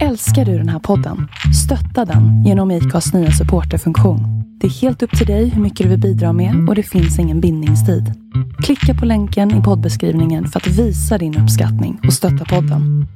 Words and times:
Älskar 0.00 0.44
du 0.44 0.58
den 0.58 0.68
här 0.68 0.78
podden? 0.78 1.28
Stötta 1.64 2.04
den 2.04 2.44
genom 2.44 2.70
IKAs 2.70 3.14
nya 3.14 3.30
supporterfunktion. 3.30 4.20
Det 4.60 4.66
är 4.66 4.70
helt 4.70 5.02
upp 5.02 5.18
till 5.18 5.26
dig 5.26 5.48
hur 5.48 5.62
mycket 5.62 5.84
du 5.84 5.88
vill 5.88 6.00
bidra 6.00 6.32
med 6.32 6.68
och 6.68 6.74
det 6.74 6.82
finns 6.82 7.18
ingen 7.18 7.40
bindningstid. 7.40 8.04
Klicka 8.64 8.94
på 9.00 9.06
länken 9.06 9.60
i 9.60 9.62
poddbeskrivningen 9.62 10.46
för 10.46 10.60
att 10.60 10.66
visa 10.66 11.18
din 11.18 11.38
uppskattning 11.42 12.00
och 12.06 12.12
stötta 12.12 12.44
podden. 12.44 13.06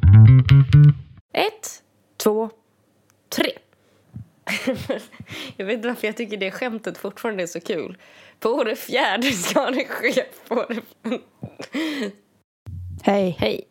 Ett, 1.35 1.83
två, 2.25 2.51
tre. 3.37 3.51
jag 5.57 5.67
vet 5.67 5.77
inte 5.77 5.89
varför 5.89 6.07
jag 6.07 6.17
tycker 6.17 6.37
det 6.37 6.51
skämtet 6.51 6.99
fortfarande 6.99 7.43
är 7.43 7.47
så 7.47 7.61
kul. 7.61 7.97
På 8.41 8.65
det 8.65 8.77
fjärde 8.77 9.31
ska 9.33 9.71
det 9.71 9.85
ske 9.85 10.23
på 10.49 10.67
det... 10.69 10.81
Hej. 13.03 13.37
Hej. 13.39 13.65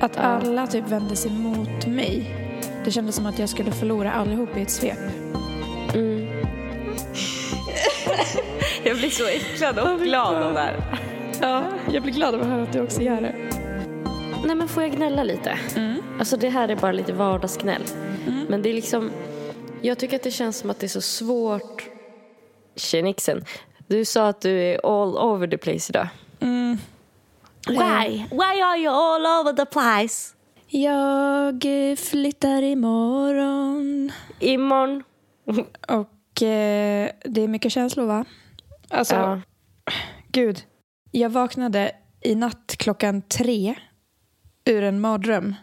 Att 0.00 0.16
alla 0.16 0.66
typ 0.66 0.88
vände 0.88 1.16
sig 1.16 1.30
mot 1.30 1.86
mig. 1.86 2.34
Det 2.84 2.90
kändes 2.90 3.16
som 3.16 3.26
att 3.26 3.38
jag 3.38 3.48
skulle 3.48 3.72
förlora 3.72 4.12
allihop 4.12 4.56
i 4.56 4.62
ett 4.62 4.70
svep. 4.70 4.98
Mm. 5.94 6.26
jag 8.84 8.96
blir 8.96 9.10
så 9.10 9.26
äcklad 9.26 9.78
och 9.78 10.00
glad 10.00 10.42
av 10.42 10.54
det 10.54 10.60
här. 10.60 10.76
Ja, 11.40 11.64
jag 11.92 12.02
blir 12.02 12.12
glad 12.12 12.34
över 12.34 12.44
att 12.44 12.50
höra 12.50 12.62
att 12.62 12.72
du 12.72 12.80
också 12.80 13.02
gör 13.02 13.20
det. 13.20 13.34
Nej 14.44 14.56
men 14.56 14.68
får 14.68 14.82
jag 14.82 14.92
gnälla 14.92 15.24
lite? 15.24 15.58
Mm. 15.76 16.02
Alltså 16.18 16.36
det 16.36 16.48
här 16.48 16.68
är 16.68 16.76
bara 16.76 16.92
lite 16.92 17.12
vardagsgnäll. 17.12 17.82
Men 18.48 18.62
det 18.62 18.70
är 18.70 18.74
liksom, 18.74 19.10
jag 19.82 19.98
tycker 19.98 20.16
att 20.16 20.22
det 20.22 20.30
känns 20.30 20.58
som 20.58 20.70
att 20.70 20.80
det 20.80 20.86
är 20.86 20.88
så 20.88 21.00
svårt. 21.00 21.88
Tjenixen, 22.76 23.44
du 23.86 24.04
sa 24.04 24.28
att 24.28 24.40
du 24.40 24.60
är 24.60 24.80
all 24.84 25.16
over 25.16 25.46
the 25.46 25.58
place 25.58 25.92
idag. 25.92 26.08
Mm. 26.40 26.78
Why? 27.68 28.24
Why 28.30 28.60
are 28.62 28.76
you 28.78 28.88
all 28.94 29.26
over 29.40 29.52
the 29.52 29.66
place? 29.66 30.34
Jag 30.70 31.64
eh, 31.90 31.96
flyttar 31.96 32.62
imorgon. 32.62 34.12
Imorgon. 34.40 35.02
Och 35.88 36.42
eh, 36.42 37.10
det 37.24 37.40
är 37.42 37.48
mycket 37.48 37.72
känslor 37.72 38.06
va? 38.06 38.24
Alltså, 38.90 39.14
Ja. 39.14 39.40
gud. 40.28 40.62
Jag 41.10 41.30
vaknade 41.30 41.92
i 42.20 42.34
natt 42.34 42.74
klockan 42.78 43.22
tre 43.22 43.74
ur 44.64 44.82
en 44.82 45.00
mardröm. 45.00 45.54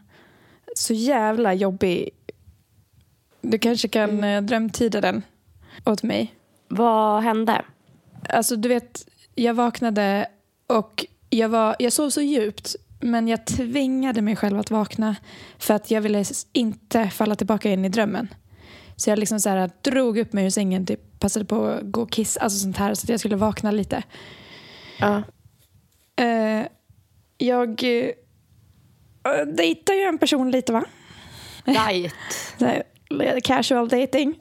Så 0.75 0.93
jävla 0.93 1.53
jobbig. 1.53 2.09
Du 3.41 3.59
kanske 3.59 3.87
kan 3.87 4.09
Mm. 4.09 4.23
eh, 4.23 4.41
drömtyda 4.47 5.01
den 5.01 5.23
åt 5.85 6.03
mig. 6.03 6.33
Vad 6.67 7.23
hände? 7.23 7.65
Alltså 8.29 8.55
du 8.55 8.69
vet, 8.69 9.07
jag 9.35 9.53
vaknade 9.53 10.27
och 10.67 11.05
jag, 11.29 11.49
var, 11.49 11.75
jag 11.79 11.93
sov 11.93 12.09
så 12.09 12.21
djupt 12.21 12.75
men 12.99 13.27
jag 13.27 13.45
tvingade 13.45 14.21
mig 14.21 14.35
själv 14.35 14.59
att 14.59 14.71
vakna 14.71 15.15
för 15.57 15.73
att 15.73 15.91
jag 15.91 16.01
ville 16.01 16.23
inte 16.53 17.09
falla 17.09 17.35
tillbaka 17.35 17.71
in 17.71 17.85
i 17.85 17.89
drömmen. 17.89 18.27
Så 18.95 19.09
jag 19.09 19.19
liksom 19.19 19.39
så 19.39 19.49
här, 19.49 19.69
drog 19.81 20.17
upp 20.17 20.33
mig 20.33 20.45
ur 20.45 20.49
sängen, 20.49 20.85
typ, 20.85 21.19
passade 21.19 21.45
på 21.45 21.65
att 21.65 21.81
gå 21.83 22.01
och 22.01 22.11
kissa, 22.11 22.39
alltså 22.39 22.59
sånt 22.59 22.77
här, 22.77 22.93
så 22.93 23.05
att 23.05 23.09
jag 23.09 23.19
skulle 23.19 23.35
vakna 23.35 23.71
lite. 23.71 24.03
Ja. 24.99 25.23
Eh, 26.15 26.67
jag 27.37 27.83
uh, 27.83 28.11
dejtar 29.55 29.93
ju 29.93 30.01
en 30.01 30.17
person 30.17 30.51
lite 30.51 30.73
va? 30.73 30.83
Här, 31.65 32.11
Casual 33.39 33.87
dating. 33.89 34.35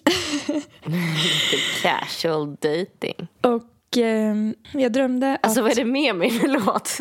Casual 1.82 2.54
dating. 2.54 3.28
Och 3.40 3.62
eh, 3.98 4.34
jag 4.72 4.92
drömde 4.92 5.38
Alltså 5.42 5.60
att 5.60 5.64
vad 5.64 5.72
är 5.72 5.76
det 5.76 5.84
med 5.84 6.16
mig? 6.16 6.30
Förlåt. 6.30 6.98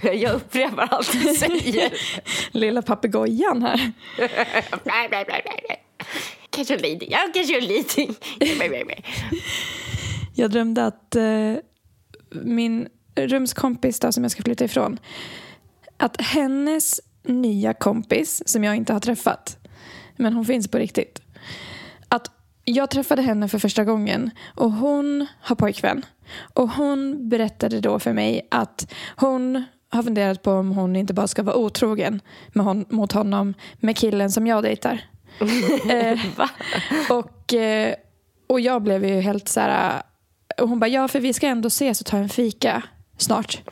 Jag 0.22 0.34
upprepar 0.34 0.88
allt 0.90 1.12
du 1.12 1.18
säger. 1.34 1.92
lilla 2.50 2.82
papegojan 2.82 3.62
här. 3.62 3.92
Ja. 4.28 4.28
Jag 10.34 10.50
drömde 10.50 10.86
att 10.86 11.16
eh, 11.16 11.54
min 12.42 12.88
rumskompis 13.16 14.00
då, 14.00 14.12
som 14.12 14.24
jag 14.24 14.30
ska 14.30 14.42
flytta 14.42 14.64
ifrån, 14.64 14.98
att 15.96 16.20
hennes 16.20 17.00
nya 17.22 17.74
kompis, 17.74 18.42
som 18.46 18.64
jag 18.64 18.76
inte 18.76 18.92
har 18.92 19.00
träffat, 19.00 19.58
men 20.16 20.32
hon 20.32 20.44
finns 20.44 20.68
på 20.68 20.78
riktigt, 20.78 21.20
jag 22.64 22.90
träffade 22.90 23.22
henne 23.22 23.48
för 23.48 23.58
första 23.58 23.84
gången 23.84 24.30
och 24.54 24.72
hon 24.72 25.26
har 25.40 25.56
pojkvän. 25.56 26.04
Och 26.54 26.70
hon 26.70 27.28
berättade 27.28 27.80
då 27.80 27.98
för 27.98 28.12
mig 28.12 28.48
att 28.50 28.92
hon 29.16 29.64
har 29.90 30.02
funderat 30.02 30.42
på 30.42 30.52
om 30.52 30.72
hon 30.72 30.96
inte 30.96 31.14
bara 31.14 31.26
ska 31.26 31.42
vara 31.42 31.56
otrogen 31.56 32.20
hon, 32.54 32.84
mot 32.88 33.12
honom 33.12 33.54
med 33.76 33.96
killen 33.96 34.30
som 34.30 34.46
jag 34.46 34.62
dejtar. 34.62 35.00
eh, 35.90 36.20
och, 37.10 37.54
eh, 37.54 37.94
och 38.46 38.60
jag 38.60 38.82
blev 38.82 39.04
ju 39.04 39.20
helt 39.20 39.48
så 39.48 39.60
här... 39.60 40.02
Och 40.60 40.68
hon 40.68 40.80
bara, 40.80 40.88
ja 40.88 41.08
för 41.08 41.20
vi 41.20 41.32
ska 41.32 41.46
ändå 41.46 41.66
ses 41.66 42.00
och 42.00 42.06
ta 42.06 42.16
en 42.16 42.28
fika 42.28 42.82
snart. 43.18 43.62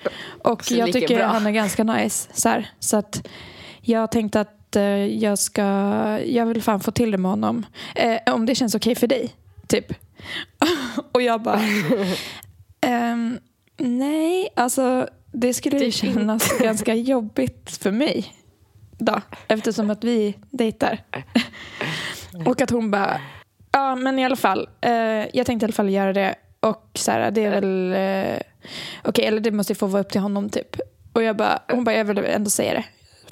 Och 0.44 0.64
Så 0.64 0.75
jag 0.75 0.92
tycker 0.92 1.16
bra. 1.16 1.26
han 1.26 1.47
är 1.47 1.50
ganska 1.50 1.84
nice. 1.84 2.28
Så, 2.32 2.48
här. 2.48 2.70
så 2.78 2.97
att 2.97 3.28
jag 3.81 4.10
tänkte 4.10 4.41
att 4.41 4.61
eh, 4.76 5.06
jag 5.06 5.38
ska, 5.38 5.62
jag 6.26 6.46
vill 6.46 6.62
fan 6.62 6.80
få 6.80 6.90
till 6.90 7.10
det 7.10 7.18
med 7.18 7.30
honom. 7.30 7.66
Eh, 7.94 8.34
om 8.34 8.46
det 8.46 8.54
känns 8.54 8.74
okej 8.74 8.94
för 8.94 9.06
dig, 9.06 9.30
typ. 9.68 9.86
och 11.12 11.22
jag 11.22 11.42
bara, 11.42 11.60
ehm, 12.80 13.38
nej, 13.78 14.48
alltså 14.56 15.08
det 15.32 15.54
skulle 15.54 15.78
Det 15.78 15.84
ju 15.84 15.90
kännas 15.90 16.58
ganska 16.60 16.94
jobbigt 16.94 17.76
för 17.76 17.90
mig. 17.90 18.34
Då, 18.98 19.20
eftersom 19.48 19.90
att 19.90 20.04
vi 20.04 20.34
dejtar. 20.50 20.98
Och 22.46 22.60
att 22.60 22.70
hon 22.70 22.90
bara, 22.90 23.20
ja 23.72 23.96
men 23.96 24.18
i 24.18 24.24
alla 24.24 24.36
fall, 24.36 24.68
eh, 24.80 24.92
jag 25.32 25.46
tänkte 25.46 25.64
i 25.64 25.66
alla 25.66 25.72
fall 25.72 25.90
göra 25.90 26.12
det. 26.12 26.34
Och 26.60 26.90
så 26.94 27.10
här, 27.10 27.30
det 27.30 27.44
är 27.44 27.50
väl, 27.50 27.92
eh, 27.92 28.40
okej 29.04 29.24
eller 29.24 29.40
det 29.40 29.50
måste 29.50 29.72
ju 29.72 29.74
få 29.76 29.86
vara 29.86 30.02
upp 30.02 30.10
till 30.10 30.20
honom 30.20 30.50
typ. 30.50 30.76
Och 31.12 31.22
jag 31.22 31.36
bara, 31.36 31.62
hon 31.68 31.84
bara, 31.84 31.96
jag 31.96 32.04
vill 32.04 32.18
ändå 32.18 32.50
säga 32.50 32.74
det. 32.74 32.84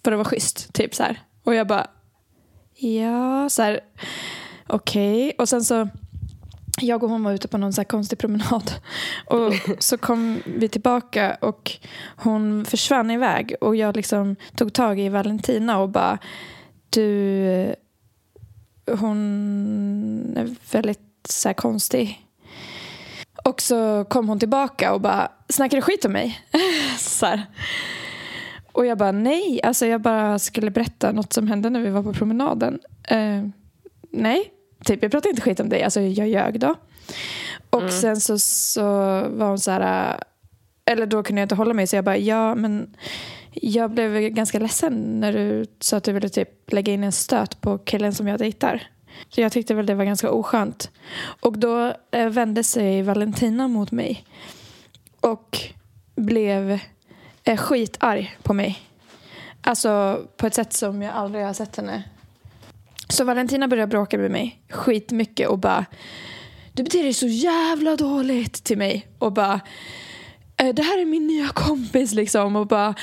För 0.04 0.12
att 0.12 0.18
vara 0.18 0.28
schysst, 0.28 0.72
typ 0.72 0.94
så 0.94 1.02
här. 1.02 1.20
Och 1.44 1.54
jag 1.54 1.66
bara, 1.66 1.86
ja, 2.74 3.48
så 3.48 3.62
här, 3.62 3.80
okej. 4.66 5.32
Och 5.38 5.48
sen 5.48 5.64
så, 5.64 5.88
jag 6.80 7.02
och 7.02 7.10
hon 7.10 7.24
var 7.24 7.32
ute 7.32 7.48
på 7.48 7.58
någon 7.58 7.72
så 7.72 7.80
här 7.80 7.88
konstig 7.88 8.18
promenad. 8.18 8.72
Och 9.26 9.52
så 9.78 9.98
kom 9.98 10.42
vi 10.46 10.68
tillbaka 10.68 11.36
och 11.40 11.72
hon 12.16 12.64
försvann 12.64 13.10
iväg. 13.10 13.54
Och 13.60 13.76
jag 13.76 13.96
liksom 13.96 14.36
tog 14.56 14.72
tag 14.72 15.00
i 15.00 15.08
Valentina 15.08 15.78
och 15.78 15.88
bara, 15.88 16.18
du, 16.90 17.74
hon 18.98 20.34
är 20.36 20.56
väldigt 20.72 21.00
så 21.28 21.48
här 21.48 21.54
konstig. 21.54 22.26
Och 23.44 23.60
så 23.60 24.04
kom 24.04 24.28
hon 24.28 24.38
tillbaka 24.38 24.92
och 24.92 25.00
bara, 25.00 25.28
snackar 25.48 25.76
du 25.76 25.82
skit 25.82 26.04
om 26.04 26.12
mig? 26.12 26.40
så 26.98 27.26
här. 27.26 27.46
Och 28.72 28.86
jag 28.86 28.98
bara, 28.98 29.12
nej, 29.12 29.60
alltså 29.62 29.86
jag 29.86 30.00
bara 30.00 30.38
skulle 30.38 30.70
berätta 30.70 31.12
något 31.12 31.32
som 31.32 31.48
hände 31.48 31.70
när 31.70 31.80
vi 31.80 31.90
var 31.90 32.02
på 32.02 32.12
promenaden. 32.12 32.80
Eh, 33.08 33.44
nej, 34.10 34.52
typ 34.84 35.02
jag 35.02 35.12
pratar 35.12 35.30
inte 35.30 35.42
skit 35.42 35.60
om 35.60 35.68
dig, 35.68 35.82
alltså 35.82 36.00
jag 36.00 36.28
ljög 36.28 36.60
då. 36.60 36.74
Och 37.70 37.90
sen 37.90 38.20
så, 38.20 38.38
så 38.38 38.82
var 39.28 39.48
hon 39.48 39.58
så 39.58 39.70
här, 39.70 40.16
eller 40.84 41.06
då 41.06 41.22
kunde 41.22 41.40
jag 41.40 41.44
inte 41.44 41.54
hålla 41.54 41.74
mig 41.74 41.86
så 41.86 41.96
jag 41.96 42.04
bara, 42.04 42.16
ja 42.16 42.54
men 42.54 42.96
jag 43.52 43.90
blev 43.90 44.28
ganska 44.28 44.58
ledsen 44.58 45.20
när 45.20 45.32
du 45.32 45.66
sa 45.80 45.96
att 45.96 46.04
du 46.04 46.12
ville 46.12 46.28
typ 46.28 46.72
lägga 46.72 46.92
in 46.92 47.04
en 47.04 47.12
stöt 47.12 47.60
på 47.60 47.78
killen 47.78 48.14
som 48.14 48.28
jag 48.28 48.38
dejtar. 48.38 48.82
Så 49.28 49.40
jag 49.40 49.52
tyckte 49.52 49.74
väl 49.74 49.86
det 49.86 49.94
var 49.94 50.04
ganska 50.04 50.30
oskönt. 50.30 50.90
Och 51.40 51.58
då 51.58 51.94
eh, 52.10 52.28
vände 52.28 52.64
sig 52.64 53.02
Valentina 53.02 53.68
mot 53.68 53.90
mig. 53.90 54.24
Och 55.20 55.58
blev 56.16 56.78
är 57.44 57.56
skitarg 57.56 58.36
på 58.42 58.54
mig. 58.54 58.78
Alltså 59.62 60.22
på 60.36 60.46
ett 60.46 60.54
sätt 60.54 60.72
som 60.72 61.02
jag 61.02 61.14
aldrig 61.14 61.44
har 61.44 61.52
sett 61.52 61.76
henne. 61.76 62.02
Så 63.08 63.24
Valentina 63.24 63.68
började 63.68 63.90
bråka 63.90 64.18
med 64.18 64.30
mig 64.30 64.60
skitmycket 64.68 65.48
och 65.48 65.58
bara 65.58 65.84
Du 66.72 66.82
beter 66.82 67.02
dig 67.02 67.14
så 67.14 67.26
jävla 67.26 67.96
dåligt 67.96 68.64
till 68.64 68.78
mig. 68.78 69.06
Och 69.18 69.32
bara 69.32 69.60
eh, 70.56 70.74
Det 70.74 70.82
här 70.82 70.98
är 70.98 71.04
min 71.04 71.26
nya 71.26 71.48
kompis 71.48 72.12
liksom. 72.12 72.56
Och 72.56 72.66
bara 72.66 72.94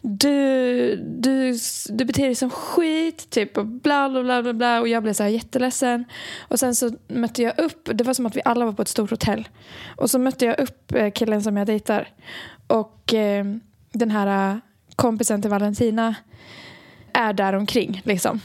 du, 0.00 0.96
du, 0.96 1.58
du 1.88 2.04
beter 2.04 2.22
dig 2.22 2.34
som 2.34 2.50
skit, 2.50 3.30
typ 3.30 3.58
och 3.58 3.66
bla 3.66 4.08
bla 4.08 4.22
bla 4.22 4.42
bla 4.42 4.52
bla 4.52 4.80
och 4.80 4.88
jag 4.88 5.02
blev 5.02 5.12
så 5.12 5.22
här 5.22 5.30
jätteledsen. 5.30 6.04
Och 6.40 6.58
sen 6.58 6.74
så 6.74 6.90
mötte 7.08 7.42
jag 7.42 7.58
upp, 7.58 7.88
det 7.94 8.04
var 8.04 8.14
som 8.14 8.26
att 8.26 8.36
vi 8.36 8.40
alla 8.44 8.64
var 8.64 8.72
på 8.72 8.82
ett 8.82 8.88
stort 8.88 9.10
hotell. 9.10 9.48
Och 9.96 10.10
så 10.10 10.18
mötte 10.18 10.44
jag 10.44 10.60
upp 10.60 10.92
eh, 10.94 11.10
killen 11.10 11.42
som 11.42 11.56
jag 11.56 11.66
dejtar. 11.66 12.08
Och 12.66 13.14
eh, 13.14 13.44
den 13.92 14.10
här 14.10 14.52
eh, 14.52 14.58
kompisen 14.96 15.42
till 15.42 15.50
Valentina 15.50 16.14
är 17.12 17.32
där 17.32 17.52
omkring 17.52 18.02
liksom. 18.04 18.40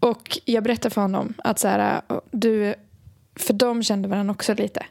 Och 0.00 0.38
jag 0.44 0.64
berättade 0.64 0.94
för 0.94 1.00
honom 1.00 1.34
att 1.38 1.58
så 1.58 1.68
här, 1.68 2.02
eh, 2.08 2.16
du, 2.30 2.74
för 3.36 3.54
de 3.54 3.82
kände 3.82 4.08
varandra 4.08 4.32
också 4.32 4.54
lite. 4.54 4.86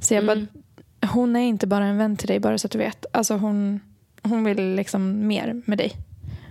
Så 0.00 0.14
jag 0.14 0.26
bara, 0.26 0.46
hon 1.06 1.36
är 1.36 1.40
inte 1.40 1.66
bara 1.66 1.84
en 1.84 1.98
vän 1.98 2.16
till 2.16 2.28
dig 2.28 2.40
bara 2.40 2.58
så 2.58 2.66
att 2.66 2.72
du 2.72 2.78
vet. 2.78 3.06
Alltså 3.12 3.34
hon, 3.34 3.80
hon 4.22 4.44
vill 4.44 4.74
liksom 4.74 5.26
mer 5.26 5.62
med 5.66 5.78
dig. 5.78 5.92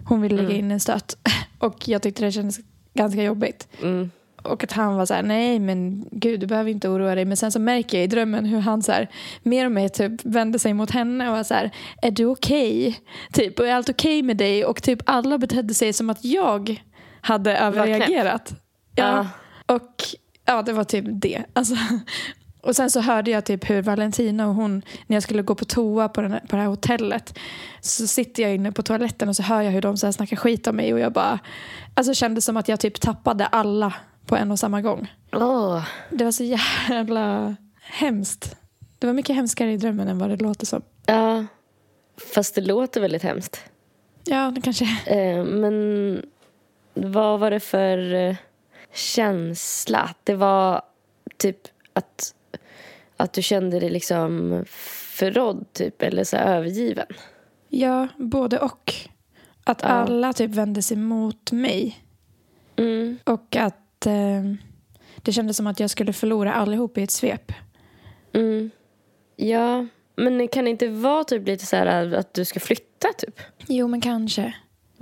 Hon 0.06 0.22
ville 0.22 0.42
lägga 0.42 0.56
in 0.56 0.72
en 0.72 0.80
stöt. 0.80 1.18
Och 1.58 1.88
jag 1.88 2.02
tyckte 2.02 2.26
det 2.26 2.32
kändes 2.32 2.60
ganska 2.94 3.24
jobbigt. 3.24 3.68
Mm. 3.82 4.12
Och 4.44 4.64
att 4.64 4.72
han 4.72 4.96
var 4.96 5.06
så 5.06 5.14
här, 5.14 5.24
nej 5.24 5.60
men 5.60 6.06
gud 6.12 6.40
du 6.40 6.48
behöver 6.48 6.72
inte 6.72 6.90
oroa 6.90 7.16
dig. 7.16 7.26
Men 7.26 7.38
sen 7.38 7.52
så 7.52 7.60
märker 7.60 7.98
jag 7.98 8.04
i 8.04 8.08
drömmen 8.08 8.46
hur 8.46 8.60
han 8.60 8.84
så 8.84 8.92
här, 8.92 9.10
mer 9.44 9.66
och 9.66 9.72
mer 9.72 9.90
typ 9.90 10.26
vände 10.26 10.60
sig 10.60 10.74
mot 10.74 10.92
henne 10.92 11.30
och 11.30 11.36
var 11.36 11.44
så 11.44 11.54
här, 11.54 11.72
är 12.02 12.12
du 12.12 12.26
okej? 12.26 12.88
Okay? 12.88 12.94
Typ, 13.34 13.60
och 13.60 13.68
är 13.68 13.74
allt 13.74 13.90
okej 13.90 14.20
okay 14.20 14.24
med 14.24 14.38
dig? 14.38 14.66
Och 14.66 14.84
typ 14.84 15.00
alla 15.06 15.38
betedde 15.38 15.74
sig 15.74 15.94
som 15.94 16.10
att 16.10 16.26
jag 16.26 16.82
hade 17.22 17.58
överreagerat. 17.58 18.54
Ja. 18.96 19.28
Och 19.66 20.04
ja, 20.46 20.62
det 20.62 20.74
var 20.74 20.84
typ 20.84 21.06
det. 21.08 21.44
Alltså, 21.54 21.76
och 22.62 22.76
sen 22.76 22.90
så 22.90 23.02
hörde 23.02 23.32
jag 23.32 23.46
typ 23.46 23.70
hur 23.70 23.82
Valentina 23.82 24.48
och 24.48 24.56
hon, 24.56 24.82
när 25.08 25.16
jag 25.16 25.24
skulle 25.24 25.42
gå 25.42 25.56
på 25.56 25.66
toa 25.66 26.10
på, 26.10 26.22
den 26.22 26.32
här, 26.32 26.40
på 26.40 26.56
det 26.56 26.62
här 26.62 26.70
hotellet, 26.70 27.40
så 27.82 28.08
sitter 28.08 28.44
jag 28.44 28.56
inne 28.56 28.72
på 28.72 28.84
toaletten 28.84 29.30
och 29.30 29.36
så 29.36 29.44
hör 29.44 29.62
jag 29.62 29.72
hur 29.72 29.82
de 29.82 29.98
så 29.98 30.08
här 30.08 30.12
snackar 30.12 30.38
skit 30.38 30.68
om 30.68 30.76
mig 30.76 30.94
och 30.94 31.00
jag 31.00 31.14
bara, 31.14 31.40
alltså 31.94 32.14
kände 32.14 32.42
som 32.42 32.58
att 32.58 32.68
jag 32.68 32.80
typ 32.80 33.02
tappade 33.02 33.46
alla 33.46 33.94
på 34.26 34.36
en 34.36 34.52
och 34.52 34.60
samma 34.60 34.82
gång. 34.82 35.14
Oh. 35.32 35.86
Det 36.10 36.24
var 36.24 36.32
så 36.32 36.44
jävla 36.44 37.56
hemskt. 37.82 38.56
Det 39.00 39.08
var 39.08 39.14
mycket 39.14 39.36
hemskare 39.36 39.74
i 39.74 39.78
drömmen 39.78 40.08
än 40.08 40.18
vad 40.18 40.30
det 40.30 40.42
låter 40.42 40.66
som. 40.66 40.82
Ja, 41.06 41.46
fast 42.34 42.56
det 42.56 42.62
låter 42.62 43.02
väldigt 43.02 43.24
hemskt. 43.24 43.64
Ja, 44.24 44.52
det 44.56 44.62
kanske 44.62 44.86
eh, 45.06 45.44
Men 45.44 46.26
vad 46.94 47.40
var 47.40 47.52
det 47.52 47.60
för 47.60 48.14
eh, 48.14 48.36
känsla? 48.94 50.16
Det 50.24 50.36
var 50.36 50.82
typ 51.38 51.58
att, 51.94 52.36
att 53.18 53.34
du 53.34 53.42
kände 53.42 53.80
dig 53.80 53.90
liksom 53.90 54.64
förrådd 55.14 55.66
typ, 55.74 56.02
eller 56.02 56.24
så 56.24 56.38
övergiven? 56.38 57.08
Ja, 57.70 58.08
både 58.18 58.60
och. 58.60 58.94
Att 59.64 59.82
ja. 59.82 59.88
alla 59.88 60.34
typ 60.34 60.52
vände 60.52 60.82
sig 60.82 60.98
mot 60.98 61.52
mig. 61.52 62.04
Mm. 62.76 63.18
Och 63.24 63.56
att 63.56 63.83
eh, 64.06 64.44
det 65.18 65.32
kändes 65.32 65.58
som 65.58 65.68
att 65.68 65.80
jag 65.80 65.90
skulle 65.90 66.14
förlora 66.14 66.54
allihop 66.54 66.98
i 66.98 67.04
ett 67.04 67.12
svep. 67.12 67.52
Mm. 68.34 68.72
Ja, 69.36 69.88
men 70.16 70.48
kan 70.48 70.64
det 70.64 70.70
inte 70.70 70.88
vara 70.88 71.24
typ 71.24 71.48
lite 71.48 71.66
så 71.66 71.76
här 71.76 72.14
att 72.14 72.34
du 72.34 72.46
ska 72.46 72.60
flytta 72.60 73.08
typ? 73.18 73.40
Jo, 73.68 73.88
men 73.88 74.02
kanske. 74.02 74.54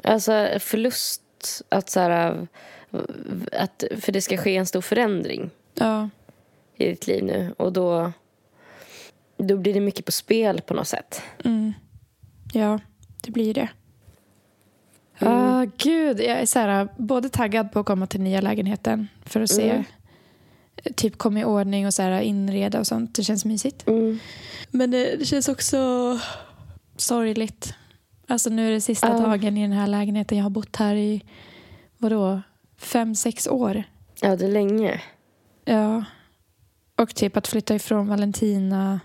Alltså 0.03 0.47
förlust, 0.59 1.21
att 1.69 1.89
så 1.89 1.99
här, 1.99 2.47
att, 3.51 3.83
för 3.99 4.11
det 4.11 4.21
ska 4.21 4.37
ske 4.37 4.55
en 4.55 4.65
stor 4.65 4.81
förändring 4.81 5.49
ja. 5.73 6.09
i 6.75 6.89
ditt 6.89 7.07
liv 7.07 7.23
nu. 7.23 7.53
Och 7.57 7.73
då, 7.73 8.11
då 9.37 9.57
blir 9.57 9.73
det 9.73 9.79
mycket 9.79 10.05
på 10.05 10.11
spel 10.11 10.61
på 10.61 10.73
något 10.73 10.87
sätt. 10.87 11.21
Mm. 11.43 11.73
Ja, 12.53 12.79
det 13.21 13.31
blir 13.31 13.53
det. 13.53 13.69
Mm. 15.21 15.33
Oh, 15.33 15.65
gud, 15.77 16.19
jag 16.19 16.41
är 16.41 16.45
så 16.45 16.59
här, 16.59 16.87
både 16.97 17.29
taggad 17.29 17.71
på 17.71 17.79
att 17.79 17.85
komma 17.85 18.07
till 18.07 18.21
nya 18.21 18.41
lägenheten 18.41 19.07
för 19.25 19.41
att 19.41 19.49
se 19.49 19.69
mm. 19.69 19.83
typ 20.95 21.17
komma 21.17 21.39
i 21.39 21.45
ordning 21.45 21.87
och 21.87 21.93
så 21.93 22.01
här, 22.01 22.21
inreda 22.21 22.79
och 22.79 22.87
sånt. 22.87 23.15
Det 23.15 23.23
känns 23.23 23.45
mysigt. 23.45 23.87
Mm. 23.87 24.19
Men 24.71 24.91
det, 24.91 25.15
det, 25.15 25.25
känns 25.25 25.49
också 25.49 26.19
sorgligt. 26.97 27.73
Alltså 28.27 28.49
nu 28.49 28.67
är 28.67 28.71
det 28.71 28.81
sista 28.81 29.15
uh. 29.15 29.21
dagen 29.21 29.57
i 29.57 29.61
den 29.61 29.71
här 29.71 29.87
lägenheten. 29.87 30.37
Jag 30.37 30.45
har 30.45 30.49
bott 30.49 30.75
här 30.75 30.95
i 30.95 31.23
vadå, 31.97 32.41
fem, 32.77 33.15
sex 33.15 33.47
år. 33.47 33.83
Ja, 34.21 34.35
det 34.35 34.45
är 34.45 34.51
länge. 34.51 35.01
Ja. 35.65 36.03
Och 36.95 37.15
typ 37.15 37.37
att 37.37 37.47
flytta 37.47 37.75
ifrån 37.75 38.07
Valentina. 38.07 38.99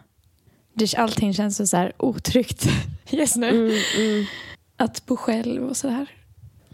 allting 0.97 1.35
känns 1.35 1.71
så 1.71 1.77
här 1.77 1.93
otryggt 1.97 2.67
just 3.11 3.37
nu. 3.37 3.49
Mm, 3.49 3.79
mm 3.99 4.27
att 4.77 5.07
bo 5.07 5.17
själv 5.17 5.69
och 5.69 5.77
sådär. 5.77 6.07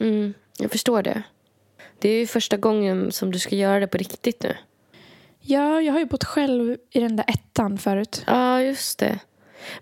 Mm, 0.00 0.34
jag 0.58 0.70
förstår 0.70 1.02
det. 1.02 1.22
Det 1.98 2.08
är 2.08 2.18
ju 2.18 2.26
första 2.26 2.56
gången 2.56 3.12
som 3.12 3.32
du 3.32 3.38
ska 3.38 3.56
göra 3.56 3.80
det 3.80 3.86
på 3.86 3.98
riktigt 3.98 4.42
nu. 4.42 4.56
Ja, 5.40 5.80
jag 5.80 5.92
har 5.92 5.98
ju 6.00 6.06
bott 6.06 6.24
själv 6.24 6.76
i 6.90 7.00
den 7.00 7.16
där 7.16 7.24
ettan 7.28 7.78
förut. 7.78 8.24
Ja, 8.26 8.62
just 8.62 8.98
det. 8.98 9.18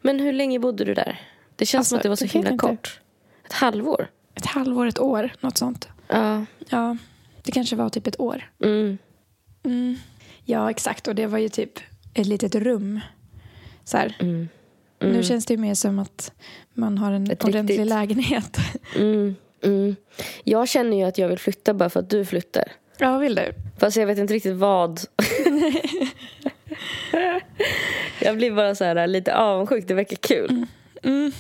Men 0.01 0.21
hur 0.21 0.33
länge 0.33 0.59
bodde 0.59 0.85
du 0.85 0.95
där? 0.95 1.21
Det 1.57 1.67
känns 1.67 1.81
alltså, 1.81 1.89
som 1.89 1.97
att 1.97 2.03
det 2.03 2.09
var 2.09 2.17
så 2.17 2.25
himla 2.25 2.57
kort. 2.57 3.01
Ett 3.47 3.53
halvår? 3.53 4.11
Ett 4.35 4.47
halvår, 4.47 4.87
ett 4.87 4.99
år, 4.99 5.33
något 5.41 5.59
sånt. 5.59 5.89
Ja. 6.09 6.45
Ja, 6.69 6.97
det 7.43 7.53
kanske 7.53 7.77
var 7.77 7.89
typ 7.89 8.07
ett 8.07 8.21
år. 8.21 8.51
Mm. 8.65 8.99
Mm. 9.63 9.97
Ja, 10.45 10.71
exakt. 10.71 11.09
Och 11.09 11.15
det 11.15 11.27
var 11.27 11.39
ju 11.39 11.49
typ 11.49 11.79
ett 12.15 12.27
litet 12.27 12.55
rum. 12.55 13.01
Så 13.85 13.97
här. 13.97 14.17
Mm. 14.21 14.49
Mm. 15.01 15.17
Nu 15.17 15.23
känns 15.23 15.47
det 15.47 15.57
mer 15.57 15.75
som 15.75 15.99
att 15.99 16.33
man 16.75 16.99
har 16.99 17.13
en 17.13 17.31
Ett 17.31 17.45
ordentlig 17.45 17.75
riktigt. 17.75 17.89
lägenhet. 17.89 18.59
Mm, 18.97 19.35
mm. 19.63 19.97
Jag 20.45 20.69
känner 20.69 20.97
ju 20.97 21.03
att 21.03 21.19
jag 21.19 21.29
vill 21.29 21.39
flytta 21.39 21.75
bara 21.75 21.91
för 21.91 22.01
att 22.01 22.11
du 22.11 22.25
flyttar. 22.25 22.73
Ja, 22.99 23.19
vill 23.19 23.35
du? 23.35 23.53
Fast 23.79 23.97
jag 23.97 24.07
vet 24.07 24.19
inte 24.19 24.35
riktigt 24.35 24.57
vad. 24.57 25.01
jag 28.21 28.37
blir 28.37 28.51
bara 28.51 28.75
så 28.75 28.85
här 28.85 29.07
lite 29.07 29.37
avundsjuk. 29.37 29.89
Det 29.89 29.95
verkar 29.95 30.17
kul. 30.17 30.51
Mm. 30.51 30.67
mm. 31.03 31.33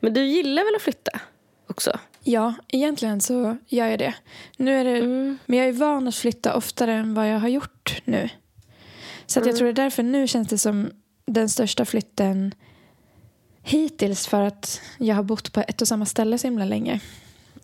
Men 0.00 0.14
du 0.14 0.24
gillar 0.24 0.64
väl 0.64 0.74
att 0.76 0.82
flytta 0.82 1.20
också? 1.66 1.98
Ja, 2.24 2.54
egentligen 2.68 3.20
så 3.20 3.56
gör 3.66 3.86
jag 3.86 3.98
det. 3.98 4.14
Nu 4.56 4.80
är 4.80 4.84
det 4.84 4.98
mm. 4.98 5.38
Men 5.46 5.58
jag 5.58 5.68
är 5.68 5.72
van 5.72 6.08
att 6.08 6.14
flytta 6.14 6.56
oftare 6.56 6.92
än 6.92 7.14
vad 7.14 7.28
jag 7.28 7.38
har 7.38 7.48
gjort 7.48 8.02
nu. 8.04 8.28
Så 9.26 9.38
jag 9.38 9.56
tror 9.56 9.64
det 9.64 9.72
är 9.72 9.84
därför 9.84 10.02
nu 10.02 10.26
känns 10.26 10.48
det 10.48 10.58
som 10.58 10.90
den 11.26 11.48
största 11.48 11.84
flytten 11.84 12.54
hittills 13.68 14.26
för 14.26 14.42
att 14.42 14.80
jag 14.98 15.16
har 15.16 15.22
bott 15.22 15.52
på 15.52 15.60
ett 15.60 15.82
och 15.82 15.88
samma 15.88 16.06
ställe 16.06 16.38
så 16.38 16.46
himla 16.46 16.64
länge. 16.64 17.00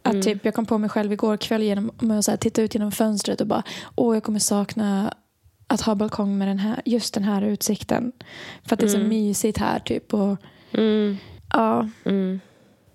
Att 0.02 0.12
mm. 0.12 0.22
typ, 0.22 0.44
jag 0.44 0.54
kom 0.54 0.66
på 0.66 0.78
mig 0.78 0.90
själv 0.90 1.12
igår 1.12 1.36
kväll 1.36 1.62
genom 1.62 1.90
att 2.10 2.24
så 2.24 2.30
här, 2.30 2.38
titta 2.38 2.62
ut 2.62 2.74
genom 2.74 2.92
fönstret 2.92 3.40
och 3.40 3.46
bara 3.46 3.62
åh 3.94 4.16
jag 4.16 4.22
kommer 4.22 4.38
sakna 4.38 5.14
att 5.66 5.80
ha 5.80 5.94
balkong 5.94 6.38
med 6.38 6.48
den 6.48 6.58
här, 6.58 6.82
just 6.84 7.14
den 7.14 7.24
här 7.24 7.42
utsikten. 7.42 8.12
För 8.62 8.74
att 8.74 8.80
det 8.80 8.86
är 8.86 8.88
så 8.88 8.96
mm. 8.96 9.08
mysigt 9.08 9.58
här 9.58 9.78
typ. 9.78 10.14
Och, 10.14 10.36
mm. 10.72 11.16
Ja. 11.52 11.88
Mm. 12.04 12.40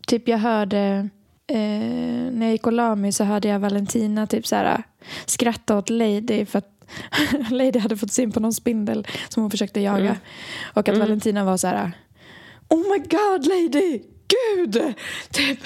Typ 0.08 0.28
jag 0.28 0.38
hörde 0.38 1.10
eh, 1.48 1.58
när 2.32 2.42
jag 2.42 2.52
gick 2.52 2.68
och 2.68 2.74
la 2.74 2.96
mig 2.96 3.12
så 3.12 3.24
hörde 3.24 3.48
jag 3.48 3.60
Valentina 3.60 4.28
typ 4.28 4.48
så 4.48 4.56
här, 4.56 4.84
skratta 5.26 5.78
åt 5.78 5.90
Lady 5.90 6.46
för 6.46 6.60
att 6.60 6.72
Lady 7.52 7.80
hade 7.80 7.98
fått 7.98 8.12
syn 8.12 8.32
på 8.32 8.40
någon 8.40 8.54
spindel 8.54 9.08
som 9.30 9.44
hon 9.44 9.52
försökte 9.52 9.80
jaga. 9.80 10.00
Mm. 10.00 10.18
Och 10.74 10.90
att. 10.90 10.98
Valentina 10.98 11.44
var 11.44 11.58
så 11.58 11.68
här 11.68 11.92
Oh 12.70 12.80
my 12.80 13.00
god 13.00 13.46
lady! 13.46 14.02
Gud! 14.28 14.94
Typ. 15.32 15.60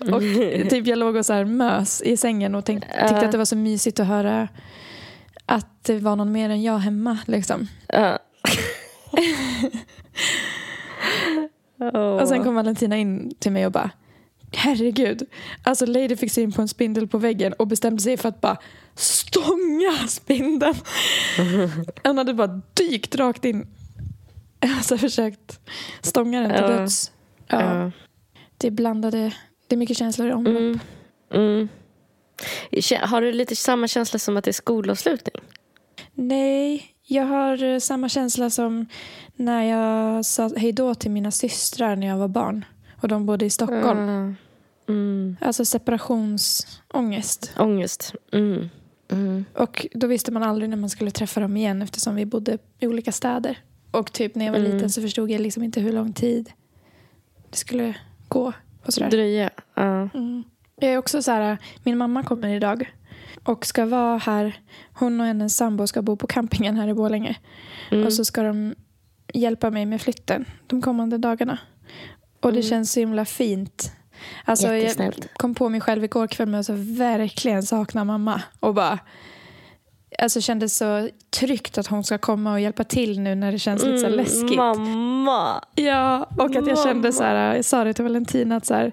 Och 0.00 0.20
typ 0.70 0.86
jag 0.86 0.98
låg 0.98 1.16
och 1.16 1.26
så 1.26 1.32
här 1.32 1.44
mös 1.44 2.02
i 2.02 2.16
sängen 2.16 2.54
och 2.54 2.64
tänk, 2.64 2.82
tyckte 2.82 3.26
att 3.26 3.32
det 3.32 3.38
var 3.38 3.44
så 3.44 3.56
mysigt 3.56 4.00
att 4.00 4.06
höra 4.06 4.48
att 5.46 5.84
det 5.84 5.98
var 5.98 6.16
någon 6.16 6.32
mer 6.32 6.50
än 6.50 6.62
jag 6.62 6.78
hemma. 6.78 7.18
Liksom. 7.26 7.68
Uh. 7.94 8.16
oh. 11.78 12.22
Och 12.22 12.28
sen 12.28 12.44
kom 12.44 12.54
Valentina 12.54 12.96
in 12.96 13.34
till 13.38 13.52
mig 13.52 13.66
och 13.66 13.72
bara 13.72 13.90
Herregud. 14.54 15.22
Alltså 15.62 15.86
Lady 15.86 16.16
fick 16.16 16.32
syn 16.32 16.52
på 16.52 16.62
en 16.62 16.68
spindel 16.68 17.08
på 17.08 17.18
väggen 17.18 17.52
och 17.52 17.66
bestämde 17.66 18.02
sig 18.02 18.16
för 18.16 18.28
att 18.28 18.40
bara 18.40 18.56
stånga 18.94 20.08
spindeln. 20.08 20.74
Han 22.04 22.18
hade 22.18 22.34
bara 22.34 22.60
dykt 22.74 23.14
rakt 23.16 23.44
in 23.44 23.66
alltså 24.76 24.98
försökt 24.98 25.60
stånga 26.02 26.40
den 26.40 26.50
till 26.50 26.76
döds. 26.76 27.12
Ja. 27.46 27.90
Det 28.58 28.66
är 28.66 28.70
blandade, 28.70 29.34
det 29.66 29.74
är 29.74 29.76
mycket 29.76 29.96
känslor 29.96 30.28
i 30.28 30.32
omlopp. 30.32 30.56
Mm. 30.56 30.78
Mm. 31.30 31.68
Har 33.00 33.22
du 33.22 33.32
lite 33.32 33.56
samma 33.56 33.88
känsla 33.88 34.18
som 34.18 34.36
att 34.36 34.44
det 34.44 34.50
är 34.50 34.52
skolavslutning? 34.52 35.42
Nej, 36.14 36.84
jag 37.06 37.24
har 37.24 37.62
eh, 37.64 37.78
samma 37.78 38.08
känsla 38.08 38.50
som 38.50 38.86
när 39.36 39.62
jag 39.62 40.24
sa 40.24 40.50
hejdå 40.56 40.94
till 40.94 41.10
mina 41.10 41.30
systrar 41.30 41.96
när 41.96 42.06
jag 42.06 42.16
var 42.16 42.28
barn. 42.28 42.64
Och 43.00 43.08
de 43.08 43.26
bodde 43.26 43.44
i 43.44 43.50
Stockholm. 43.50 43.98
Mm. 43.98 44.36
Mm. 44.88 45.36
Alltså 45.40 45.64
separationsångest. 45.64 47.52
Ångest. 47.58 48.14
Mm. 48.32 48.70
Mm. 49.08 49.44
Och 49.54 49.86
då 49.94 50.06
visste 50.06 50.32
man 50.32 50.42
aldrig 50.42 50.70
när 50.70 50.76
man 50.76 50.90
skulle 50.90 51.10
träffa 51.10 51.40
dem 51.40 51.56
igen 51.56 51.82
eftersom 51.82 52.14
vi 52.14 52.26
bodde 52.26 52.58
i 52.78 52.86
olika 52.86 53.12
städer. 53.12 53.58
Och 53.92 54.12
typ 54.12 54.34
när 54.34 54.44
jag 54.44 54.52
var 54.52 54.58
mm. 54.58 54.72
liten 54.72 54.90
så 54.90 55.02
förstod 55.02 55.30
jag 55.30 55.40
liksom 55.40 55.62
inte 55.62 55.80
hur 55.80 55.92
lång 55.92 56.12
tid 56.12 56.52
det 57.50 57.56
skulle 57.56 57.94
gå. 58.28 58.52
Och 58.86 58.94
sådär. 58.94 59.10
Dröja. 59.10 59.50
Uh. 59.78 60.06
Mm. 60.14 60.44
Jag 60.80 60.92
är 60.92 60.98
också 60.98 61.22
så 61.22 61.30
här, 61.30 61.58
min 61.84 61.98
mamma 61.98 62.22
kommer 62.22 62.48
idag 62.48 62.92
och 63.44 63.66
ska 63.66 63.86
vara 63.86 64.18
här. 64.18 64.60
Hon 64.92 65.20
och 65.20 65.26
hennes 65.26 65.56
sambo 65.56 65.86
ska 65.86 66.02
bo 66.02 66.16
på 66.16 66.26
campingen 66.26 66.76
här 66.76 66.88
i 66.88 66.94
Borlänge. 66.94 67.36
Mm. 67.90 68.06
Och 68.06 68.12
så 68.12 68.24
ska 68.24 68.42
de 68.42 68.74
hjälpa 69.34 69.70
mig 69.70 69.86
med 69.86 70.00
flytten 70.00 70.44
de 70.66 70.82
kommande 70.82 71.18
dagarna. 71.18 71.58
Och 72.40 72.52
det 72.52 72.58
mm. 72.58 72.70
känns 72.70 72.92
så 72.92 73.00
himla 73.00 73.24
fint. 73.24 73.92
Alltså, 74.44 74.74
jag 74.74 75.14
kom 75.36 75.54
på 75.54 75.68
mig 75.68 75.80
själv 75.80 76.04
igår 76.04 76.26
kväll 76.26 76.48
med 76.48 76.60
att 76.60 76.68
verkligen 76.70 77.62
sakna 77.62 78.04
mamma. 78.04 78.42
Och 78.60 78.74
bara 78.74 78.98
alltså 80.22 80.40
kändes 80.40 80.76
så 80.76 81.08
tryggt 81.30 81.78
att 81.78 81.86
hon 81.86 82.04
ska 82.04 82.18
komma 82.18 82.52
och 82.52 82.60
hjälpa 82.60 82.84
till 82.84 83.20
nu 83.20 83.34
när 83.34 83.52
det 83.52 83.58
känns 83.58 83.84
lite 83.84 83.98
så 83.98 84.06
mm, 84.06 84.16
läskigt. 84.18 84.56
Mamma! 84.56 85.64
Ja, 85.74 86.26
och 86.38 86.44
att 86.44 86.54
jag 86.54 86.64
mamma. 86.64 86.84
kände 86.84 87.12
så 87.12 87.22
här, 87.22 87.54
jag 87.56 87.64
sa 87.64 87.84
det 87.84 87.94
till 87.94 88.04
Valentina 88.04 88.56
att 88.56 88.66
så 88.66 88.74
här, 88.74 88.92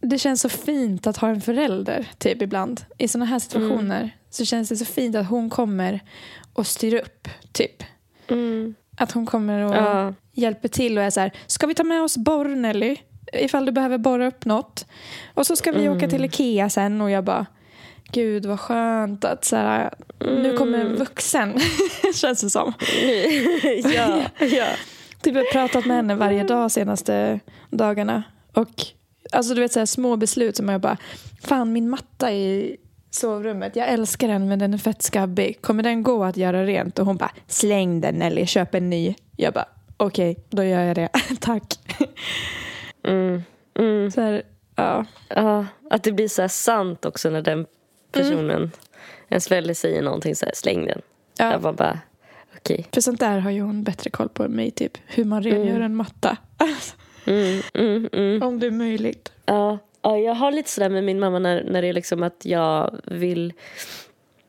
det 0.00 0.18
känns 0.18 0.40
så 0.40 0.48
fint 0.48 1.06
att 1.06 1.16
ha 1.16 1.28
en 1.28 1.40
förälder 1.40 2.08
typ 2.18 2.42
ibland. 2.42 2.84
I 2.98 3.08
såna 3.08 3.24
här 3.24 3.38
situationer 3.38 4.10
så 4.30 4.44
känns 4.44 4.68
det 4.68 4.76
så 4.76 4.84
fint 4.84 5.16
att 5.16 5.28
hon 5.28 5.50
kommer 5.50 6.00
och 6.52 6.66
styr 6.66 6.94
upp 6.94 7.28
typ. 7.52 7.82
Mm. 8.28 8.74
Att 8.96 9.12
hon 9.12 9.26
kommer 9.26 9.62
och 9.64 9.74
Ja. 9.76 10.14
hjälper 10.32 10.68
till 10.68 10.98
och 10.98 11.04
är 11.04 11.10
så 11.10 11.20
här, 11.20 11.32
ska 11.46 11.66
vi 11.66 11.74
ta 11.74 11.84
med 11.84 12.02
oss 12.02 12.16
borr 12.16 12.48
Nelly? 12.48 12.96
Ifall 13.32 13.66
du 13.66 13.72
behöver 13.72 13.98
borra 13.98 14.26
upp 14.26 14.44
något. 14.44 14.86
Och 15.34 15.46
så 15.46 15.56
ska 15.56 15.72
vi 15.72 15.88
åka 15.88 16.08
till 16.08 16.24
Ikea 16.24 16.70
sen 16.70 17.00
och 17.00 17.10
jag 17.10 17.24
bara, 17.24 17.46
gud 18.12 18.46
vad 18.46 18.60
skönt 18.60 19.24
att 19.24 19.44
så 19.44 19.56
här, 19.56 19.94
nu 20.18 20.56
kommer 20.56 20.78
en 20.78 20.96
vuxen, 20.96 21.60
känns 22.14 22.40
det 22.40 22.50
som. 22.50 22.72
ja, 23.94 24.22
ja. 24.40 24.66
Typ 25.22 25.34
jag 25.34 25.44
har 25.44 25.52
pratat 25.52 25.86
med 25.86 25.96
henne 25.96 26.14
varje 26.14 26.44
dag 26.44 26.70
senaste 26.70 27.40
dagarna. 27.70 28.22
Och 28.52 28.70
alltså 29.32 29.54
du 29.54 29.60
vet 29.60 29.72
så 29.72 29.78
här, 29.78 29.86
små 29.86 30.16
beslut 30.16 30.56
som 30.56 30.68
jag 30.68 30.80
bara, 30.80 30.96
fan 31.42 31.72
min 31.72 31.90
matta 31.90 32.32
i 32.32 32.76
sovrummet, 33.10 33.76
jag 33.76 33.88
älskar 33.88 34.28
den 34.28 34.48
men 34.48 34.58
den 34.58 34.74
är 34.74 34.78
fett 34.78 35.02
skabbig. 35.02 35.62
Kommer 35.62 35.82
den 35.82 36.02
gå 36.02 36.24
att 36.24 36.36
göra 36.36 36.64
rent? 36.64 36.98
Och 36.98 37.06
hon 37.06 37.16
bara, 37.16 37.32
släng 37.46 38.00
den 38.00 38.14
Nelly, 38.14 38.46
köp 38.46 38.74
en 38.74 38.90
ny. 38.90 39.14
Jag 39.36 39.54
bara, 39.54 39.68
okej, 39.96 40.36
då 40.50 40.64
gör 40.64 40.82
jag 40.82 40.96
det. 40.96 41.08
Tack. 41.40 41.78
Mm. 43.04 43.42
Mm. 43.78 44.10
Så 44.10 44.20
här, 44.20 44.42
ja. 44.76 45.04
Ja, 45.28 45.66
att 45.90 46.02
det 46.02 46.12
blir 46.12 46.28
så 46.28 46.42
här 46.42 46.48
sant 46.48 47.04
också 47.04 47.30
när 47.30 47.42
den 47.42 47.66
personen, 48.12 48.70
ens 49.28 49.48
förälder 49.48 49.74
säger 49.74 50.02
någonting 50.02 50.36
så 50.36 50.46
här, 50.46 50.52
släng 50.54 50.86
den. 50.86 51.02
Ja. 51.38 51.52
Jag 51.52 51.60
bara, 51.60 51.72
bara 51.72 52.00
okej. 52.56 52.86
För 52.92 53.00
sånt 53.00 53.20
där 53.20 53.38
har 53.38 53.50
ju 53.50 53.60
hon 53.60 53.82
bättre 53.82 54.10
koll 54.10 54.28
på 54.28 54.42
än 54.42 54.52
mig, 54.52 54.70
typ. 54.70 54.98
Hur 55.06 55.24
man 55.24 55.42
rengör 55.42 55.80
en 55.80 55.94
matta. 55.94 56.36
Mm, 57.26 57.60
mm, 57.74 58.08
mm. 58.12 58.42
Om 58.42 58.60
det 58.60 58.66
är 58.66 58.70
möjligt. 58.70 59.32
Ja, 59.46 59.78
ja, 60.02 60.18
jag 60.18 60.34
har 60.34 60.52
lite 60.52 60.70
sådär 60.70 60.88
med 60.88 61.04
min 61.04 61.20
mamma 61.20 61.38
när, 61.38 61.64
när 61.64 61.82
det 61.82 61.88
är 61.88 61.92
liksom 61.92 62.22
att 62.22 62.44
jag 62.44 63.00
vill 63.04 63.52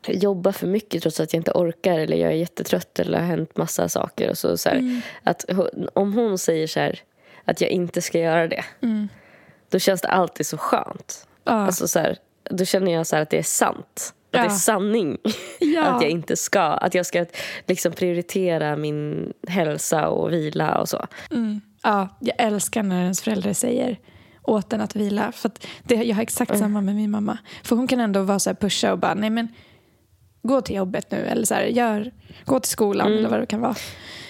jobba 0.07 0.53
för 0.53 0.67
mycket 0.67 1.01
trots 1.01 1.19
att 1.19 1.33
jag 1.33 1.39
inte 1.39 1.51
orkar 1.51 1.99
eller 1.99 2.17
jag 2.17 2.31
är 2.31 2.35
jättetrött 2.35 2.99
eller 2.99 3.19
har 3.19 3.25
hänt 3.25 3.57
massa 3.57 3.89
saker. 3.89 4.29
Och 4.29 4.37
så, 4.37 4.57
så 4.57 4.69
här, 4.69 5.01
att 5.23 5.45
om 5.93 6.13
hon 6.13 6.37
säger 6.37 6.67
så 6.67 6.79
här, 6.79 6.99
att 7.45 7.61
jag 7.61 7.69
inte 7.69 8.01
ska 8.01 8.19
göra 8.19 8.47
det 8.47 8.63
då 9.69 9.79
känns 9.79 10.01
det 10.01 10.07
alltid 10.07 10.47
så 10.47 10.57
skönt. 10.57 11.27
Ja. 11.43 11.51
Alltså, 11.51 11.87
så 11.87 11.99
här, 11.99 12.17
då 12.49 12.65
känner 12.65 12.91
jag 12.93 13.07
så 13.07 13.15
att 13.15 13.29
det 13.29 13.37
är 13.37 13.43
sant. 13.43 14.13
Att 14.27 14.31
det 14.31 14.37
Ja. 14.37 14.45
är 14.45 14.49
sanning. 14.49 15.17
Ja. 15.59 15.83
Att 15.85 16.01
jag 16.01 16.11
inte 16.11 16.35
ska. 16.35 16.61
Att 16.61 16.93
jag 16.93 17.05
ska 17.05 17.25
liksom 17.67 17.91
prioritera 17.91 18.75
min 18.75 19.33
hälsa 19.47 20.09
och 20.09 20.33
vila 20.33 20.77
och 20.79 20.89
så. 20.89 21.05
Mm. 21.31 21.61
Ja, 21.83 22.17
jag 22.19 22.35
älskar 22.39 22.83
när 22.83 23.01
ens 23.01 23.21
föräldrar 23.21 23.53
säger 23.53 23.99
åt 24.43 24.73
en 24.73 24.81
att 24.81 24.95
vila. 24.95 25.31
För 25.31 25.49
att 25.49 25.67
det, 25.83 25.95
jag 25.95 26.15
har 26.15 26.21
exakt 26.23 26.57
samma 26.57 26.81
med 26.81 26.95
min 26.95 27.11
mamma. 27.11 27.37
För 27.63 27.75
hon 27.75 27.87
kan 27.87 27.99
ändå 27.99 28.21
vara 28.23 28.39
så 28.39 28.49
här 28.49 28.55
pusha 28.55 28.91
och 28.91 28.99
bara, 28.99 29.13
nej 29.13 29.29
men 29.29 29.47
gå 30.43 30.61
till 30.61 30.75
jobbet 30.75 31.11
nu. 31.11 31.17
Eller 31.17 31.45
så 31.45 31.53
här, 31.53 31.63
gör, 31.63 32.11
gå 32.45 32.59
till 32.59 32.71
skolan 32.71 33.13
eller 33.13 33.29
vad 33.29 33.39
det 33.39 33.45
kan 33.45 33.61
vara. 33.61 33.75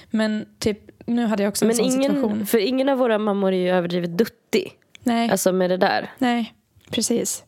Men 0.09 0.45
typ, 0.59 0.79
nu 1.05 1.25
hade 1.25 1.43
jag 1.43 1.49
också 1.49 1.65
en 1.65 1.67
Men 1.67 1.75
sån 1.75 1.91
situation. 1.91 2.31
ingen, 2.33 2.45
för 2.47 2.57
ingen 2.57 2.89
av 2.89 2.97
våra 2.97 3.17
mammor 3.17 3.51
är 3.53 3.57
ju 3.57 3.69
överdrivet 3.69 4.17
duttig. 4.17 4.71
Nej. 5.03 5.29
Alltså 5.31 5.51
med 5.51 5.69
det 5.69 5.77
där. 5.77 6.11
Nej, 6.17 6.53
precis. 6.91 7.43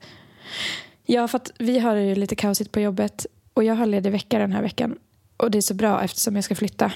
Ja, 1.06 1.27
för 1.27 1.38
att 1.38 1.51
vi 1.60 1.79
har 1.79 1.96
ju 1.96 2.15
lite 2.15 2.36
kaosigt 2.36 2.72
på 2.72 2.79
jobbet 2.79 3.25
och 3.53 3.63
jag 3.63 3.75
har 3.75 3.86
ledig 3.86 4.12
vecka 4.12 4.39
den 4.39 4.51
här 4.51 4.62
veckan. 4.62 4.98
Och 5.38 5.51
det 5.51 5.58
är 5.58 5.62
så 5.62 5.74
bra 5.74 6.03
eftersom 6.03 6.36
jag 6.36 6.44
ska 6.44 6.56
flytta. 6.56 6.91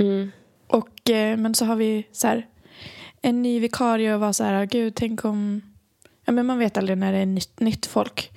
Mm. 0.00 0.32
Och, 0.66 1.10
eh, 1.10 1.36
men 1.36 1.54
så 1.54 1.64
har 1.64 1.76
vi 1.76 2.06
så 2.12 2.26
här, 2.26 2.46
en 3.22 3.42
ny 3.42 3.60
vikarie 3.60 4.14
och 4.14 4.20
var 4.20 4.32
så 4.32 4.44
här, 4.44 4.66
gud 4.66 4.94
tänk 4.94 5.24
om... 5.24 5.62
Ja, 6.24 6.32
men 6.32 6.46
man 6.46 6.58
vet 6.58 6.76
aldrig 6.76 6.98
när 6.98 7.12
det 7.12 7.18
är 7.18 7.26
nytt, 7.26 7.60
nytt 7.60 7.86
folk. 7.86 8.30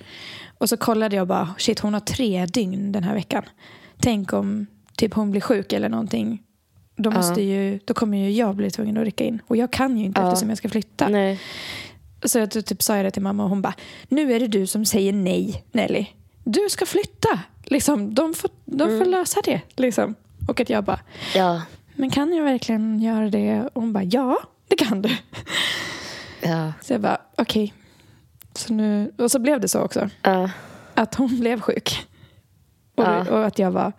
Och 0.58 0.68
så 0.68 0.76
kollade 0.76 1.16
jag 1.16 1.26
bara, 1.28 1.54
shit 1.58 1.78
hon 1.78 1.92
har 1.94 2.00
tre 2.00 2.46
dygn 2.46 2.92
den 2.92 3.04
här 3.04 3.14
veckan. 3.14 3.42
Tänk 3.98 4.32
om 4.32 4.66
typ 4.96 5.14
hon 5.14 5.30
blir 5.30 5.40
sjuk 5.40 5.72
eller 5.72 5.88
någonting. 5.88 6.42
Då, 6.96 7.10
måste 7.10 7.42
ju, 7.42 7.78
då 7.84 7.94
kommer 7.94 8.18
ju 8.18 8.30
jag 8.30 8.56
bli 8.56 8.70
tvungen 8.70 8.96
att 8.96 9.04
rycka 9.04 9.24
in. 9.24 9.42
Och 9.46 9.56
jag 9.56 9.70
kan 9.70 9.96
ju 9.98 10.04
inte 10.04 10.20
Ja. 10.20 10.28
eftersom 10.28 10.48
jag 10.48 10.58
ska 10.58 10.68
flytta. 10.68 11.08
Nej. 11.08 11.40
Så 12.24 12.38
jag 12.38 12.50
typ 12.50 12.82
sa 12.82 12.96
jag 12.96 13.04
det 13.06 13.10
till 13.10 13.22
mamma 13.22 13.42
och 13.44 13.48
hon 13.50 13.62
bara, 13.62 13.74
nu 14.08 14.32
är 14.32 14.40
det 14.40 14.46
du 14.46 14.66
som 14.66 14.84
säger 14.84 15.12
nej 15.12 15.64
Nelly. 15.72 16.06
Du 16.44 16.66
ska 16.70 16.86
flytta. 16.86 17.40
Liksom, 17.64 18.14
de 18.14 18.34
får, 18.34 18.50
de 18.64 18.84
får 18.88 18.94
Mm. 18.96 19.10
lösa 19.10 19.40
det. 19.44 19.60
Liksom. 19.76 20.14
Och 20.48 20.60
att 20.60 20.70
jag 20.70 20.84
bara, 20.84 21.00
Ja. 21.34 21.62
men 21.94 22.10
kan 22.10 22.34
jag 22.34 22.44
verkligen 22.44 23.00
göra 23.00 23.30
det? 23.30 23.60
Och 23.72 23.82
hon 23.82 23.92
bara, 23.92 24.04
ja 24.04 24.38
det 24.68 24.76
kan 24.76 25.02
du. 25.02 25.16
Ja. 26.42 26.72
Så 26.82 26.92
jag 26.92 27.00
bara, 27.00 27.20
okej. 27.36 27.74
Så 28.54 28.72
nu, 28.72 29.12
och 29.18 29.30
så 29.30 29.38
blev 29.38 29.60
det 29.60 29.68
så 29.68 29.80
också. 29.80 30.10
Ja. 30.22 30.50
Att 30.94 31.14
hon 31.14 31.40
blev 31.40 31.60
sjuk. 31.60 32.06
Och, 32.96 33.04
Ja. 33.04 33.30
och 33.30 33.46
att 33.46 33.58
jag 33.58 33.70
var 33.70 33.92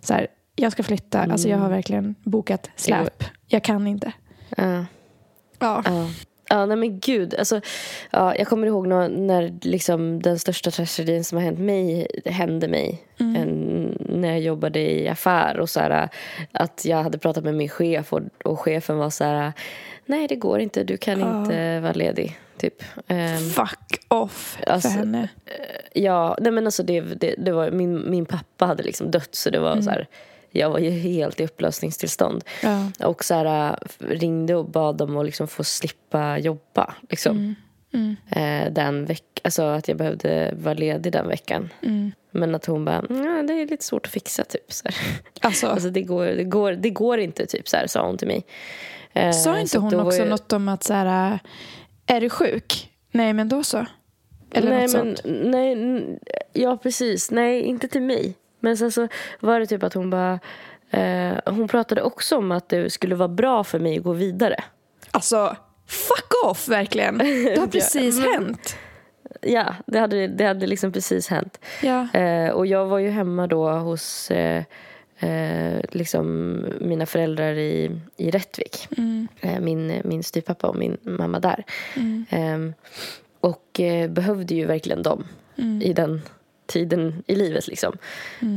så 0.00 0.12
här, 0.14 0.26
jag 0.56 0.72
ska 0.72 0.82
flytta. 0.82 1.20
Alltså 1.22 1.48
jag 1.48 1.58
har 1.58 1.68
verkligen 1.68 2.14
bokat 2.24 2.70
släp. 2.76 3.24
Jag 3.46 3.64
kan 3.64 3.86
inte. 3.86 4.12
Ja. 4.56 4.84
Ja. 5.58 5.82
Ja. 6.50 6.66
Nej 6.66 6.76
men 6.76 7.00
gud. 7.00 7.34
Alltså, 7.38 7.60
ja, 8.10 8.36
jag 8.36 8.46
kommer 8.46 8.66
ihåg 8.66 8.86
när, 8.86 9.08
när 9.08 9.54
liksom 9.62 10.22
den 10.22 10.38
största 10.38 10.70
tragedin 10.70 11.24
som 11.24 11.38
har 11.38 11.44
hänt 11.44 11.58
mig 11.58 12.06
hände 12.24 12.68
mig. 12.68 13.02
En, 13.18 13.96
när 13.98 14.28
jag 14.28 14.40
jobbade 14.40 14.80
i 14.80 15.08
affär. 15.08 15.60
och 15.60 15.70
så 15.70 15.80
här, 15.80 16.08
Att 16.52 16.84
jag 16.84 17.02
hade 17.02 17.18
pratat 17.18 17.44
med 17.44 17.54
min 17.54 17.68
chef 17.68 18.12
och, 18.12 18.20
och 18.44 18.60
chefen 18.60 18.98
var 18.98 19.10
så 19.10 19.24
här... 19.24 19.52
Nej, 20.06 20.28
det 20.28 20.36
går 20.36 20.60
inte. 20.60 20.84
Du 20.84 20.96
kan 20.96 21.20
inte 21.20 21.80
vara 21.80 21.92
ledig. 21.92 22.38
Typ. 22.56 22.82
Ehm, 23.06 23.38
Fuck 23.50 24.04
off 24.08 24.58
Alltså, 24.66 24.88
för 24.88 24.98
henne. 24.98 25.28
Ja, 25.92 26.36
nej 26.40 26.52
men 26.52 26.66
alltså 26.66 26.82
det, 26.82 27.00
det, 27.00 27.34
det 27.38 27.52
var, 27.52 27.70
min, 27.70 28.10
min 28.10 28.26
pappa 28.26 28.66
hade 28.66 28.82
liksom 28.82 29.10
dött 29.10 29.34
så 29.34 29.50
det 29.50 29.58
var 29.60 29.80
så 29.80 29.90
här, 29.90 30.06
jag 30.50 30.70
var 30.70 30.78
ju 30.78 30.90
helt 30.90 31.40
i 31.40 31.44
upplösningstillstånd. 31.44 32.44
Ja. 32.62 32.90
Och 33.06 33.24
så 33.24 33.34
här, 33.34 33.78
ringde 33.98 34.54
och 34.54 34.64
bad 34.70 35.02
om 35.02 35.16
att 35.16 35.24
liksom 35.26 35.48
få 35.48 35.64
slippa 35.64 36.38
jobba. 36.38 36.94
Liksom. 37.10 37.54
Eh, 38.30 38.72
den 38.72 39.06
veck- 39.06 39.40
alltså 39.44 39.62
att 39.62 39.88
jag 39.88 39.96
behövde 39.96 40.54
vara 40.58 40.74
ledig 40.74 41.12
den 41.12 41.28
veckan. 41.28 41.68
Men 42.30 42.54
att 42.54 42.66
hon 42.66 42.84
bara, 42.84 43.04
"Ja, 43.08 43.42
det 43.42 43.52
är 43.54 43.66
lite 43.66 43.84
svårt 43.84 44.06
att 44.06 44.12
fixa 44.12 44.44
typ. 44.44 44.72
Så. 44.72 44.88
Alltså, 45.40 45.66
Alltså 45.66 45.90
det 45.90 46.02
går, 46.02 46.26
det, 46.26 46.44
går, 46.44 46.72
det 46.72 46.90
går 46.90 47.18
inte 47.18 47.46
typ 47.46 47.68
så 47.68 47.76
här, 47.76 47.86
sa 47.86 48.06
hon 48.06 48.16
till 48.18 48.28
mig. 48.28 48.44
Eh, 49.12 49.30
Sa 49.32 49.58
inte 49.58 49.78
hon 49.78 50.00
också 50.00 50.18
ju- 50.22 50.28
något 50.28 50.52
om 50.52 50.68
att 50.68 50.82
så 50.84 50.94
här, 50.94 51.38
är 52.06 52.20
du 52.20 52.30
sjuk? 52.30 52.90
Nej, 53.12 53.32
men 53.32 53.48
då 53.48 53.62
så. 53.62 53.86
Eller 54.52 54.70
nej, 54.70 54.82
något 54.86 54.92
men, 54.94 55.16
sånt. 55.16 55.20
nej, 55.44 56.18
ja 56.52 56.76
precis. 56.76 57.30
Nej, 57.30 57.62
inte 57.62 57.88
till 57.88 58.02
mig. 58.02 58.34
Men 58.60 58.76
sen 58.76 58.92
så 58.92 59.08
var 59.40 59.60
det 59.60 59.66
typ 59.66 59.82
att 59.82 59.94
hon 59.94 60.10
bara... 60.10 60.38
Eh, 60.90 61.38
hon 61.46 61.68
pratade 61.68 62.02
också 62.02 62.36
om 62.36 62.52
att 62.52 62.68
det 62.68 62.90
skulle 62.92 63.14
vara 63.14 63.28
bra 63.28 63.64
för 63.64 63.78
mig 63.78 63.98
att 63.98 64.04
gå 64.04 64.12
vidare. 64.12 64.64
Alltså, 65.10 65.56
fuck 65.86 66.44
off 66.44 66.68
verkligen. 66.68 67.18
Det 67.18 67.58
har 67.60 67.66
precis 67.72 68.18
men- 68.18 68.28
hänt. 68.32 68.76
Ja, 69.42 69.74
det 69.86 69.98
hade, 69.98 70.26
det 70.26 70.44
hade 70.44 70.66
liksom 70.66 70.92
precis 70.92 71.28
hänt. 71.28 71.60
Ja. 71.82 72.08
Eh, 72.12 72.50
och 72.50 72.66
jag 72.66 72.86
var 72.86 72.98
ju 72.98 73.08
hemma 73.10 73.46
då 73.46 73.70
hos 73.70 74.30
eh, 74.30 74.62
eh, 75.18 75.80
liksom 75.90 76.56
mina 76.80 77.06
föräldrar 77.06 77.52
i, 77.54 78.00
i 78.16 78.30
Rättvik. 78.30 78.88
Eh, 79.40 79.60
min, 79.60 80.00
min 80.04 80.22
styvpappa 80.22 80.66
och 80.66 80.76
min 80.76 80.96
mamma 81.02 81.40
där. 81.40 81.64
Eh, 82.30 82.58
och 83.40 83.80
eh, 83.80 84.10
behövde 84.10 84.54
ju 84.54 84.66
verkligen 84.66 85.02
dem 85.02 85.24
i 85.82 85.92
den 85.92 86.22
tiden 86.70 87.22
i 87.26 87.34
livet. 87.34 87.68
Liksom. 87.68 87.98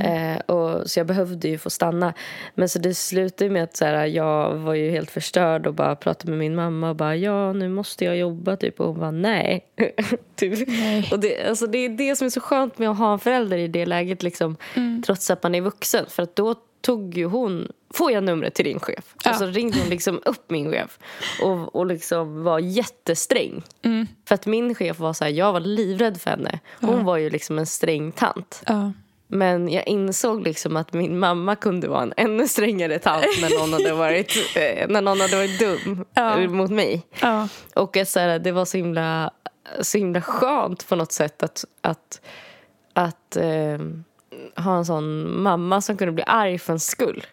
Eh, 0.03 0.55
och, 0.55 0.89
så 0.89 0.99
jag 0.99 1.07
behövde 1.07 1.47
ju 1.47 1.57
få 1.57 1.69
stanna. 1.69 2.13
Men 2.55 2.69
så 2.69 2.79
det 2.79 2.93
slutade 2.93 3.49
med 3.49 3.63
att 3.63 3.77
så 3.77 3.85
här, 3.85 4.05
jag 4.05 4.55
var 4.55 4.73
ju 4.73 4.91
helt 4.91 5.11
förstörd 5.11 5.67
och 5.67 5.73
bara 5.73 5.95
pratade 5.95 6.31
med 6.31 6.39
min 6.39 6.55
mamma 6.55 6.89
och 6.89 6.95
bara 6.95 7.15
ja, 7.15 7.53
nu 7.53 7.69
måste 7.69 8.05
jag 8.05 8.17
jobba. 8.17 8.55
Typ. 8.55 8.79
Och 8.79 8.87
hon 8.87 8.99
bara 8.99 9.11
nej. 9.11 9.65
typ. 10.35 10.67
Nej. 10.67 11.09
Och 11.11 11.19
det, 11.19 11.45
alltså, 11.45 11.67
det 11.67 11.77
är 11.77 11.89
det 11.89 12.15
som 12.15 12.25
är 12.25 12.29
så 12.29 12.41
skönt 12.41 12.79
med 12.79 12.89
att 12.89 12.97
ha 12.97 13.13
en 13.13 13.19
förälder 13.19 13.57
i 13.57 13.67
det 13.67 13.85
läget. 13.85 14.23
Liksom, 14.23 14.57
Trots 15.05 15.31
att 15.31 15.43
man 15.43 15.55
är 15.55 15.61
vuxen. 15.61 16.05
För 16.09 16.23
att 16.23 16.35
då 16.35 16.55
tog 16.83 17.17
ju 17.17 17.25
hon... 17.25 17.71
Får 17.93 18.11
jag 18.11 18.23
numret 18.23 18.53
till 18.53 18.65
din 18.65 18.79
chef? 18.79 19.15
Ja. 19.23 19.31
Och 19.31 19.37
så 19.37 19.45
ringde 19.45 19.79
hon 19.79 19.89
liksom 19.89 20.21
upp 20.25 20.49
min 20.49 20.71
chef 20.71 20.99
och, 21.41 21.75
och 21.75 21.85
liksom 21.85 22.43
var 22.43 22.59
jättesträng. 22.59 23.63
För 24.27 24.35
att 24.35 24.45
min 24.45 24.75
chef 24.75 24.99
var 24.99 25.13
så 25.13 25.23
här, 25.23 25.31
jag 25.31 25.53
var 25.53 25.59
livrädd 25.59 26.21
för 26.21 26.29
henne. 26.29 26.59
Hon 26.81 27.05
var 27.05 27.17
ju 27.17 27.29
liksom 27.29 27.59
en 27.59 27.65
sträng 27.65 28.11
tant. 28.11 28.63
Ja. 28.67 28.91
Men 29.27 29.69
jag 29.69 29.87
insåg 29.87 30.43
liksom 30.43 30.77
att 30.77 30.93
min 30.93 31.19
mamma 31.19 31.55
kunde 31.55 31.87
vara 31.87 32.01
en 32.01 32.13
ännu 32.17 32.47
strängare 32.47 32.99
tant 32.99 33.25
när 33.41 33.59
någon 33.59 33.73
hade 33.73 33.93
varit, 34.03 34.31
eh, 34.55 34.87
när 34.87 35.01
någon 35.01 35.21
hade 35.21 35.35
varit 35.35 35.59
dum 35.59 36.05
Ja. 36.13 36.39
eh, 36.39 36.49
mot 36.49 36.71
mig. 36.71 37.01
Ja. 37.21 37.47
Och 37.75 37.97
så 38.05 38.19
här, 38.19 38.39
det 38.39 38.51
var 38.51 38.65
så 38.65 38.77
himla, 38.77 39.31
så 39.81 39.97
himla 39.97 40.21
skönt 40.21 40.89
på 40.89 40.95
något 40.95 41.11
sätt 41.11 41.43
att, 41.43 41.65
att, 41.81 42.21
att 42.93 43.35
eh, 43.35 43.77
ha 44.55 44.77
en 44.77 44.85
sån 44.85 45.37
mamma 45.41 45.81
som 45.81 45.97
kunde 45.97 46.11
bli 46.11 46.23
arg 46.27 46.59
för 46.59 46.73
en 46.73 46.79
skull. 46.79 47.25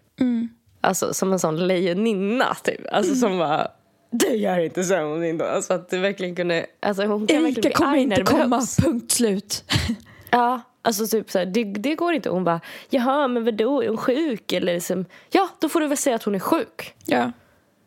Alltså 0.80 1.14
som 1.14 1.32
en 1.32 1.38
sån 1.38 1.66
lejoninna 1.66 2.54
typ. 2.54 2.80
Alltså 2.92 3.14
som 3.14 3.38
var 3.38 3.68
du 4.10 4.26
gör 4.36 4.58
inte 4.58 4.84
så 4.84 5.16
din 5.16 5.38
dotter. 5.38 5.52
Alltså 5.52 5.72
att 5.74 5.90
du 5.90 5.98
verkligen 5.98 6.34
kunde, 6.34 6.66
alltså 6.80 7.04
hon 7.06 7.26
kan 7.26 7.42
verkligen 7.42 7.66
Erika 7.66 7.78
bli 7.78 7.86
arg 7.86 7.94
när 7.94 8.02
inte 8.02 8.16
det 8.16 8.24
komma, 8.24 8.46
behövs. 8.48 8.76
punkt 8.76 9.12
slut. 9.12 9.64
Ja, 10.32 10.60
alltså 10.82 11.06
typ 11.06 11.30
så 11.30 11.38
här, 11.38 11.46
det, 11.46 11.64
det 11.64 11.94
går 11.94 12.12
inte. 12.12 12.30
Hon 12.30 12.44
bara, 12.44 12.60
jaha 12.90 13.28
men 13.28 13.44
vadå, 13.44 13.82
är 13.82 13.88
hon 13.88 13.96
sjuk? 13.96 14.52
Eller 14.52 14.74
liksom, 14.74 15.04
ja 15.30 15.48
då 15.60 15.68
får 15.68 15.80
du 15.80 15.86
väl 15.86 15.96
säga 15.96 16.16
att 16.16 16.22
hon 16.22 16.34
är 16.34 16.38
sjuk. 16.38 16.94
Ja, 17.04 17.32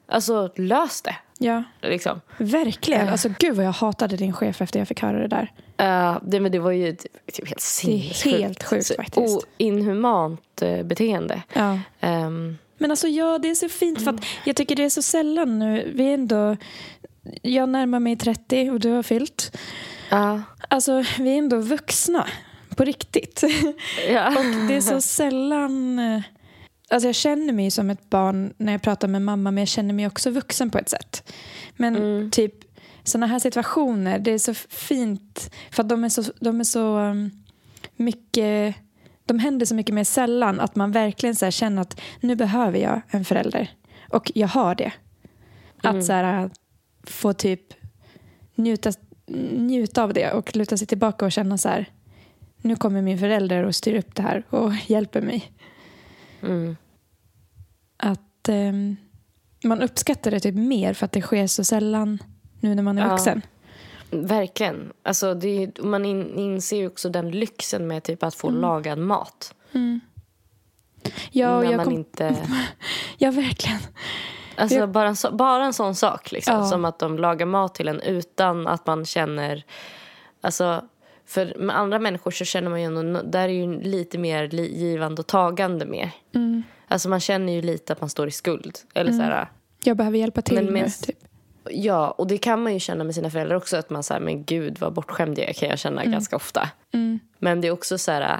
Alltså 0.07 0.51
lös 0.55 1.01
det. 1.01 1.15
Ja. 1.37 1.63
Liksom. 1.81 2.21
Verkligen. 2.37 3.07
Äh. 3.07 3.11
Alltså 3.11 3.29
gud 3.39 3.55
vad 3.55 3.65
jag 3.65 3.71
hatade 3.71 4.15
din 4.17 4.33
chef 4.33 4.61
efter 4.61 4.79
jag 4.79 4.87
fick 4.87 5.01
höra 5.01 5.19
det 5.19 5.27
där. 5.27 5.51
Uh, 5.81 6.19
det, 6.23 6.39
men 6.39 6.51
det 6.51 6.59
var 6.59 6.71
ju 6.71 6.95
typ, 6.95 7.33
typ 7.33 7.47
helt 7.47 7.61
sinnessjukt. 7.61 8.37
helt 8.37 8.63
sjukt 8.63 8.95
faktiskt. 8.95 9.47
inhumant 9.57 10.61
uh, 10.63 10.83
beteende. 10.83 11.41
Ja. 11.53 11.79
Ehm, 11.99 12.57
Men 12.77 12.91
alltså 12.91 13.07
ja, 13.07 13.37
det 13.37 13.49
är 13.49 13.55
så 13.55 13.69
fint 13.69 14.03
för 14.03 14.13
att 14.13 14.25
jag 14.45 14.55
tycker 14.55 14.75
det 14.75 14.83
är 14.83 14.89
så 14.89 15.01
sällan 15.01 15.59
nu. 15.59 15.91
Vi 15.95 16.09
är 16.09 16.13
ändå, 16.13 16.57
jag 17.41 17.69
närmar 17.69 17.99
mig 17.99 18.17
30 18.17 18.69
och 18.69 18.79
du 18.79 18.89
har 18.89 19.03
fyllt. 19.03 19.57
ja. 20.09 20.41
Alltså 20.67 21.03
vi 21.19 21.33
är 21.33 21.37
ändå 21.37 21.57
vuxna 21.57 22.27
på 22.75 22.83
riktigt. 22.83 23.43
ja. 24.09 24.27
Och 24.37 24.67
det 24.67 24.75
är 24.75 24.81
så 24.81 25.01
sällan... 25.17 25.99
Alltså 26.89 27.07
jag 27.07 27.15
känner 27.15 27.53
mig 27.53 27.71
som 27.71 27.89
ett 27.89 28.09
barn 28.09 28.53
när 28.57 28.71
jag 28.71 28.81
pratar 28.81 29.07
med 29.07 29.21
mamma 29.21 29.51
men 29.51 29.61
jag 29.61 29.67
känner 29.67 29.93
mig 29.93 30.07
också 30.07 30.29
vuxen 30.29 30.69
på 30.69 30.77
ett 30.77 30.89
sätt. 30.89 31.31
Men 31.75 31.95
Mm. 31.95 32.31
typ 32.31 32.53
sådana 33.03 33.27
här 33.27 33.39
situationer, 33.39 34.19
det 34.19 34.31
är 34.31 34.37
så 34.37 34.53
fint 34.69 35.51
för 35.71 35.83
att 35.83 35.89
de 35.89 36.03
är 36.03 36.09
så, 36.09 36.23
de 36.39 36.59
är 36.59 36.63
så 36.63 36.97
um, 36.99 37.31
mycket... 37.95 38.75
De 39.25 39.39
händer 39.39 39.65
så 39.65 39.75
mycket 39.75 39.95
mer 39.95 40.03
sällan 40.03 40.59
att 40.59 40.75
man 40.75 40.91
verkligen 40.91 41.35
så 41.35 41.51
känner 41.51 41.81
att 41.81 42.01
nu 42.19 42.35
behöver 42.35 42.79
jag 42.79 43.01
en 43.09 43.25
förälder. 43.25 43.71
Och 44.09 44.31
jag 44.35 44.47
har 44.47 44.75
det. 44.75 44.91
Mm. 45.83 45.97
Att 45.97 46.05
så 46.05 46.13
här, 46.13 46.49
få 47.03 47.33
typ 47.33 47.61
njuta, 48.55 48.91
njuta 49.57 50.03
av 50.03 50.13
det 50.13 50.31
och 50.31 50.55
luta 50.55 50.77
sig 50.77 50.87
tillbaka 50.87 51.25
och 51.25 51.31
känna 51.31 51.57
så 51.57 51.69
här 51.69 51.89
nu 52.61 52.75
kommer 52.75 53.01
min 53.01 53.19
förälder 53.19 53.63
och 53.63 53.75
styr 53.75 53.95
upp 53.95 54.15
det 54.15 54.21
här 54.21 54.43
och 54.49 54.71
hjälper 54.87 55.21
mig. 55.21 55.51
Mm. 56.43 56.75
Att 57.97 58.49
ehm, 58.49 58.95
man 59.63 59.81
uppskattar 59.81 60.31
det 60.31 60.39
typ 60.39 60.55
mer 60.55 60.93
för 60.93 61.05
att 61.05 61.11
det 61.11 61.21
sker 61.21 61.47
så 61.47 61.63
sällan 61.63 62.19
nu 62.59 62.75
när 62.75 62.83
man 62.83 62.97
är 62.97 63.01
Ja. 63.01 63.09
vuxen. 63.09 63.41
Verkligen. 64.11 64.93
Alltså, 65.03 65.27
är, 65.27 65.83
man 65.83 66.05
in, 66.05 66.35
inser 66.35 66.77
ju 66.77 66.87
också 66.87 67.09
den 67.09 67.31
lyxen 67.31 67.87
med 67.87 68.03
typ 68.03 68.23
att 68.23 68.35
få 68.35 68.49
lagad 68.49 68.97
mat. 68.97 69.55
Ja, 71.31 71.55
och 71.57 71.63
när 71.63 71.71
jag 71.71 71.77
man 71.77 71.85
kom, 71.85 71.93
inte... 71.93 72.35
ja, 73.17 73.31
verkligen. 73.31 73.79
Alltså, 74.55 74.77
Jag- 74.77 74.89
bara, 74.91 75.07
en 75.07 75.15
så, 75.15 75.31
bara 75.31 75.65
en 75.65 75.73
sån 75.73 75.95
sak. 75.95 76.31
Liksom, 76.31 76.55
Ja. 76.55 76.65
Som 76.65 76.85
att 76.85 76.99
de 76.99 77.17
lagar 77.17 77.45
mat 77.45 77.75
till 77.75 77.87
en 77.87 78.01
utan 78.01 78.67
att 78.67 78.87
man 78.87 79.05
känner... 79.05 79.65
Alltså, 80.41 80.81
för 81.25 81.53
med 81.59 81.77
andra 81.77 81.99
människor 81.99 82.31
så 82.31 82.45
känner 82.45 82.69
man 82.69 82.79
ju 82.81 82.85
ändå... 82.85 83.21
Där 83.21 83.43
är 83.49 83.53
ju 83.53 83.81
lite 83.81 84.17
mer 84.17 84.43
givande 84.55 85.19
och 85.21 85.27
tagande 85.27 85.85
med. 85.85 86.09
Mm. 86.35 86.63
Alltså 86.87 87.09
man 87.09 87.19
känner 87.19 87.53
ju 87.53 87.61
lite 87.61 87.93
att 87.93 88.01
man 88.01 88.09
står 88.09 88.27
i 88.27 88.31
skuld. 88.31 88.77
Eller 88.93 89.11
så 89.11 89.21
här, 89.21 89.47
Jag 89.83 89.97
behöver 89.97 90.17
hjälpa 90.17 90.41
till 90.41 90.55
Men 90.55 90.65
nu. 90.65 90.71
minst- 90.71 91.05
Typ. 91.05 91.17
Ja, 91.69 92.11
och 92.11 92.27
det 92.27 92.37
kan 92.37 92.63
man 92.63 92.73
ju 92.73 92.79
känna 92.79 93.03
med 93.03 93.15
sina 93.15 93.29
föräldrar 93.29 93.55
också. 93.55 93.77
Att 93.77 93.89
man 93.89 94.03
säger 94.03 94.21
men 94.21 94.43
gud 94.43 94.77
vad 94.79 94.93
bortskämd 94.93 95.39
jag 95.39 95.55
kan 95.55 95.69
jag 95.69 95.79
känna 95.79 96.05
ganska 96.05 96.35
ofta. 96.35 96.69
Mm. 96.93 97.19
Men 97.39 97.61
det 97.61 97.67
är 97.67 97.71
också 97.71 97.97
så 97.97 98.11
här, 98.11 98.39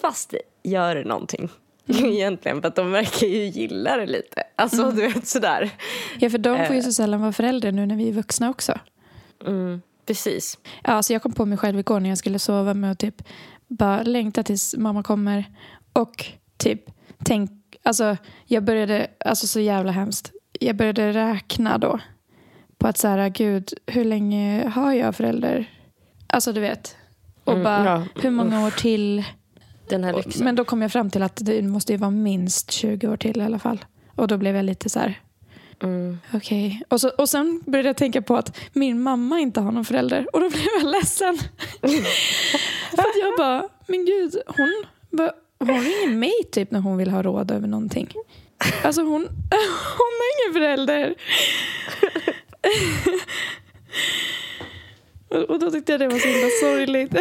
fast 0.00 0.34
gör 0.62 0.94
det 0.94 1.04
någonting. 1.04 1.48
Egentligen, 1.86 2.60
för 2.60 2.68
att 2.68 2.76
de 2.76 2.90
verkar 2.92 3.26
ju 3.26 3.44
gilla 3.44 3.96
det 3.96 4.06
lite. 4.06 4.42
Alltså 4.56 4.90
du 4.90 5.08
vet 5.08 5.26
sådär. 5.26 5.70
Ja, 6.18 6.30
för 6.30 6.38
de 6.38 6.66
får 6.66 6.74
ju 6.74 6.78
Eh. 6.80 6.84
så 6.84 6.92
sällan 6.92 7.20
vara 7.20 7.32
föräldrar 7.32 7.72
nu 7.72 7.86
när 7.86 7.96
vi 7.96 8.08
är 8.08 8.12
vuxna 8.12 8.50
också. 8.50 8.78
Mm, 9.46 9.82
precis. 10.06 10.58
Ja, 10.84 10.92
alltså 10.92 11.12
jag 11.12 11.22
kom 11.22 11.32
på 11.32 11.46
mig 11.46 11.58
själv 11.58 11.78
igår 11.78 12.00
när 12.00 12.08
jag 12.08 12.18
skulle 12.18 12.38
sova 12.38 12.74
med 12.74 12.90
att 12.92 12.98
typ 12.98 13.22
bara 13.68 14.02
längta 14.02 14.42
tills 14.42 14.74
mamma 14.76 15.02
kommer. 15.02 15.44
Och 15.92 16.26
typ 16.56 16.82
tänk, 17.24 17.50
alltså 17.82 18.16
jag 18.46 18.64
började, 18.64 19.06
alltså 19.24 19.46
så 19.46 19.60
jävla 19.60 19.92
hemskt. 19.92 20.32
Jag 20.60 20.76
började 20.76 21.12
räkna 21.12 21.78
då 21.78 21.98
på 22.78 22.86
att 22.86 22.98
så 22.98 23.08
här, 23.08 23.28
gud, 23.28 23.72
hur 23.86 24.04
länge 24.04 24.68
har 24.74 24.92
jag 24.92 25.16
förälder? 25.16 25.70
Alltså 26.26 26.52
du 26.52 26.60
vet. 26.60 26.96
Och 27.44 27.52
Mm, 27.52 27.64
bara, 27.64 27.84
ja. 27.84 28.04
hur 28.22 28.30
många 28.30 28.66
år 28.66 28.70
till? 28.70 29.24
Den 29.88 30.04
här 30.04 30.14
lyxen. 30.14 30.44
Men 30.44 30.54
då 30.54 30.64
kom 30.64 30.82
jag 30.82 30.92
fram 30.92 31.10
till 31.10 31.22
att 31.22 31.36
det 31.44 31.62
måste 31.62 31.92
ju 31.92 31.98
vara 31.98 32.10
minst 32.10 32.70
20 32.70 33.08
år 33.08 33.16
till 33.16 33.40
i 33.40 33.44
alla 33.44 33.58
fall. 33.58 33.84
Och 34.16 34.28
då 34.28 34.36
blev 34.38 34.56
jag 34.56 34.64
lite 34.64 34.88
så 34.88 34.98
här, 34.98 35.20
Mm. 35.82 36.18
okej. 36.34 36.82
Och, 36.88 37.00
så, 37.00 37.08
och 37.08 37.28
sen 37.28 37.62
började 37.66 37.88
jag 37.88 37.96
tänka 37.96 38.22
på 38.22 38.36
att 38.36 38.58
min 38.72 39.02
mamma 39.02 39.40
inte 39.40 39.60
har 39.60 39.72
någon 39.72 39.84
förälder. 39.84 40.26
Och 40.32 40.40
då 40.40 40.50
blev 40.50 40.66
jag 40.80 40.90
ledsen. 40.90 41.38
För 42.90 42.98
att 42.98 43.16
jag 43.20 43.36
bara, 43.38 43.68
men 43.86 44.04
gud, 44.04 44.36
hon, 44.46 44.84
bara, 45.10 45.32
hon 45.58 45.80
ringer 45.80 46.08
mig 46.16 46.32
typ 46.52 46.70
när 46.70 46.80
hon 46.80 46.96
vill 46.96 47.10
ha 47.10 47.22
råd 47.22 47.50
över 47.50 47.68
någonting. 47.68 48.08
Alltså 48.82 49.02
hon, 49.02 49.22
hon 49.98 50.12
har 50.20 50.46
ingen 50.46 50.52
förälder. 50.52 51.14
Och 55.28 55.50
och 55.50 55.58
då 55.58 55.70
tyckte 55.70 55.92
jag 55.92 56.00
det 56.00 56.08
var 56.08 56.18
så 56.18 56.28
himla 56.28 56.48
sorgligt. 56.60 57.14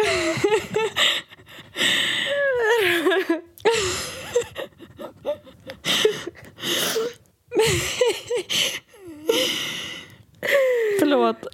Förlåt. 10.99 11.47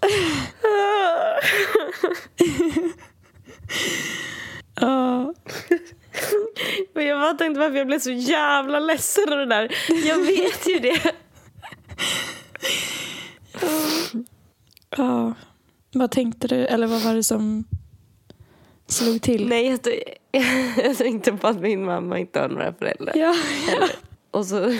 Ja. 4.75 5.33
Men 6.93 7.05
jag 7.05 7.19
bara 7.19 7.33
tänkte 7.33 7.59
varför 7.59 7.77
jag 7.77 7.87
blev 7.87 7.99
så 7.99 8.11
jävla 8.11 8.79
ledsen 8.79 9.33
av 9.33 9.39
det 9.39 9.45
där. 9.45 9.75
Jag 10.05 10.17
vet 10.17 10.67
ju 10.69 10.79
det. 10.79 11.15
Ja. 14.97 15.33
Vad 15.93 16.11
tänkte 16.11 16.47
du? 16.47 16.55
Eller 16.55 16.87
vad 16.87 17.01
var 17.01 17.15
det 17.15 17.23
som 17.23 17.63
slog 18.87 19.21
till? 19.21 19.47
Nej, 19.47 19.67
jag, 19.67 19.79
jag 20.85 20.97
tänkte 20.97 21.31
på 21.31 21.47
att 21.47 21.61
min 21.61 21.85
mamma 21.85 22.19
inte 22.19 22.39
har 22.39 22.49
några 22.49 22.73
föräldrar. 22.73 23.13
Ja. 23.15 23.35
Och 24.31 24.45
så 24.45 24.75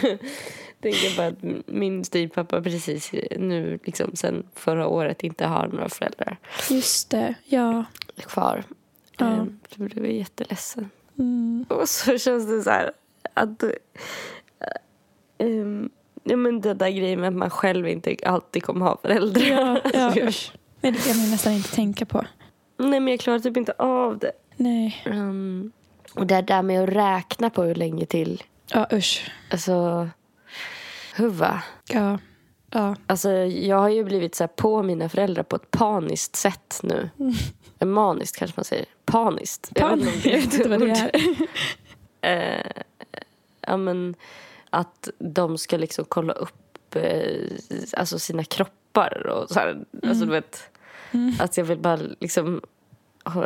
tänker 0.91 1.05
jag 1.07 1.15
bara 1.17 1.27
att 1.27 1.67
min 1.67 2.03
styvpappa 2.05 2.61
precis 2.61 3.11
nu, 3.37 3.79
liksom 3.83 4.11
sen 4.15 4.43
förra 4.55 4.87
året, 4.87 5.23
inte 5.23 5.45
har 5.45 5.67
några 5.67 5.89
föräldrar 5.89 6.37
Just 6.69 7.09
det. 7.09 7.33
Ja. 7.45 7.83
kvar. 8.15 8.63
Ja. 9.17 9.25
Ehm, 9.25 9.59
Så 9.75 9.81
blev 9.83 10.05
jag 10.05 10.13
jätteledsen. 10.13 10.89
Mm. 11.17 11.65
Och 11.69 11.89
så 11.89 12.17
känns 12.17 12.47
det 12.47 12.61
så 12.63 12.69
här 12.69 12.91
att... 13.33 13.63
ehm, 15.37 15.89
ja, 16.23 16.35
men 16.37 16.61
det 16.61 16.73
där 16.73 16.89
grejen 16.89 17.19
med 17.19 17.27
att 17.29 17.35
man 17.35 17.49
själv 17.49 17.87
inte 17.87 18.15
alltid 18.23 18.63
kommer 18.63 18.85
ha 18.85 18.97
föräldrar. 19.01 19.43
Ja, 19.43 19.79
ja, 19.93 20.05
Alltså, 20.25 20.51
jag- 20.81 20.93
det 20.93 21.05
kan 21.07 21.17
man 21.17 21.31
nästan 21.31 21.53
inte 21.53 21.75
tänka 21.75 22.05
på. 22.05 22.25
Nej, 22.77 22.99
men 22.99 23.07
jag 23.07 23.19
klarar 23.19 23.39
typ 23.39 23.57
inte 23.57 23.71
av 23.77 24.17
det. 24.17 24.31
Nej. 24.57 25.03
Ehm, 25.05 25.71
och 26.15 26.27
det 26.27 26.41
där 26.41 26.61
med 26.61 26.83
att 26.83 26.89
räkna 26.89 27.49
på 27.49 27.63
hur 27.63 27.75
länge 27.75 28.05
till. 28.05 28.43
Ja, 28.67 28.87
usch. 28.93 29.31
Alltså, 29.51 30.07
huva. 31.15 31.63
Ja. 31.87 32.17
Ja. 32.71 32.95
Alltså, 33.07 33.31
jag 33.31 33.77
har 33.77 33.89
ju 33.89 34.03
blivit 34.03 34.35
så 34.35 34.43
här 34.43 34.47
på 34.47 34.83
mina 34.83 35.09
föräldrar 35.09 35.43
på 35.43 35.55
ett 35.55 35.71
paniskt 35.71 36.35
sätt 36.35 36.79
nu. 36.83 37.09
Mm. 37.79 37.93
Maniskt 37.93 38.37
kanske 38.37 38.57
man 38.57 38.65
säger. 38.65 38.85
Paniskt. 39.05 39.75
Pan, 39.75 40.01
om 40.01 40.07
jag 40.23 40.31
vet 40.31 40.53
inte 40.53 40.69
vad 40.69 40.79
det 40.79 40.89
är. 40.89 41.11
Eh, 42.21 42.81
ja, 43.61 43.77
men 43.77 44.15
att 44.69 45.09
de 45.19 45.57
ska 45.57 45.77
liksom 45.77 46.05
kolla 46.07 46.33
upp 46.33 46.95
eh, 46.95 47.51
alltså 47.97 48.19
sina 48.19 48.43
kroppar 48.43 49.27
och 49.27 49.49
så 49.49 49.59
här. 49.59 49.85
Alltså, 50.03 50.25
du 50.25 50.31
vet, 50.31 50.69
Att 51.39 51.57
jag 51.57 51.65
vill 51.65 51.77
bara 51.77 51.99
liksom 52.19 52.61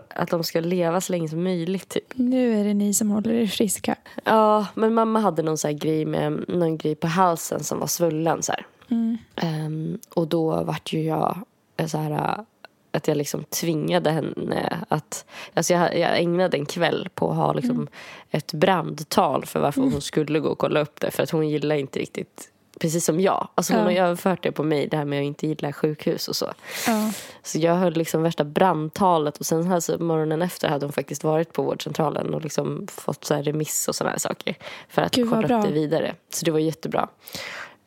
att 0.10 0.30
de 0.30 0.44
ska 0.44 0.60
leva 0.60 1.02
så 1.02 1.12
länge 1.12 1.30
som 1.30 1.44
möjligt. 1.44 1.90
Typ. 1.90 2.14
Nu 2.14 2.60
är 2.60 2.64
det 2.64 2.74
ni 2.74 2.94
som 2.94 3.12
håller 3.12 3.34
er 3.34 3.48
friska. 3.48 3.96
Ja, 4.24 4.66
men 4.74 4.94
mamma 4.94 5.20
hade 5.20 5.44
någon 5.44 5.58
så 5.58 5.72
grej 5.72 6.06
med 6.06 6.44
någon 6.48 6.78
grej 6.78 6.96
på 6.96 7.08
halsen 7.08 7.64
som 7.64 7.80
var 7.80 7.88
svullen. 7.88 8.44
Så. 8.44 8.54
Mm. 8.90 9.18
Ehm, 9.36 10.00
och 10.14 10.28
då 10.28 10.64
vart 10.64 10.94
ju 10.94 11.04
jag 11.04 11.38
eh, 11.78 11.88
så 11.88 11.98
här 11.98 12.12
eh, 12.12 12.44
att 12.92 13.08
jag 13.08 13.18
liksom 13.18 13.44
tvingade 13.44 14.12
henne 14.12 14.86
att... 14.88 15.26
Alltså 15.54 15.74
jag, 15.74 15.98
jag 16.00 16.20
ägnade 16.20 16.58
en 16.58 16.66
kväll 16.66 17.10
på 17.16 17.32
att 17.32 17.38
ha 17.38 17.54
liksom 17.54 17.88
ett 18.32 18.54
brandtal 18.54 19.46
för 19.46 19.60
varför 19.60 19.82
hon 19.82 20.02
skulle 20.02 20.40
gå 20.40 20.50
och 20.50 20.58
kolla 20.58 20.82
upp 20.82 21.00
det. 21.00 21.12
För 21.12 21.24
att 21.24 21.30
hon 21.30 21.50
gillar 21.50 21.76
inte 21.76 22.00
riktigt, 22.00 22.50
precis 22.80 23.06
som 23.06 23.20
jag. 23.20 23.48
Alltså 23.56 23.74
hon 23.74 23.80
Ja. 23.80 23.86
har 23.86 23.92
ju 23.92 23.98
överfört 23.98 24.44
det 24.44 24.52
på 24.52 24.64
mig, 24.64 24.88
det 24.88 24.98
här 24.98 25.06
med 25.06 25.20
att 25.20 25.26
inte 25.26 25.48
gilla 25.48 25.74
sjukhus 25.74 26.28
och 26.28 26.36
så. 26.36 26.54
Ja. 26.88 27.12
Så 27.44 27.58
jag 27.60 27.76
höll 27.76 27.94
liksom 27.94 28.24
värsta 28.24 28.44
brandtalet 28.44 29.38
och 29.38 29.46
sen 29.46 29.68
här 29.68 29.80
så 29.80 29.98
morgonen 29.98 30.42
efter 30.42 30.70
hade 30.70 30.86
hon 30.86 30.94
faktiskt 30.94 31.24
varit 31.24 31.54
på 31.54 31.64
vårdcentralen 31.64 32.34
och 32.34 32.42
liksom 32.42 32.88
fått 32.92 33.26
så 33.26 33.34
här 33.34 33.44
remiss 33.44 33.88
och 33.88 33.96
sådana 33.96 34.12
här 34.12 34.20
saker. 34.20 34.56
För 34.90 35.02
att 35.02 35.16
Gud, 35.16 35.30
kolla 35.30 35.60
upp 35.60 35.66
det 35.68 35.74
vidare. 35.74 36.16
Så 36.30 36.46
det 36.46 36.52
var 36.52 36.60
jättebra. 36.60 37.08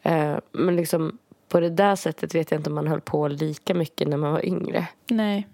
Eh, 0.02 0.36
men 0.52 0.76
liksom 0.76 1.18
på 1.48 1.60
det 1.60 1.70
där 1.70 1.96
sättet 1.96 2.34
vet 2.34 2.50
jag 2.50 2.58
inte 2.60 2.70
om 2.70 2.74
man 2.74 2.86
höll 2.86 3.00
på 3.00 3.28
lika 3.28 3.74
mycket 3.74 4.08
när 4.08 4.16
man 4.16 4.32
var 4.32 4.46
yngre. 4.46 4.86
Nej. 5.10 5.48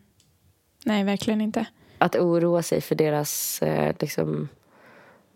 Nej, 0.85 1.05
verkligen 1.05 1.40
inte. 1.40 1.66
Att 1.98 2.16
oroa 2.16 2.62
sig 2.62 2.81
för 2.81 2.94
deras 2.94 3.62
eh, 3.62 3.94
liksom, 3.98 4.48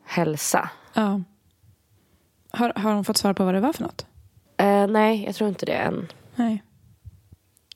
hälsa. 0.05 0.71
Ja. 0.95 1.21
Har, 2.53 2.73
har 2.77 2.93
hon 2.95 3.05
fått 3.05 3.17
svar 3.17 3.33
på 3.33 3.45
vad 3.45 3.55
det 3.55 3.61
var 3.61 3.73
för 3.73 3.83
något? 3.83 4.07
Eh, 4.57 4.87
nej, 4.87 5.25
jag 5.25 5.35
tror 5.35 5.49
inte 5.49 5.67
det 5.67 5.73
än. 5.73 6.07
Nej. 6.35 6.63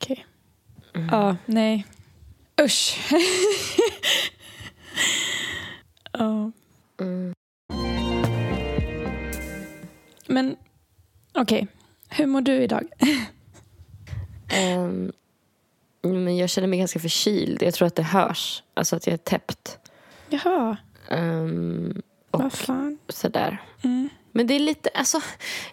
Okej. 0.01 0.27
Ja, 1.11 1.37
nej. 1.47 1.87
Usch. 2.63 3.11
ja. 6.13 6.51
Mm. 7.01 7.33
Men 10.27 10.57
okej, 11.35 11.67
hur 12.09 12.27
mår 12.27 12.41
du 12.41 12.53
idag? 12.53 12.83
Ehm, 14.49 15.13
men 16.03 16.37
jag 16.37 16.51
känner 16.51 16.69
mig 16.69 16.79
ganska 16.79 16.99
förkyld. 16.99 17.63
Jag 17.63 17.75
tror 17.75 17.87
att 17.89 17.95
det 17.95 18.03
hörs. 18.03 18.63
Alltså 18.75 18.97
att 18.97 19.07
jag 19.07 19.15
är 19.15 19.19
täppt. 19.19 19.79
Jaha, 20.29 20.77
Ehm, 21.11 22.03
och 22.31 22.43
vad 22.43 22.53
fan. 22.53 22.99
sådär. 23.09 23.63
Mm. 23.85 24.09
Men 24.37 24.47
det 24.47 24.55
är 24.55 24.59
lite, 24.59 24.89
alltså, 24.95 25.21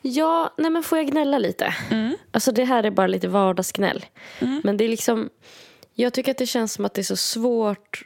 ja, 0.01 0.53
nej 0.57 0.71
men 0.71 0.83
får 0.83 0.97
jag 0.97 1.07
gnälla 1.07 1.37
lite? 1.37 1.75
Mm. 1.91 2.15
Alltså 2.31 2.51
det 2.51 2.63
här 2.65 2.83
är 2.83 2.91
bara 2.91 3.07
lite 3.07 3.27
vardagsgnäll. 3.27 4.05
Mm. 4.39 4.61
Men 4.63 4.77
det 4.77 4.83
är 4.83 4.89
liksom, 4.89 5.29
jag 5.93 6.13
tycker 6.13 6.31
att 6.31 6.37
det 6.37 6.45
känns 6.45 6.73
som 6.73 6.85
att 6.85 6.93
det 6.93 7.01
är 7.01 7.03
så 7.03 7.15
svårt 7.15 8.01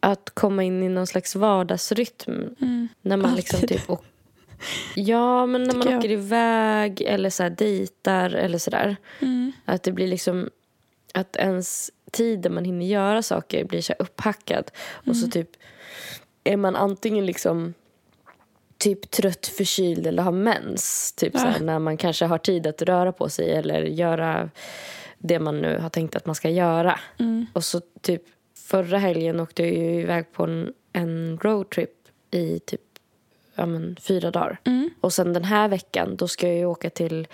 att 0.00 0.30
komma 0.34 0.62
in 0.64 0.82
i 0.82 0.88
någon 0.88 1.06
slags 1.06 1.34
vardagsrytm. 1.36 2.54
Mm. 2.60 2.88
När 3.02 3.16
man 3.16 3.34
liksom 3.34 3.56
Alltid. 3.56 3.68
typ, 3.78 3.90
och, 3.90 4.04
ja 4.94 5.46
men 5.46 5.62
när 5.62 5.74
man 5.74 5.90
jag. 5.90 5.98
åker 5.98 6.10
iväg 6.10 7.00
eller 7.02 7.30
så 7.30 7.42
här 7.42 7.50
dejtar 7.50 8.30
eller 8.30 8.58
sådär. 8.58 8.96
Mm. 9.20 9.52
Att 9.64 9.82
det 9.82 9.92
blir 9.92 10.06
liksom, 10.08 10.50
att 11.14 11.36
ens 11.36 11.90
tid 12.12 12.40
där 12.40 12.50
man 12.50 12.64
hinner 12.64 12.86
göra 12.86 13.22
saker 13.22 13.64
blir 13.64 13.82
så 13.82 13.92
här 13.92 14.02
upphackad. 14.02 14.70
Och 14.90 15.06
Mm. 15.06 15.14
så 15.20 15.28
typ 15.28 15.50
är 16.44 16.56
man 16.56 16.76
antingen 16.76 17.26
liksom 17.26 17.74
typ 18.78 19.10
trött, 19.10 19.46
förkyld 19.46 20.06
eller 20.06 20.22
har 20.22 20.32
mens. 20.32 21.12
Typ 21.12 21.34
Ja. 21.34 21.40
så 21.40 21.46
här, 21.46 21.60
när 21.60 21.78
man 21.78 21.96
kanske 21.96 22.24
har 22.24 22.38
tid 22.38 22.66
att 22.66 22.82
röra 22.82 23.12
på 23.12 23.28
sig 23.28 23.52
eller 23.54 23.82
göra 23.82 24.50
det 25.18 25.38
man 25.38 25.60
nu 25.60 25.78
har 25.78 25.88
tänkt 25.88 26.16
att 26.16 26.26
man 26.26 26.34
ska 26.34 26.50
göra. 26.50 26.98
Mm. 27.18 27.46
Och 27.52 27.64
så 27.64 27.80
typ 28.00 28.22
förra 28.56 28.98
helgen 28.98 29.40
åkte 29.40 29.62
jag 29.62 29.72
ju 29.72 30.00
iväg 30.00 30.32
på 30.32 30.44
en, 30.44 30.72
en 30.92 31.38
roadtrip 31.42 31.90
i 32.30 32.58
typ 32.58 32.80
ja, 33.54 33.66
men, 33.66 33.96
fyra 34.00 34.30
dagar. 34.30 34.60
Mm. 34.64 34.90
Och 35.00 35.12
sen 35.12 35.32
den 35.32 35.44
här 35.44 35.68
veckan 35.68 36.16
då 36.16 36.28
ska 36.28 36.46
jag 36.46 36.56
ju 36.56 36.64
åka 36.66 36.90
till 36.90 37.26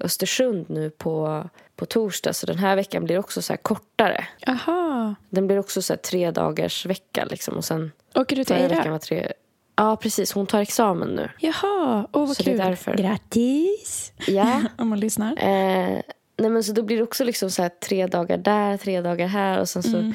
Östersund 0.00 0.66
nu 0.68 0.90
på, 0.90 1.44
på 1.76 1.86
torsdag. 1.86 2.32
Så 2.32 2.46
den 2.46 2.58
här 2.58 2.76
veckan 2.76 3.04
blir 3.04 3.18
också 3.18 3.42
så 3.42 3.52
här 3.52 3.58
kortare. 3.58 4.26
Jaha. 4.38 5.14
Den 5.30 5.46
blir 5.46 5.58
också 5.58 5.82
så 5.82 5.92
här 5.92 5.98
tre 5.98 6.30
dagars 6.30 6.86
vecka 6.86 7.24
liksom. 7.30 7.56
Och 7.56 7.64
sen 7.64 7.92
Åker 8.14 8.36
du 8.36 8.44
till 8.44 8.56
förra 8.56 8.68
veckan 8.68 8.80
Eira? 8.82 8.90
var 8.90 8.98
tre... 8.98 9.32
Ja, 9.80 9.96
precis. 9.96 10.32
Hon 10.32 10.46
tar 10.46 10.60
examen 10.60 11.08
nu. 11.08 11.28
Jaha, 11.38 12.06
åh 12.12 12.26
vad 12.26 12.36
Så 12.36 12.42
det 12.42 12.50
är 12.50 12.52
kul. 12.58 12.66
därför. 12.66 12.96
Grattis! 12.96 14.12
Ja. 14.26 14.62
Om 14.78 14.88
man 14.88 15.00
lyssnar. 15.00 15.32
Eh, 15.32 16.00
nej 16.38 16.50
men 16.50 16.64
så 16.64 16.72
då 16.72 16.82
blir 16.82 16.96
det 16.96 17.02
också 17.02 17.24
liksom 17.24 17.50
så 17.50 17.62
här 17.62 17.68
tre 17.68 18.06
dagar 18.06 18.36
där, 18.38 18.76
tre 18.76 19.00
dagar 19.00 19.26
här. 19.26 19.60
Och 19.60 19.68
sen 19.68 19.82
så, 19.82 19.96
Mm. 19.96 20.14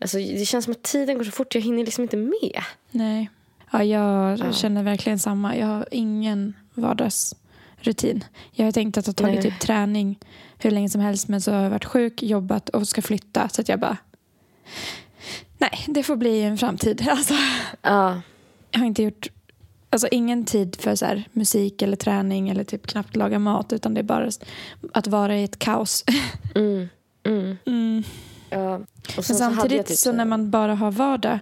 alltså, 0.00 0.16
det 0.18 0.46
känns 0.48 0.64
som 0.64 0.72
att 0.72 0.82
tiden 0.82 1.16
går 1.18 1.24
så 1.24 1.30
fort. 1.30 1.54
Jag 1.54 1.62
hinner 1.62 1.84
liksom 1.84 2.02
inte 2.02 2.16
med. 2.16 2.62
Nej. 2.90 3.30
Ja, 3.70 3.84
jag 3.84 4.38
Ja. 4.38 4.52
känner 4.52 4.82
verkligen 4.82 5.18
samma. 5.18 5.56
Jag 5.56 5.66
har 5.66 5.88
ingen 5.90 6.54
vardagsrutin. 6.74 8.24
Jag 8.52 8.64
har 8.64 8.72
tänkt 8.72 8.98
att 8.98 9.06
ha 9.06 9.12
tagit 9.12 9.42
typ 9.42 9.60
träning 9.60 10.18
hur 10.58 10.70
länge 10.70 10.88
som 10.88 11.00
helst 11.00 11.28
men 11.28 11.40
så 11.40 11.52
har 11.52 11.62
jag 11.62 11.70
varit 11.70 11.84
sjuk, 11.84 12.22
jobbat 12.22 12.68
och 12.68 12.88
ska 12.88 13.02
flytta 13.02 13.48
så 13.48 13.60
att 13.60 13.68
jag 13.68 13.80
bara 13.80 13.96
Nej, 15.58 15.84
det 15.88 16.02
får 16.02 16.16
bli 16.16 16.42
en 16.42 16.58
framtid. 16.58 17.06
Alltså, 17.10 17.34
Ja, 17.82 18.20
jag 18.72 18.78
har 18.80 18.86
inte 18.86 19.02
gjort 19.02 19.28
alltså, 19.90 20.08
ingen 20.10 20.44
tid 20.44 20.76
för 20.80 20.94
så 20.94 21.06
här, 21.06 21.24
musik 21.32 21.82
eller 21.82 21.96
träning 21.96 22.48
eller 22.48 22.64
typ 22.64 22.86
knappt 22.86 23.16
laga 23.16 23.38
mat 23.38 23.72
utan 23.72 23.94
det 23.94 24.00
är 24.00 24.04
bara 24.04 24.28
att 24.92 25.06
vara 25.06 25.36
i 25.38 25.44
ett 25.44 25.58
kaos. 25.58 26.04
mm, 26.54 26.88
mm, 27.26 27.56
Mm. 27.66 28.02
ja. 28.50 28.74
Och 28.74 28.84
Men 29.16 29.22
så 29.24 29.44
hade 29.44 29.56
samtidigt 29.56 29.86
typ 29.86 29.96
så 29.98 30.10
här- 30.10 30.16
när 30.16 30.24
man 30.24 30.50
bara 30.50 30.74
har 30.74 30.90
vardag, 30.90 31.38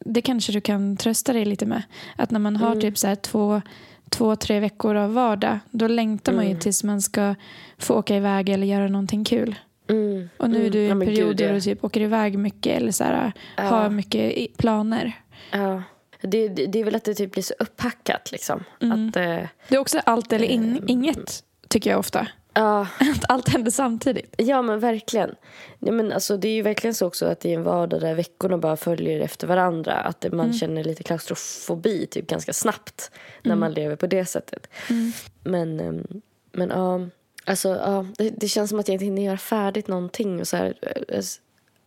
det 0.00 0.22
kanske 0.22 0.52
du 0.52 0.60
kan 0.60 0.96
trösta 0.96 1.32
dig 1.32 1.44
lite 1.44 1.66
med. 1.66 1.82
Att 2.16 2.30
när 2.30 2.40
man 2.40 2.56
har 2.56 2.66
Mm. 2.70 2.80
typ 2.80 2.98
så 2.98 3.06
här 3.06 3.14
två, 3.14 3.62
två, 4.10 4.36
tre 4.36 4.60
veckor 4.60 4.94
av 4.94 5.14
vardag, 5.14 5.58
då 5.70 5.88
längtar 5.88 6.32
man 6.32 6.44
ju 6.44 6.50
Mm. 6.50 6.60
tills 6.60 6.84
man 6.84 7.02
ska 7.02 7.34
få 7.78 7.94
åka 7.94 8.16
iväg 8.16 8.48
eller 8.48 8.66
göra 8.66 8.88
någonting 8.88 9.24
kul. 9.24 9.54
Mm, 9.90 10.28
Och 10.36 10.50
nu 10.50 10.66
är 10.66 10.70
du 10.70 10.78
i 10.78 10.88
en 10.90 10.98
men 10.98 11.08
period 11.08 11.36
där 11.36 11.52
du 11.52 11.60
typ 11.60 11.84
åker 11.84 12.00
iväg 12.00 12.38
mycket 12.38 12.76
eller 12.76 12.92
så 12.92 13.04
här, 13.04 13.32
Ja. 13.56 13.62
har 13.62 13.90
mycket 13.90 14.56
planer. 14.56 15.12
Ja. 15.52 15.82
Det, 16.28 16.48
det, 16.48 16.66
det 16.66 16.80
är 16.80 16.84
väl 16.84 16.94
att 16.94 17.04
det 17.04 17.14
typ 17.14 17.32
blir 17.32 17.42
så 17.42 17.54
upphackat 17.58 18.32
liksom. 18.32 18.64
Mm. 18.80 19.08
Att, 19.08 19.16
eh, 19.16 19.22
Det 19.68 19.74
är 19.74 19.78
också 19.78 19.98
allt 19.98 20.32
eller 20.32 20.46
in, 20.46 20.76
Ehm. 20.76 20.84
inget, 20.86 21.44
tycker 21.68 21.90
jag 21.90 21.98
ofta. 21.98 22.28
ja, 22.54 22.80
Att 23.00 23.30
allt 23.30 23.48
händer 23.48 23.70
samtidigt. 23.70 24.34
ja, 24.38 24.62
men 24.62 24.80
verkligen. 24.80 25.34
Ja, 25.78 25.92
men 25.92 26.12
alltså, 26.12 26.36
det 26.36 26.48
är 26.48 26.52
ju 26.54 26.62
verkligen 26.62 26.94
så 26.94 27.06
också 27.06 27.26
att 27.26 27.40
det 27.40 27.50
är 27.50 27.54
en 27.54 27.62
vardag 27.62 28.00
där 28.00 28.14
veckorna 28.14 28.58
bara 28.58 28.76
följer 28.76 29.20
efter 29.20 29.46
varandra. 29.46 29.92
Att 29.94 30.24
man 30.32 30.40
Mm. 30.46 30.52
känner 30.52 30.84
lite 30.84 31.02
klaustrofobi 31.02 32.06
typ 32.06 32.26
ganska 32.26 32.52
snabbt 32.52 33.10
när 33.42 33.50
Mm. 33.52 33.60
man 33.60 33.72
lever 33.72 33.96
på 33.96 34.06
det 34.06 34.24
sättet. 34.24 34.66
Mm. 34.90 35.12
Men, 35.44 35.80
ehm, 35.80 36.20
men 36.52 36.68
ja, 36.68 37.00
alltså, 37.44 37.68
ja, 37.68 38.06
det, 38.18 38.30
det 38.30 38.48
känns 38.48 38.70
som 38.70 38.78
att 38.78 38.88
jag 38.88 38.94
inte 38.94 39.04
hinner 39.04 39.22
göra 39.22 39.38
färdigt 39.38 39.88
någonting. 39.88 40.40
Och 40.40 40.48
så 40.48 40.56
här, 40.56 40.74
eh, 40.82 41.18
s- 41.18 41.40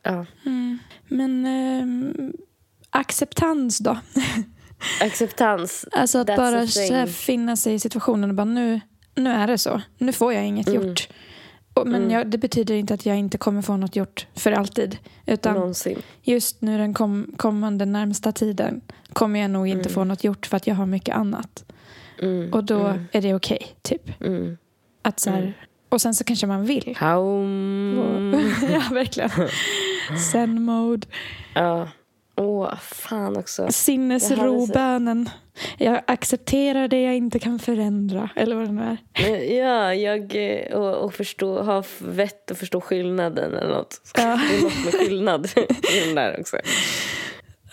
ja. 0.04 0.26
Mm. 0.45 0.80
Men 1.08 1.45
ehm, 1.45 2.34
acceptans 2.89 3.78
då? 3.78 3.97
Acceptans. 5.02 5.86
Alltså 5.91 6.17
att 6.19 6.28
That's 6.30 6.38
bara 6.91 7.08
finna 7.08 7.56
sig 7.56 7.73
i 7.73 7.80
situationen 7.80 8.30
och 8.30 8.36
bara 8.36 8.45
nu, 8.45 8.80
nu 9.15 9.30
är 9.30 9.47
det 9.47 9.58
så. 9.58 9.82
Nu 9.97 10.12
får 10.12 10.34
jag 10.34 10.45
inget 10.45 10.67
Mm. 10.67 10.88
gjort. 10.88 11.10
Och, 11.73 11.88
men 11.88 12.02
Mm. 12.02 12.12
jag, 12.13 12.28
det 12.30 12.38
betyder 12.38 12.76
inte 12.76 12.93
att 12.93 13.06
jag 13.06 13.17
inte 13.17 13.38
kommer 13.38 13.62
få 13.62 13.78
något 13.78 13.95
gjort 13.95 14.28
för 14.36 14.52
alltid. 14.52 14.97
Utan 15.26 15.54
Någonsin. 15.56 16.02
just 16.23 16.62
nu 16.62 16.78
den 16.78 16.93
kom, 16.93 17.34
kommande 17.38 17.86
närmsta 17.86 18.32
tiden 18.32 18.82
kommer 19.13 19.39
jag 19.39 19.52
nog 19.52 19.67
inte 19.67 19.82
Mm. 19.89 19.93
få 19.93 20.04
något 20.04 20.23
gjort 20.23 20.45
för 20.45 20.58
att 20.58 20.67
jag 20.67 20.76
har 20.76 20.86
mycket 20.86 21.15
annat. 21.15 21.63
Mm. 22.21 22.54
Och 22.54 22.63
då 22.63 22.80
Mm. 22.88 23.06
är 23.12 23.21
det 23.21 23.34
okej, 23.36 23.67
typ. 23.82 24.21
Mm. 24.21 24.58
Att 25.02 25.19
så 25.19 25.30
här. 25.30 25.54
Och 25.89 26.02
sen 26.02 26.13
så 26.15 26.23
kanske 26.23 26.47
man 26.47 26.65
vill. 26.65 26.97
Ja, 27.02 28.84
verkligen. 28.91 29.30
Zen 30.32 30.62
mode. 30.62 31.08
Ja. 31.56 31.88
Åh, 32.38 32.76
fan 32.80 33.38
också. 33.38 33.67
Sinnesrobönen. 33.71 35.30
Jag 35.78 36.02
accepterar 36.08 36.88
det 36.88 37.02
jag 37.02 37.15
inte 37.15 37.39
kan 37.39 37.60
förändra. 37.60 38.30
Eller 38.36 38.56
vad 38.56 38.65
det 38.67 38.71
nu 38.71 38.97
är. 39.17 39.38
Ja, 39.54 39.93
jag 39.93 40.36
eh, 40.36 40.73
och, 40.73 40.95
och 41.06 41.13
förstå, 41.13 41.62
ha 41.62 41.84
vett 42.00 42.52
och 42.52 42.58
förstå 42.58 42.82
skillnaden 42.82 43.54
eller 43.54 43.73
något. 43.73 44.02
Ja. 44.17 44.39
Det 44.50 44.58
är 44.58 44.62
något 44.63 44.86
med 44.86 44.93
skillnad 44.93 45.45
i 45.93 46.00
den 46.06 46.15
där 46.15 46.39
också. 46.39 46.58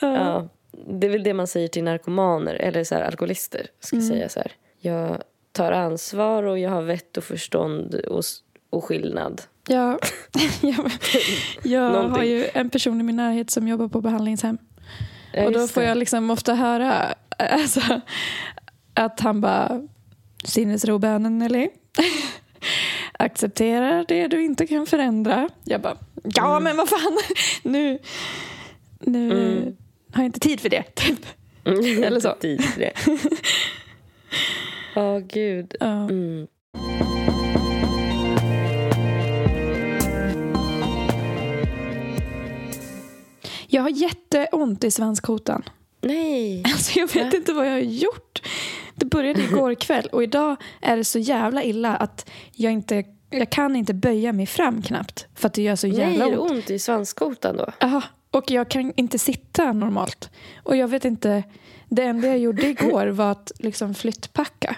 Ja. 0.01 0.49
Det 0.89 1.07
är 1.07 1.11
väl 1.11 1.23
det 1.23 1.35
man 1.35 1.47
säger 1.47 1.69
till 1.69 1.85
narkomaner 1.85 2.55
eller 2.55 2.85
så 2.85 2.95
här, 2.95 3.03
alkoholister. 3.03 3.67
Ska 3.81 3.97
Mm. 3.97 4.09
säga 4.09 4.29
så 4.29 4.41
här. 4.41 4.53
Jag 4.81 5.23
tar 5.53 5.73
ansvar 5.73 6.43
och 6.43 6.59
jag 6.59 6.71
har 6.71 6.83
vett 6.83 7.17
och 7.17 7.25
förstånd 7.25 7.95
och, 7.95 8.23
och 8.71 8.85
skillnad. 8.85 9.43
Ja, 9.69 9.99
jag, 10.63 10.91
jag 11.63 12.09
har 12.09 12.23
ju 12.23 12.47
en 12.55 12.71
person 12.71 13.01
i 13.01 13.03
min 13.05 13.17
närhet 13.17 13.51
som 13.51 13.69
jobbar 13.69 13.89
på 13.89 14.01
behandlingshem. 14.01 14.59
Ja, 15.33 15.45
och 15.47 15.53
då 15.53 15.67
får 15.69 15.81
det. 15.81 15.87
jag 15.87 15.99
liksom 15.99 16.31
ofta 16.31 16.55
höra 16.55 17.15
alltså, 17.39 17.81
att 18.95 19.21
han 19.21 19.41
bara 19.41 19.83
sinnesrobönen 20.45 21.43
eller 21.43 21.69
accepterar 23.13 24.05
det 24.09 24.29
du 24.29 24.45
inte 24.45 24.67
kan 24.67 24.87
förändra. 24.87 25.49
Jag 25.65 25.81
bara, 25.81 25.97
ja 26.25 26.51
Mm. 26.51 26.65
men 26.65 26.77
vad 26.77 26.89
fan, 26.89 27.19
nu, 27.63 27.99
nu 29.01 29.33
Mm. 29.33 29.77
har 30.13 30.23
jag 30.23 30.27
inte 30.29 30.41
tid 30.41 30.61
för 30.61 30.69
det. 30.69 30.83
Typ. 30.95 31.27
Mm, 31.65 32.03
Eller 32.05 32.21
så. 32.21 32.33
Tid 32.41 32.65
för 32.65 32.81
det. 32.81 32.93
Ja, 34.95 35.19
gud. 35.19 35.75
Ja. 35.81 35.87
Mm. 35.87 36.47
Har 43.85 43.91
jätteont 43.91 44.85
i 44.85 44.91
svanskotan. 44.91 45.63
Nej. 46.01 46.63
Alltså 46.67 46.99
jag 46.99 47.07
vet 47.15 47.33
Ja. 47.33 47.39
inte 47.39 47.53
vad 47.53 47.67
jag 47.67 47.73
har 47.73 47.79
gjort. 47.79 48.43
Det 48.95 49.07
började 49.07 49.43
igår 49.43 49.75
kväll 49.75 50.07
och 50.13 50.23
idag 50.23 50.57
är 50.83 50.97
det 50.97 51.05
så 51.05 51.19
jävla 51.19 51.63
illa 51.63 51.97
att 51.97 52.31
jag 52.53 52.73
inte 52.73 53.05
jag 53.31 53.51
kan 53.51 53.77
inte 53.77 53.95
böja 53.95 54.33
mig 54.33 54.47
fram 54.47 54.83
knappt 54.83 55.27
för 55.35 55.47
att 55.47 55.55
det 55.55 55.63
gör 55.63 55.77
så 55.77 55.87
Nej, 55.87 55.97
jävla 55.99 56.29
det 56.29 56.37
ont. 56.37 56.51
ont 56.51 56.71
i 56.71 56.79
svanskotan 56.79 57.57
då? 57.57 57.67
Aha, 57.81 58.03
och 58.31 58.51
jag 58.51 58.69
kan 58.71 58.93
inte 58.97 59.19
sitta 59.19 59.73
normalt. 59.73 60.31
Och 60.63 60.77
jag 60.77 60.89
vet 60.89 61.05
inte, 61.05 61.43
det 61.89 62.03
enda 62.03 62.29
jag 62.29 62.39
gjorde 62.39 62.67
igår 62.67 63.07
var 63.07 63.31
att 63.31 63.53
liksom 63.59 63.95
flyttpacka. 63.95 64.77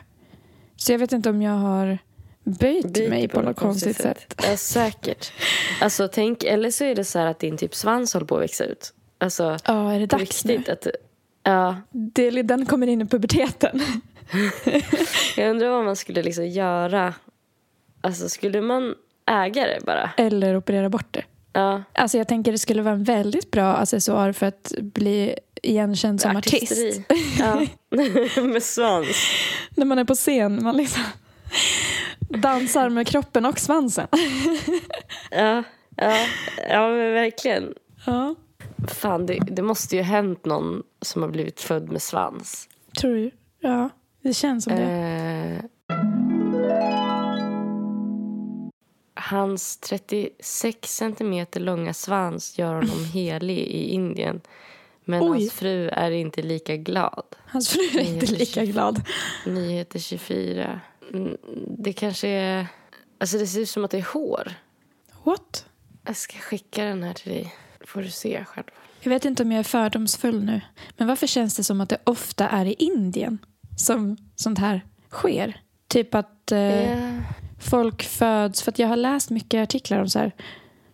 Så 0.76 0.92
jag 0.92 0.98
vet 0.98 1.12
inte 1.12 1.30
om 1.30 1.42
jag 1.42 1.52
har 1.52 1.98
böjt 2.44 2.86
Biter 2.86 3.10
mig 3.10 3.28
på 3.28 3.40
något 3.42 3.56
konstigt 3.56 3.96
sätt. 3.96 4.34
Ja, 4.50 4.56
säkert. 4.56 5.32
Alltså, 5.80 6.08
tänk, 6.08 6.44
eller 6.44 6.70
så 6.70 6.84
är 6.84 6.94
det 6.94 7.04
så 7.04 7.18
här 7.18 7.26
att 7.26 7.38
din 7.38 7.56
typ 7.56 7.74
svans 7.74 8.14
håller 8.14 8.26
på 8.26 8.36
att 8.36 8.42
växa 8.42 8.64
ut. 8.64 8.92
Alltså, 9.18 9.56
Ja, 9.64 9.92
är 9.92 9.98
det 10.00 10.06
dags 10.06 10.44
nu? 10.44 10.52
riktigt. 10.56 10.68
Att, 10.68 10.86
ja, 11.42 11.76
Det, 11.90 12.30
den 12.42 12.66
kommer 12.66 12.86
in 12.86 13.00
i 13.02 13.06
puberteten. 13.06 13.82
jag 15.36 15.50
undrar 15.50 15.68
vad 15.70 15.84
man 15.84 15.96
skulle 15.96 16.22
liksom 16.22 16.46
göra. 16.46 17.14
Alltså, 18.00 18.28
skulle 18.28 18.60
man 18.60 18.94
äga 19.30 19.62
det 19.66 19.78
bara? 19.86 20.10
Eller 20.16 20.56
operera 20.56 20.88
bort 20.88 21.06
det. 21.14 21.24
Ja, 21.52 21.82
Alltså 21.92 22.18
jag 22.18 22.28
tänker 22.28 22.52
det 22.52 22.58
skulle 22.58 22.82
vara 22.82 22.94
en 22.94 23.04
väldigt 23.04 23.50
bra 23.50 23.74
accessoar 23.74 24.32
för 24.32 24.46
att 24.46 24.72
bli 24.80 25.38
igenkänd 25.62 26.20
som 26.20 26.36
artisteri. 26.36 26.88
artist. 26.88 27.38
Ja. 27.38 27.66
Med 28.42 28.62
svans. 28.62 29.06
När 29.70 29.84
man 29.84 29.98
är 29.98 30.04
på 30.04 30.14
scen, 30.14 30.62
man 30.62 30.76
liksom 30.76 31.02
dansar 32.28 32.88
med 32.88 33.06
kroppen 33.06 33.44
och 33.46 33.58
svansen. 33.58 34.06
Ja, 35.30 35.62
ja, 35.96 36.16
ja 36.68 36.88
men 36.88 37.12
verkligen. 37.12 37.74
Ja, 38.06 38.34
Fan, 38.88 39.26
det, 39.26 39.38
det 39.50 39.62
måste 39.62 39.96
ju 39.96 40.02
ha 40.02 40.06
hänt 40.06 40.44
någon 40.44 40.82
som 41.02 41.22
har 41.22 41.28
blivit 41.28 41.60
född 41.60 41.88
med 41.92 42.02
svans. 42.02 42.68
tror 43.00 43.14
du? 43.14 43.30
Ja, 43.60 43.88
det 44.22 44.34
känns 44.34 44.64
som 44.64 44.76
det. 44.76 44.82
Eh, 44.82 45.96
hans 49.14 49.76
36 49.78 50.96
centimeter 50.96 51.60
långa 51.60 51.94
svans 51.94 52.58
gör 52.58 52.74
honom 52.74 53.04
helig 53.12 53.58
i 53.58 53.88
Indien. 53.88 54.40
Men 55.04 55.22
Oj. 55.22 55.28
hans 55.28 55.52
fru 55.52 55.88
är 55.88 56.10
inte 56.10 56.42
lika 56.42 56.76
glad. 56.76 57.24
Hans 57.46 57.68
fru 57.68 58.00
är 58.00 58.14
inte 58.14 58.26
lika 58.26 58.64
glad. 58.64 59.02
Nyheter 59.46 59.98
24. 59.98 60.80
Mm, 61.12 61.36
Det 61.78 61.92
kanske 61.92 62.28
är... 62.28 62.66
Alltså 63.18 63.38
det 63.38 63.46
ser 63.46 63.60
ut 63.60 63.68
som 63.68 63.84
att 63.84 63.90
det 63.90 63.98
är 63.98 64.12
hår. 64.12 64.52
What? 65.24 65.66
Jag 66.04 66.16
ska 66.16 66.38
skicka 66.38 66.84
den 66.84 67.02
här 67.02 67.12
till 67.12 67.32
dig. 67.32 67.54
Får 67.86 68.02
du 68.02 68.10
se 68.10 68.44
själv. 68.44 68.66
Jag 69.00 69.10
vet 69.10 69.24
inte 69.24 69.42
om 69.42 69.52
jag 69.52 69.58
är 69.58 69.64
fördomsfull 69.64 70.44
nu. 70.44 70.60
Men 70.96 71.08
varför 71.08 71.26
känns 71.26 71.56
det 71.56 71.64
som 71.64 71.80
att 71.80 71.88
det 71.88 71.98
ofta 72.04 72.48
är 72.48 72.66
i 72.66 72.72
Indien 72.72 73.38
som 73.76 74.16
sånt 74.36 74.58
här 74.58 74.84
sker? 75.10 75.60
Typ 75.88 76.14
att 76.14 76.52
eh, 76.52 76.58
Eh, 76.58 77.22
folk 77.58 78.02
föds... 78.02 78.62
För 78.62 78.72
att 78.72 78.78
jag 78.78 78.88
har 78.88 78.96
läst 78.96 79.30
mycket 79.30 79.62
artiklar 79.62 80.00
om 80.00 80.08
så 80.08 80.18
här, 80.18 80.32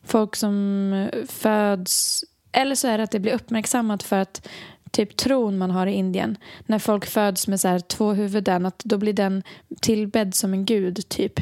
folk 0.03 0.37
som 0.37 0.93
eh, 0.93 1.25
föds... 1.27 2.25
Eller 2.53 2.75
så 2.75 2.89
är 2.89 2.99
det 2.99 3.05
att 3.05 3.11
det 3.11 3.21
blir 3.21 3.33
uppmärksammat 3.33 4.03
för 4.03 4.19
att 4.19 4.49
typ 4.91 5.17
tron 5.17 5.59
man 5.59 5.71
har 5.71 5.87
i 5.87 5.93
Indien. 5.93 6.37
När 6.67 6.79
folk 6.79 7.07
föds 7.07 7.49
med 7.49 7.61
så 7.61 7.69
här 7.69 7.79
två 7.79 8.13
huvuden, 8.13 8.67
att 8.67 8.79
då 8.85 8.99
blir 8.99 9.13
den 9.13 9.43
tillbedd 9.81 10.35
som 10.35 10.53
en 10.53 10.65
gud, 10.65 11.09
typ. 11.09 11.41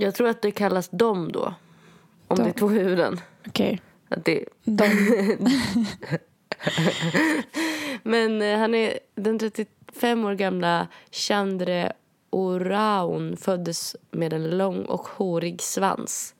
jag 0.00 0.14
tror 0.14 0.28
att 0.28 0.42
det 0.42 0.50
kallas 0.50 0.88
dom 0.88 1.32
då. 1.32 1.54
Om 2.28 2.36
Dom. 2.36 2.44
det 2.44 2.50
är 2.50 2.58
två 2.58 2.68
huvuden. 2.68 3.20
Okej. 3.46 3.74
Att 3.74 3.95
det, 4.08 4.44
De... 4.64 4.84
Men 8.02 8.42
eh, 8.42 8.58
han 8.58 8.74
är 8.74 8.98
den 9.14 9.38
35 9.38 10.24
år 10.24 10.34
gamla 10.34 10.88
Chandre 11.10 11.92
Oraun 12.30 13.36
föddes 13.36 13.96
med 14.10 14.32
en 14.32 14.50
lång 14.58 14.84
och 14.84 15.08
hårig 15.08 15.62
svans. 15.62 16.34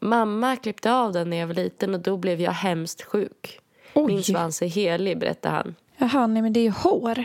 Mamma 0.00 0.56
klippte 0.56 0.92
av 0.92 1.12
den 1.12 1.30
när 1.30 1.36
jag 1.36 1.46
var 1.46 1.54
liten 1.54 1.94
och 1.94 2.00
då 2.00 2.16
blev 2.16 2.40
jag 2.40 2.52
hemskt 2.52 3.02
sjuk. 3.02 3.58
Min 3.94 4.04
Oj. 4.16 4.22
svans 4.22 4.62
är 4.62 4.66
helig, 4.66 5.18
berättar 5.18 5.50
han. 5.50 5.74
Jaha, 5.96 6.26
nej 6.26 6.42
men 6.42 6.52
det 6.52 6.60
är 6.60 6.64
ju 6.64 6.70
hår. 6.70 7.24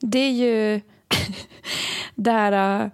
Det 0.00 0.18
är 0.18 0.30
ju 0.32 0.80
det 2.14 2.30
här... 2.30 2.82
äh, 2.84 2.90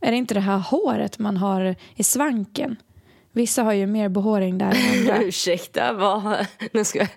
Är 0.00 0.10
det 0.10 0.16
inte 0.16 0.34
det 0.34 0.40
här 0.40 0.58
håret 0.58 1.18
man 1.18 1.36
har 1.36 1.74
i 1.94 2.04
svanken? 2.04 2.76
Vissa 3.34 3.62
har 3.62 3.72
ju 3.72 3.86
mer 3.86 4.08
behåring 4.08 4.58
där 4.58 4.66
än 4.66 4.98
andra. 4.98 5.22
Ursäkta, 5.22 5.92
vad? 5.92 6.46
Nu 6.72 6.84
ska 6.84 6.98
jag... 6.98 7.08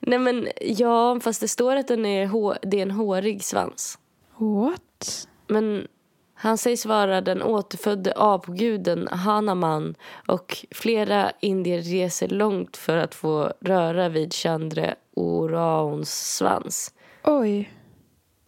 Nej 0.00 0.18
men 0.18 0.48
ja, 0.60 1.20
fast 1.20 1.40
det 1.40 1.48
står 1.48 1.76
att 1.76 1.88
den 1.88 2.06
är, 2.06 2.26
hå... 2.26 2.54
det 2.62 2.78
är 2.78 2.82
en 2.82 2.90
hårig 2.90 3.44
svans. 3.44 3.98
What? 4.38 5.28
Men 5.46 5.86
han 6.34 6.58
sägs 6.58 6.86
vara 6.86 7.20
den 7.20 7.42
återfödde 7.42 8.12
apguden 8.16 9.08
Hanuman 9.08 9.94
och 10.28 10.66
flera 10.70 11.32
indier 11.40 11.82
reser 11.82 12.28
långt 12.28 12.76
för 12.76 12.96
att 12.96 13.14
få 13.14 13.52
röra 13.60 14.08
vid 14.08 14.34
Chandra 14.34 14.94
Orauns 15.14 16.36
svans. 16.36 16.94
Oj. 17.24 17.72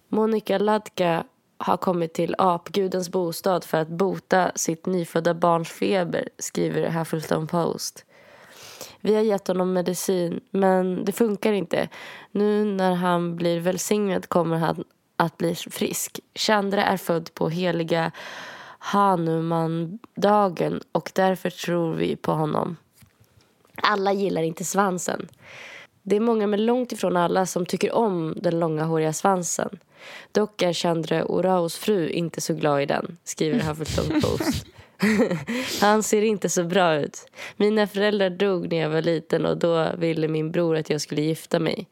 Monica 0.08 0.58
Ladka 0.58 1.24
har 1.60 1.76
kommit 1.76 2.12
till 2.12 2.34
apgudens 2.38 3.08
bostad 3.08 3.64
för 3.64 3.78
att 3.78 3.88
bota 3.88 4.52
sitt 4.54 4.86
nyfödda 4.86 5.34
barns 5.34 5.68
feber, 5.68 6.28
skriver 6.38 6.90
Huffington 6.90 7.46
Post. 7.46 8.04
Vi 9.00 9.14
har 9.14 9.22
gett 9.22 9.48
honom 9.48 9.72
medicin, 9.72 10.40
men 10.50 11.04
det 11.04 11.12
funkar 11.12 11.52
inte. 11.52 11.88
Nu 12.30 12.64
när 12.64 12.94
han 12.94 13.36
blir 13.36 13.60
välsignad 13.60 14.28
kommer 14.28 14.56
han 14.56 14.84
att 15.16 15.36
bli 15.36 15.54
frisk. 15.54 16.20
Chandra 16.34 16.84
är 16.84 16.96
född 16.96 17.34
på 17.34 17.48
heliga 17.48 18.12
Hanuman-dagen 18.78 20.80
och 20.92 21.10
därför 21.14 21.50
tror 21.50 21.94
vi 21.94 22.16
på 22.16 22.32
honom. 22.32 22.76
Alla 23.82 24.12
gillar 24.12 24.42
inte 24.42 24.64
svansen. 24.64 25.28
Det 26.02 26.16
är 26.16 26.20
många, 26.20 26.46
men 26.46 26.66
långt 26.66 26.92
ifrån 26.92 27.16
alla, 27.16 27.46
som 27.46 27.66
tycker 27.66 27.92
om 27.92 28.34
den 28.36 28.60
långa 28.60 28.84
håriga 28.84 29.12
svansen. 29.12 29.78
Dock 30.32 30.62
är 30.62 30.72
Chandra 30.72 31.24
Oraus 31.24 31.76
fru 31.76 32.08
inte 32.08 32.40
så 32.40 32.54
glad 32.54 32.82
i 32.82 32.86
den, 32.86 33.16
skriver 33.24 33.60
Huffington 33.60 34.20
Post. 34.20 34.66
Han 35.80 36.02
ser 36.02 36.22
inte 36.22 36.48
så 36.48 36.64
bra 36.64 36.94
ut. 36.94 37.26
Mina 37.56 37.86
föräldrar 37.86 38.30
dog 38.30 38.72
när 38.72 38.80
jag 38.80 38.90
var 38.90 39.02
liten 39.02 39.46
och 39.46 39.56
då 39.56 39.88
ville 39.98 40.28
min 40.28 40.50
bror 40.50 40.76
att 40.76 40.90
jag 40.90 41.00
skulle 41.00 41.20
gifta 41.20 41.58
mig. 41.58 41.88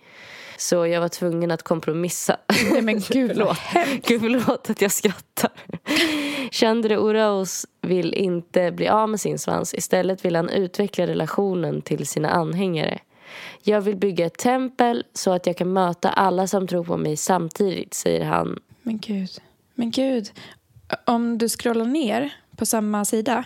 Så 0.56 0.86
jag 0.86 1.00
var 1.00 1.08
tvungen 1.08 1.50
att 1.50 1.62
kompromissa. 1.62 2.36
Nej 2.72 2.82
men 2.82 2.94
gud 2.94 3.30
Förlåt. 3.30 3.58
Gud, 4.06 4.20
förlåt 4.20 4.70
att 4.70 4.82
jag 4.82 4.92
skrattar. 4.92 5.50
Chandra 6.50 6.98
Oraus 6.98 7.66
vill 7.80 8.14
inte 8.14 8.72
bli 8.72 8.88
av 8.88 9.08
med 9.08 9.20
sin 9.20 9.38
svans. 9.38 9.74
Istället 9.74 10.24
vill 10.24 10.36
han 10.36 10.48
utveckla 10.48 11.06
relationen 11.06 11.82
till 11.82 12.06
sina 12.06 12.28
anhängare. 12.30 12.98
Jag 13.62 13.80
vill 13.80 13.96
bygga 13.96 14.26
ett 14.26 14.38
tempel 14.38 15.04
så 15.14 15.32
att 15.32 15.46
jag 15.46 15.56
kan 15.56 15.72
möta 15.72 16.10
alla 16.10 16.46
som 16.46 16.66
tror 16.66 16.84
på 16.84 16.96
mig 16.96 17.16
samtidigt, 17.16 17.94
säger 17.94 18.24
han. 18.24 18.58
Men 18.82 18.98
gud. 18.98 19.30
Men 19.74 19.90
gud. 19.90 20.30
Om 21.04 21.38
du 21.38 21.48
scrollar 21.48 21.84
ner 21.84 22.32
på 22.56 22.66
samma 22.66 23.04
sida 23.04 23.44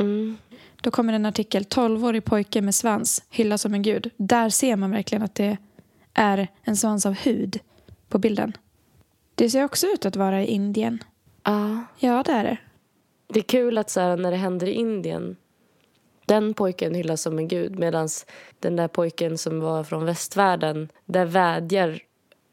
Mm. 0.00 0.36
då 0.82 0.90
kommer 0.90 1.12
en 1.12 1.26
artikel 1.26 1.62
12-årig 1.62 2.24
pojke 2.24 2.62
med 2.62 2.74
svans 2.74 3.24
hyllas 3.30 3.62
som 3.62 3.74
en 3.74 3.82
gud. 3.82 4.10
Där 4.16 4.50
ser 4.50 4.76
man 4.76 4.90
verkligen 4.90 5.22
att 5.22 5.34
det 5.34 5.56
är 6.14 6.48
en 6.62 6.76
svans 6.76 7.06
av 7.06 7.12
hud 7.12 7.58
på 8.08 8.18
bilden. 8.18 8.52
Det 9.34 9.50
ser 9.50 9.64
också 9.64 9.86
ut 9.86 10.06
att 10.06 10.16
vara 10.16 10.42
i 10.42 10.46
Indien. 10.46 11.04
Ja. 11.44 11.84
Ja, 11.98 12.22
det 12.22 12.32
är 12.32 12.44
det. 12.44 12.56
Det 13.28 13.38
är 13.40 13.44
kul 13.44 13.78
att 13.78 13.90
så 13.90 14.00
här, 14.00 14.16
när 14.16 14.30
det 14.30 14.36
händer 14.36 14.66
i 14.66 14.72
Indien 14.72 15.36
den 16.28 16.54
pojken 16.54 16.94
hyllas 16.94 17.22
som 17.22 17.38
en 17.38 17.48
gud 17.48 17.78
medan 17.78 18.08
den 18.60 18.76
där 18.76 18.88
pojken 18.88 19.38
som 19.38 19.60
var 19.60 19.84
från 19.84 20.04
västvärlden 20.04 20.88
där 21.04 21.24
vädjar... 21.24 21.98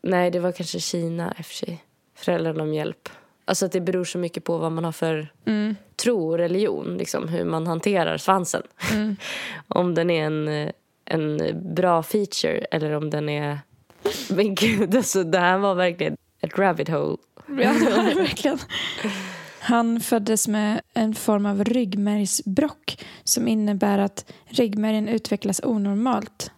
Nej, 0.01 0.31
det 0.31 0.39
var 0.39 0.51
kanske 0.51 0.79
Kina 0.79 1.33
i 1.37 1.41
och 1.41 1.45
för 1.45 1.53
sig. 1.53 1.83
Föräldrarna 2.15 2.63
om 2.63 2.73
hjälp. 2.73 3.09
Alltså 3.45 3.65
att 3.65 3.71
det 3.71 3.81
beror 3.81 4.03
så 4.05 4.17
mycket 4.17 4.43
på 4.43 4.57
vad 4.57 4.71
man 4.71 4.85
har 4.85 4.91
för 4.91 5.27
Mm. 5.45 5.75
tro 5.95 6.29
och 6.29 6.37
religion. 6.37 6.97
Liksom, 6.97 7.27
hur 7.27 7.45
man 7.45 7.67
hanterar 7.67 8.17
svansen. 8.17 8.63
om 9.67 9.95
den 9.95 10.09
är 10.09 10.25
en, 10.25 10.71
en 11.05 11.37
bra 11.75 12.03
feature 12.03 12.65
eller 12.71 12.91
om 12.91 13.09
den 13.09 13.29
är... 13.29 13.59
Men 14.29 14.55
gud, 14.55 14.95
alltså, 14.95 15.23
det 15.23 15.39
här 15.39 15.57
var 15.57 15.75
verkligen 15.75 16.17
ett 16.41 16.57
rabbit 16.59 16.89
hole. 16.89 17.17
Ja, 17.47 17.53
det 17.53 17.95
var 17.95 18.03
det 18.03 18.15
verkligen. 18.15 18.57
Han 19.67 19.99
föddes 19.99 20.47
med 20.47 20.81
en 20.93 21.15
form 21.15 21.45
av 21.45 21.63
ryggmärgsbrock 21.63 23.05
som 23.23 23.47
innebär 23.47 23.97
att 23.97 24.31
ryggmärgen 24.45 25.07
utvecklas 25.07 25.61
onormalt. 25.63 26.51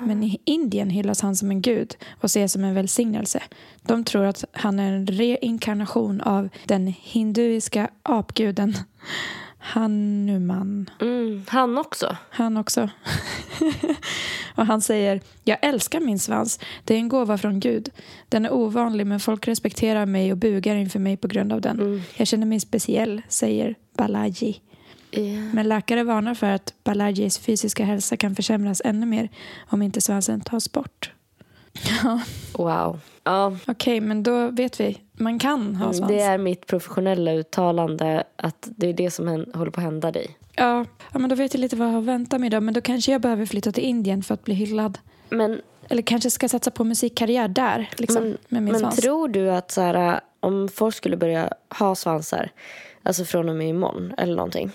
Men 0.00 0.22
i 0.22 0.40
Indien 0.44 0.90
hyllas 0.90 1.20
han 1.20 1.36
som 1.36 1.50
en 1.50 1.62
gud 1.62 1.96
och 2.18 2.24
ses 2.24 2.52
som 2.52 2.64
en 2.64 2.74
välsignelse. 2.74 3.42
De 3.82 4.04
tror 4.04 4.24
att 4.24 4.44
han 4.52 4.78
är 4.78 4.92
en 4.92 5.06
reinkarnation 5.06 6.20
av 6.20 6.48
den 6.64 6.86
hinduiska 6.86 7.90
apguden 8.02 8.74
Hanuman. 9.64 10.90
Mm, 11.00 11.44
han 11.48 11.78
också. 11.78 12.16
Han 12.30 12.56
också. 12.56 12.90
och 14.54 14.66
han 14.66 14.80
säger, 14.80 15.20
jag 15.44 15.58
älskar 15.62 16.00
min 16.00 16.18
svans. 16.18 16.60
Det 16.84 16.94
är 16.94 16.98
en 16.98 17.08
gåva 17.08 17.38
från 17.38 17.60
Gud. 17.60 17.90
Den 18.28 18.44
är 18.44 18.52
ovanlig 18.52 19.06
men 19.06 19.20
folk 19.20 19.48
respekterar 19.48 20.06
mig 20.06 20.32
och 20.32 20.38
bugar 20.38 20.76
inför 20.76 20.98
mig 20.98 21.16
på 21.16 21.28
grund 21.28 21.52
av 21.52 21.60
den. 21.60 22.02
Jag 22.16 22.26
känner 22.26 22.46
mig 22.46 22.60
speciell, 22.60 23.22
säger 23.28 23.74
Balaji. 23.96 24.60
Ja. 25.10 25.20
Men 25.52 25.68
läkare 25.68 26.04
varnar 26.04 26.34
för 26.34 26.46
att 26.46 26.74
Balajis 26.84 27.38
fysiska 27.38 27.84
hälsa 27.84 28.16
kan 28.16 28.34
försämras 28.34 28.82
ännu 28.84 29.06
mer 29.06 29.28
om 29.70 29.82
inte 29.82 30.00
svansen 30.00 30.40
tas 30.40 30.72
bort. 30.72 31.12
Wow. 32.52 33.00
Ja, 33.24 33.56
okej, 33.66 34.00
men 34.00 34.22
då 34.22 34.50
vet 34.50 34.80
vi. 34.80 34.98
Man 35.22 35.38
kan 35.38 35.76
ha 35.76 35.92
svans. 35.92 36.08
Det 36.12 36.20
är 36.20 36.38
mitt 36.38 36.66
professionella 36.66 37.32
uttalande 37.32 38.24
att 38.36 38.68
det 38.76 38.86
är 38.86 38.92
det 38.92 39.10
som 39.10 39.46
håller 39.54 39.70
på 39.70 39.80
att 39.80 39.84
hända 39.84 40.12
dig. 40.12 40.38
Ja, 40.54 40.84
ja, 41.12 41.18
men 41.18 41.30
då 41.30 41.36
vet 41.36 41.54
jag 41.54 41.60
lite 41.60 41.76
vad 41.76 41.88
jag 41.88 41.92
har 41.92 42.00
att 42.00 42.04
vänta 42.04 42.38
mig 42.38 42.50
då. 42.50 42.60
Men 42.60 42.74
då 42.74 42.80
kanske 42.80 43.12
jag 43.12 43.20
behöver 43.20 43.46
flytta 43.46 43.72
till 43.72 43.84
Indien 43.84 44.22
för 44.22 44.34
att 44.34 44.44
bli 44.44 44.54
hyllad. 44.54 44.98
Men, 45.28 45.60
Eller 45.88 46.02
kanske 46.02 46.30
ska 46.30 46.48
satsa 46.48 46.70
på 46.70 46.84
musikkarriär 46.84 47.48
där, 47.48 47.90
liksom, 47.96 48.22
men, 48.22 48.38
med 48.48 48.62
min 48.62 48.72
men 48.72 48.80
svans. 48.80 48.96
tror 48.96 49.28
du 49.28 49.50
att 49.50 49.70
så 49.70 49.80
här, 49.80 50.20
om 50.40 50.68
folk 50.68 50.94
skulle 50.94 51.16
börja 51.16 51.52
ha 51.78 51.94
svansar, 51.94 52.50
alltså 53.02 53.24
från 53.24 53.48
och 53.48 53.56
med 53.56 53.68
imorgon 53.68 54.14
eller 54.18 54.36
någonting. 54.36 54.72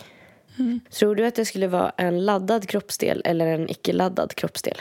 Mm. 0.59 0.79
Tror 0.91 1.15
du 1.15 1.25
att 1.25 1.35
det 1.35 1.45
skulle 1.45 1.67
vara 1.67 1.91
en 1.97 2.25
laddad 2.25 2.67
kroppsdel 2.67 3.21
eller 3.25 3.47
en 3.47 3.69
icke-laddad 3.69 4.35
kroppsdel? 4.35 4.77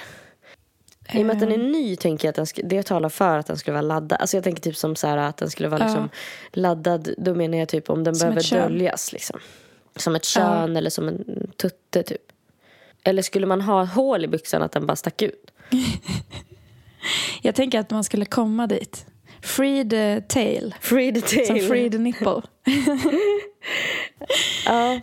I 1.13 1.23
och 1.23 1.27
med 1.27 1.35
att 1.35 1.41
den 1.41 1.51
är 1.53 1.55
Ehm. 1.55 1.73
ny 1.73 1.97
tänker 1.97 2.29
jag 2.29 2.31
att 2.31 2.37
den 2.37 2.45
sk- 2.45 2.61
det 2.69 2.83
talar 2.83 3.09
för 3.09 3.39
att 3.39 3.47
den 3.47 3.57
skulle 3.57 3.73
vara 3.73 3.83
laddad. 3.83 4.21
Alltså 4.21 4.37
jag 4.37 4.45
tänker 4.45 4.63
typ 4.63 4.77
som 4.77 4.97
så 4.97 5.07
här 5.07 5.17
att 5.17 5.37
den 5.37 5.51
skulle 5.51 5.69
vara 5.69 5.85
liksom 5.85 6.09
laddad. 6.53 7.15
Då 7.19 7.35
menar 7.35 7.59
jag 7.59 7.69
typ 7.69 7.91
om 7.91 8.05
den 8.05 8.15
Som 8.17 8.29
behöver 8.35 8.69
döljas 8.69 9.13
liksom. 9.13 9.41
Som 9.97 10.17
ett 10.17 10.25
kön 10.25 10.77
eller 10.77 10.91
som 10.91 11.09
en 11.09 11.51
tutte 11.57 12.03
typ. 12.03 12.23
Eller 13.05 13.23
skulle 13.23 13.47
man 13.47 13.61
ha 13.61 13.85
hål 13.85 14.25
i 14.25 14.29
byxan 14.29 14.63
att 14.63 14.73
den 14.73 14.87
bara 14.87 14.97
stack 14.97 15.23
ut? 15.23 15.51
Jag 17.43 17.55
tänker 17.55 17.81
att 17.81 17.91
man 17.91 18.05
skulle 18.05 18.25
komma 18.25 18.67
dit. 18.67 19.07
Free 19.43 19.89
the 19.91 20.21
tail. 20.21 20.75
Free 20.81 21.13
the 21.15 21.21
tail. 21.21 21.47
Som 21.47 21.59
free 21.69 21.91
the 21.91 21.99
nipple. 21.99 22.43
Ja. 24.67 25.01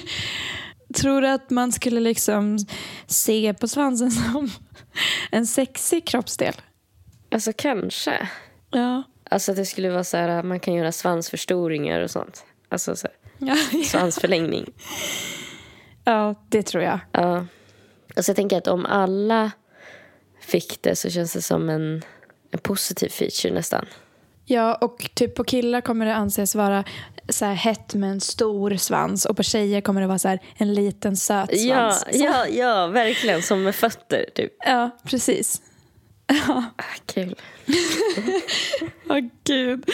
Tror 0.94 1.20
du 1.20 1.28
att 1.28 1.50
man 1.50 1.72
skulle 1.72 2.00
liksom 2.00 2.58
se 3.06 3.54
på 3.60 3.68
svansen 3.68 4.10
som 4.10 4.50
en 5.30 5.46
sexig 5.46 6.06
kroppsdel? 6.06 6.54
Alltså 7.30 7.52
kanske. 7.56 8.28
Ja. 8.70 9.02
Alltså 9.30 9.50
att 9.52 9.56
det 9.56 9.66
skulle 9.66 9.90
vara 9.90 10.04
så 10.04 10.16
här 10.16 10.42
man 10.42 10.60
kan 10.60 10.74
göra 10.74 10.92
svansförstoringar 10.92 12.00
och 12.00 12.10
sånt. 12.10 12.44
Alltså 12.68 12.96
så 12.96 13.06
här, 13.06 13.16
Ja, 13.38 13.84
svansförlängning. 13.84 14.72
ja, 16.04 16.34
det 16.48 16.62
tror 16.62 16.82
jag. 16.84 16.98
Ja. 17.12 17.46
Alltså 18.16 18.30
jag 18.30 18.36
tänker 18.36 18.58
att 18.58 18.66
om 18.68 18.86
alla 18.86 19.50
fick 20.40 20.82
det 20.82 20.96
så 20.96 21.10
känns 21.10 21.32
det 21.32 21.42
som 21.42 21.68
en, 21.68 22.02
en 22.50 22.58
positiv 22.58 23.08
feature 23.08 23.54
nästan. 23.54 23.86
Ja, 24.44 24.74
och 24.74 25.10
typ 25.14 25.34
på 25.34 25.44
killar 25.44 25.80
kommer 25.80 26.06
det 26.06 26.14
anses 26.14 26.54
vara 26.54 26.84
så 27.28 27.44
här 27.44 27.54
hett 27.54 27.94
med 27.94 28.10
en 28.10 28.20
stor 28.20 28.76
svans 28.76 29.24
och 29.24 29.36
på 29.36 29.42
tjejer 29.42 29.80
kommer 29.80 30.00
det 30.00 30.06
vara 30.06 30.18
så 30.18 30.38
en 30.56 30.74
liten 30.74 31.16
söt 31.16 31.50
Ja, 31.52 31.92
svans. 31.92 32.16
ja, 32.16 32.46
ja, 32.46 32.86
verkligen. 32.86 33.42
Som 33.42 33.62
med 33.62 33.74
fötter, 33.74 34.26
typ. 34.34 34.52
ja 34.66 34.90
precis. 35.04 35.62
Ah, 36.48 36.62
kul. 37.06 37.34
Åh 39.08 39.18
gud. 39.44 39.84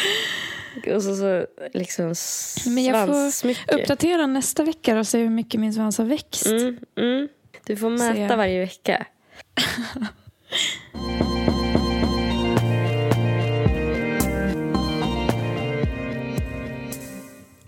Och 0.94 1.02
så, 1.02 1.16
så 1.16 1.46
liksom 1.74 2.14
Men 2.74 2.84
jag 2.84 3.06
får 3.06 3.14
svanssmycke. 3.14 3.74
uppdatera 3.74 4.26
nästa 4.26 4.62
vecka 4.62 4.98
och 4.98 5.06
se 5.06 5.18
hur 5.18 5.30
mycket 5.30 5.60
min 5.60 5.74
svans 5.74 5.98
har 5.98 6.04
växt. 6.04 6.46
Mm, 6.46 6.78
mm. 6.98 7.28
Du 7.66 7.76
får 7.76 7.90
mäta 7.90 8.36
varje 8.36 8.60
vecka. 8.60 9.06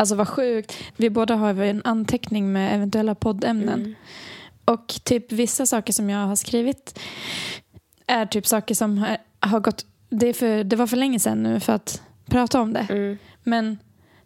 Alltså 0.00 0.14
vad 0.14 0.28
sjukt. 0.28 0.74
Vi 0.96 1.10
båda 1.10 1.34
har 1.34 1.54
en 1.54 1.82
anteckning 1.84 2.52
med 2.52 2.74
eventuella 2.74 3.14
poddämnen. 3.14 3.80
Mm. 3.80 3.94
Och 4.64 5.00
typ 5.04 5.32
vissa 5.32 5.66
saker 5.66 5.92
som 5.92 6.10
jag 6.10 6.26
har 6.26 6.36
skrivit 6.36 6.98
är 8.06 8.26
typ 8.26 8.46
saker 8.46 8.74
som 8.74 8.98
har, 8.98 9.16
har 9.40 9.60
gått... 9.60 9.86
Det, 10.10 10.26
är 10.26 10.32
för, 10.32 10.64
det 10.64 10.76
var 10.76 10.86
för 10.86 10.96
länge 10.96 11.18
sedan 11.18 11.42
nu 11.42 11.60
för 11.60 11.72
att 11.72 12.02
prata 12.26 12.60
om 12.60 12.72
det. 12.72 12.86
Mm. 12.90 13.18
Men 13.42 13.78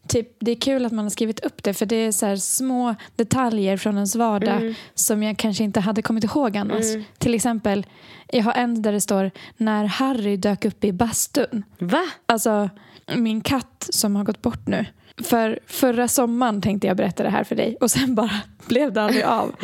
typ, 0.08 0.28
det 0.40 0.50
är 0.50 0.56
kul 0.56 0.84
att 0.84 0.92
man 0.92 1.04
har 1.04 1.10
skrivit 1.10 1.40
upp 1.40 1.62
det 1.62 1.74
för 1.74 1.86
det 1.86 1.96
är 1.96 2.12
så 2.12 2.36
små 2.36 2.94
detaljer 3.16 3.76
från 3.76 3.94
ens 3.94 4.16
vardag 4.16 4.56
Mm. 4.62 4.74
som 4.94 5.22
jag 5.22 5.36
kanske 5.36 5.64
inte 5.64 5.80
hade 5.80 6.02
kommit 6.02 6.24
ihåg 6.24 6.56
annars. 6.56 6.84
Mm. 6.84 7.04
Till 7.18 7.34
exempel, 7.34 7.86
jag 8.32 8.42
har 8.44 8.52
en 8.52 8.82
där 8.82 8.92
det 8.92 9.00
står 9.00 9.30
när 9.56 9.84
Harry 9.84 10.36
dök 10.36 10.64
upp 10.64 10.84
i 10.84 10.92
bastun. 10.92 11.64
Va? 11.78 12.02
Alltså 12.26 12.70
min 13.16 13.40
katt 13.40 13.86
som 13.90 14.16
har 14.16 14.24
gått 14.24 14.42
bort 14.42 14.66
nu. 14.66 14.86
För 15.22 15.58
förra 15.66 16.08
sommaren 16.08 16.60
tänkte 16.62 16.86
jag 16.86 16.96
berätta 16.96 17.22
det 17.22 17.30
här 17.30 17.44
för 17.44 17.54
dig 17.56 17.76
och 17.80 17.90
sen 17.90 18.14
bara 18.14 18.30
blev 18.66 18.92
det 18.92 19.02
aldrig 19.02 19.24
av. 19.24 19.54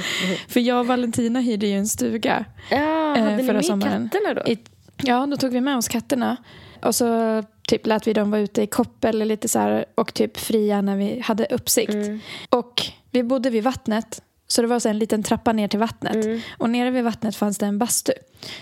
För 0.48 0.60
jag 0.60 0.80
och 0.80 0.86
Valentina 0.86 1.40
hyrde 1.40 1.66
ju 1.66 1.76
en 1.78 1.86
stuga. 1.88 2.44
Ja, 2.70 3.16
Eh, 3.16 3.24
hade 3.24 3.44
förra 3.44 3.52
med 3.52 3.64
sommaren. 3.64 4.08
katterna 4.12 4.34
då? 4.34 4.50
I, 4.52 4.58
ja, 4.96 5.26
då 5.26 5.36
tog 5.36 5.52
vi 5.52 5.60
med 5.60 5.76
oss 5.76 5.88
katterna. 5.88 6.36
Och 6.82 6.94
så 6.94 7.42
typ 7.68 7.86
lät 7.86 8.06
vi 8.06 8.12
dem 8.12 8.30
vara 8.30 8.40
ute 8.40 8.62
i 8.62 8.66
koppel 8.66 9.18
lite 9.18 9.48
så 9.48 9.58
här, 9.58 9.84
och 9.94 10.14
typ 10.14 10.36
fria 10.36 10.80
när 10.80 10.96
vi 10.96 11.20
hade 11.20 11.44
uppsikt. 11.46 11.94
Mm. 11.94 12.20
Och 12.50 12.82
vi 13.10 13.22
bodde 13.22 13.50
vid 13.50 13.64
vattnet. 13.64 14.22
Så 14.46 14.62
det 14.62 14.68
var 14.68 14.78
så 14.80 14.88
en 14.88 14.98
liten 14.98 15.22
trappa 15.22 15.52
ner 15.52 15.68
till 15.68 15.78
vattnet. 15.78 16.24
Mm. 16.24 16.40
Och 16.58 16.70
nere 16.70 16.90
vid 16.90 17.04
vattnet 17.04 17.36
fanns 17.36 17.58
det 17.58 17.66
en 17.66 17.78
bastu. 17.78 18.12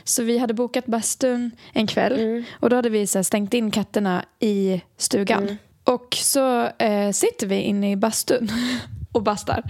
Så 0.05 0.23
vi 0.23 0.39
hade 0.39 0.55
bokat 0.55 0.87
bastun 0.87 1.51
en 1.73 1.87
kväll. 1.87 2.13
Mm. 2.21 2.45
Och 2.53 2.71
då 2.71 2.77
hade 2.77 2.89
vi 2.91 3.07
så 3.07 3.25
stängt 3.25 3.55
in 3.55 3.71
katterna 3.71 4.25
i 4.41 4.81
stugan. 4.97 5.43
Mm. 5.43 5.57
Och 5.89 6.15
så 6.15 6.65
eh, 6.79 7.11
sitter 7.13 7.47
vi 7.47 7.61
inne 7.61 7.91
i 7.91 7.97
bastun 7.97 8.51
och 9.13 9.23
bastar. 9.23 9.63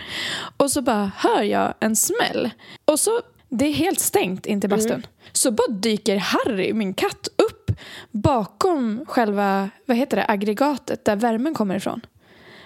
Och 0.57 0.70
så 0.70 0.83
bara 0.83 1.12
hör 1.16 1.42
jag 1.42 1.74
en 1.81 1.96
smäll. 1.96 2.50
Och 2.85 3.00
så, 3.00 3.20
det 3.48 3.64
är 3.64 3.72
helt 3.72 4.00
stängt 4.00 4.46
in 4.46 4.61
till 4.61 4.70
bastun. 4.70 5.07
Så 5.33 5.50
bara 5.50 5.72
dyker 5.72 6.16
Harry, 6.16 6.72
min 6.72 6.94
katt, 6.94 7.28
upp 7.37 7.70
bakom 8.11 9.04
själva, 9.09 9.70
vad 9.87 9.96
heter 9.96 10.16
det, 10.16 10.24
aggregatet 10.28 11.04
där 11.04 11.16
värmen 11.16 11.54
kommer 11.54 11.74
ifrån. 11.74 12.00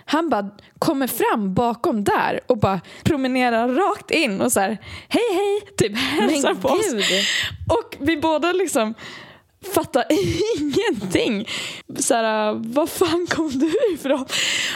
Han 0.05 0.29
bara 0.29 0.51
kommer 0.79 1.07
fram 1.07 1.55
bakom 1.55 2.05
där 2.05 2.41
och 2.47 2.59
bara 2.59 2.81
promenerar 3.03 3.69
rakt 3.69 4.11
in 4.11 4.41
och 4.41 4.53
så 4.53 4.61
här 4.61 4.79
hej 5.09 5.35
hej, 5.35 5.75
typ 5.77 5.97
hälsar 5.99 6.53
Men 6.53 6.63
på 6.63 6.69
oss. 6.69 6.95
Och 7.69 7.97
vi 8.01 8.17
båda 8.17 8.53
liksom 8.53 8.95
fattar 9.75 10.05
ingenting. 10.59 11.49
Så 11.99 12.15
här, 12.15 12.53
var 12.55 12.87
fan 12.87 13.27
kom 13.31 13.49
du 13.51 13.73
ifrån? 13.95 14.25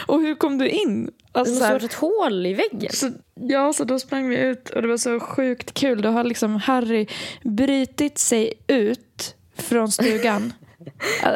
Och 0.07 0.21
hur 0.21 0.35
kom 0.35 0.59
du 0.59 0.69
in? 0.69 1.05
Det 1.07 1.39
Alltså, 1.41 1.55
så 1.55 1.65
ha 1.65 1.73
varit 1.73 1.83
ett 1.85 1.95
hål 1.95 2.47
i 2.47 2.55
väggen. 2.55 2.93
så, 2.93 3.11
ja, 3.35 3.73
så 3.73 3.85
då 3.85 3.99
sprang 3.99 4.29
vi 4.29 4.37
ut 4.37 4.69
och 4.71 4.83
det 4.83 4.89
var 4.89 4.97
så 4.97 5.21
sjukt 5.21 5.75
kul. 5.75 6.03
Då 6.03 6.09
har 6.09 6.25
liksom 6.25 6.57
Harry 6.57 7.07
brytit 7.43 8.19
sig 8.19 8.53
ut 8.67 9.35
från 9.59 9.93
stugan. 9.93 10.53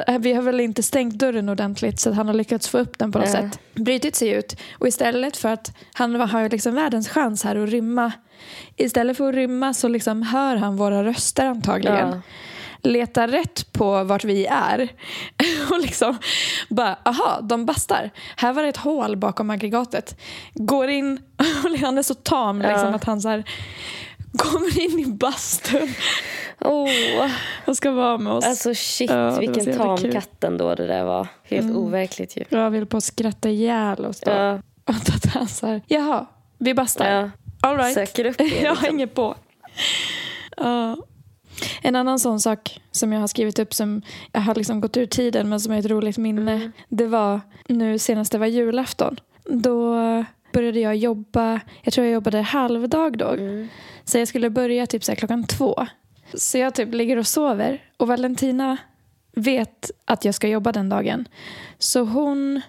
Äh, 0.07 0.19
Vi 0.19 0.33
har 0.33 0.43
väl 0.43 0.61
inte 0.61 0.83
stängt 0.83 1.15
dörren 1.15 1.49
ordentligt 1.49 2.01
så 2.01 2.13
han 2.13 2.27
har 2.27 2.35
lyckats 2.35 2.69
få 2.69 2.79
upp 2.79 2.99
den 2.99 3.13
på 3.13 3.19
något 3.19 3.29
Ja. 3.29 3.33
sätt. 3.35 3.59
Brytit 3.75 4.15
sig 4.17 4.29
ut 4.31 4.57
och 4.79 4.89
istället 4.89 5.37
för 5.37 5.49
att 5.49 5.73
han 5.93 6.15
har 6.21 6.49
liksom 6.49 6.75
världens 6.75 7.09
chans 7.09 7.45
här 7.45 7.57
att 7.57 7.69
rymma. 7.71 8.13
Istället 8.77 9.17
för 9.17 9.29
att 9.29 9.35
rymma 9.35 9.75
så 9.75 9.89
liksom 9.89 10.23
hör 10.23 10.57
han 10.57 10.77
våra 10.77 11.05
röster 11.05 11.47
antagligen. 11.47 12.09
Ja. 12.09 12.21
Letar 12.83 13.29
rätt 13.29 13.73
på 13.73 14.05
vart 14.05 14.25
vi 14.25 14.47
är 14.47 14.89
och 15.71 15.79
liksom 15.81 16.19
bara, 16.69 16.99
aha, 17.05 17.41
de 17.43 17.67
bastar. 17.67 18.11
Här 18.37 18.53
var 18.53 18.63
det 18.63 18.69
ett 18.69 18.77
hål 18.77 19.17
bakom 19.17 19.51
aggregatet. 19.51 20.21
Går 20.55 20.89
in 20.89 21.21
och 21.65 21.79
han 21.79 21.99
är 21.99 22.03
så 22.03 22.15
tam 22.15 22.59
liksom, 22.59 22.89
Ja. 22.89 22.95
att 22.95 23.05
han 23.05 23.21
så 23.21 23.29
här, 23.29 23.45
kommer 24.39 24.81
in 24.81 24.99
i 25.01 25.07
bastun 25.07 25.95
Oh. 26.61 27.31
och 27.67 27.77
ska 27.77 27.91
vara 27.91 28.19
med 28.19 28.33
oss. 28.33 28.45
Alltså 28.47 28.75
shit, 28.75 29.11
Ja, 29.11 29.31
vilken 29.39 29.77
tam 29.79 29.99
kul. 29.99 30.13
katt 30.13 30.45
ändå 30.45 30.75
det 30.75 30.87
där 30.87 31.05
var. 31.05 31.29
Helt 31.45 31.65
Mm. 31.65 31.77
overkligt 31.77 32.37
ju. 32.37 32.45
Jag 32.49 32.71
vill 32.71 32.87
på 32.87 32.97
att 32.97 33.05
skratta 33.05 33.49
ihjäl 33.51 34.07
oss 34.07 34.21
då. 34.21 34.31
Ja, 34.31 34.53
Och 34.85 34.95
att 34.95 35.25
han 35.35 35.49
så 35.49 35.67
här, 35.67 35.83
jaha, 35.87 36.27
vi 36.59 36.75
bastar. 36.75 37.11
ja. 37.11 37.31
All 37.63 37.77
right. 37.77 37.95
Söker 37.95 38.25
upp 38.25 38.37
jag 38.41 38.47
Liksom. 38.49 38.77
hänger 38.77 39.07
på. 39.07 39.35
Ja. 40.57 40.97
En 41.83 41.97
annan 41.97 42.19
sån 42.19 42.41
sak 42.41 42.81
som 42.91 43.13
jag 43.13 43.21
har 43.21 43.27
skrivit 43.27 43.59
upp 43.59 43.75
som 43.75 44.03
jag 44.33 44.41
har 44.41 44.55
liksom 44.55 44.81
gått 44.81 44.97
ur 44.97 45.07
tiden 45.07 45.49
men 45.49 45.61
som 45.61 45.73
är 45.73 45.79
ett 45.79 45.87
roligt 45.87 46.19
minne. 46.19 46.53
Mm. 46.53 46.73
Det 46.89 47.07
var 47.07 47.41
nu 47.69 47.99
senast 47.99 48.33
det 48.33 48.39
var 48.39 48.47
julafton. 48.47 49.17
Då 49.45 49.95
började 50.53 50.81
jag 50.81 50.97
jobba, 50.97 51.61
jag 51.83 51.93
tror 51.93 52.07
jag 52.07 52.15
jobbade 52.15 52.41
halvdag 52.41 53.19
då. 53.19 53.29
Mm. 53.29 53.69
Så 54.05 54.19
jag 54.19 54.29
skulle 54.29 54.51
börja 54.51 54.87
typ 54.87 55.05
så 55.05 55.17
klockan 55.17 55.45
två. 55.45 55.87
Så 56.35 56.59
jag 56.59 56.75
typ 56.75 56.95
ligger 56.95 57.17
och 57.17 57.27
sover 57.27 57.85
och 57.97 58.09
Valentina 58.09 58.77
vet 59.33 59.91
att 60.05 60.25
jag 60.25 60.35
ska 60.35 60.49
jobba 60.49 60.73
den 60.73 60.89
dagen. 60.89 61.29
Så 61.79 62.01
hon, 62.01 62.61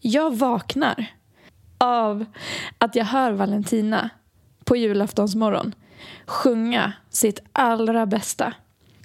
jag 0.00 0.36
vaknar 0.36 1.06
av 1.78 2.24
att 2.78 2.96
jag 2.96 3.04
hör 3.04 3.32
Valentina 3.32 4.10
på 4.64 4.76
julaftonsmorgon 4.76 5.74
sjunga 6.26 6.92
sitt 7.10 7.40
allra 7.52 8.06
bästa. 8.06 8.52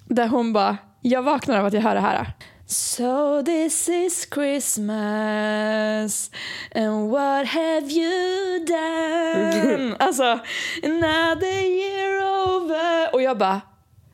Där 0.06 0.28
hon 0.28 0.54
bara, 0.54 0.78
jag 1.02 1.22
vaknar 1.22 1.60
av 1.60 1.66
att 1.66 1.74
jag 1.74 1.82
hör 1.82 1.95
det 1.95 2.02
här. 2.02 2.34
So 2.68 3.43
this 3.43 3.89
is 3.89 4.28
Christmas 4.34 6.32
and 6.76 7.10
what 7.12 7.47
have 7.47 7.88
you 7.88 8.66
done? 8.66 9.95
alltså, 10.00 10.39
another 10.84 11.62
year 11.64 12.22
over. 12.56 13.14
Och 13.14 13.22
jag 13.22 13.38
bara 13.38 13.62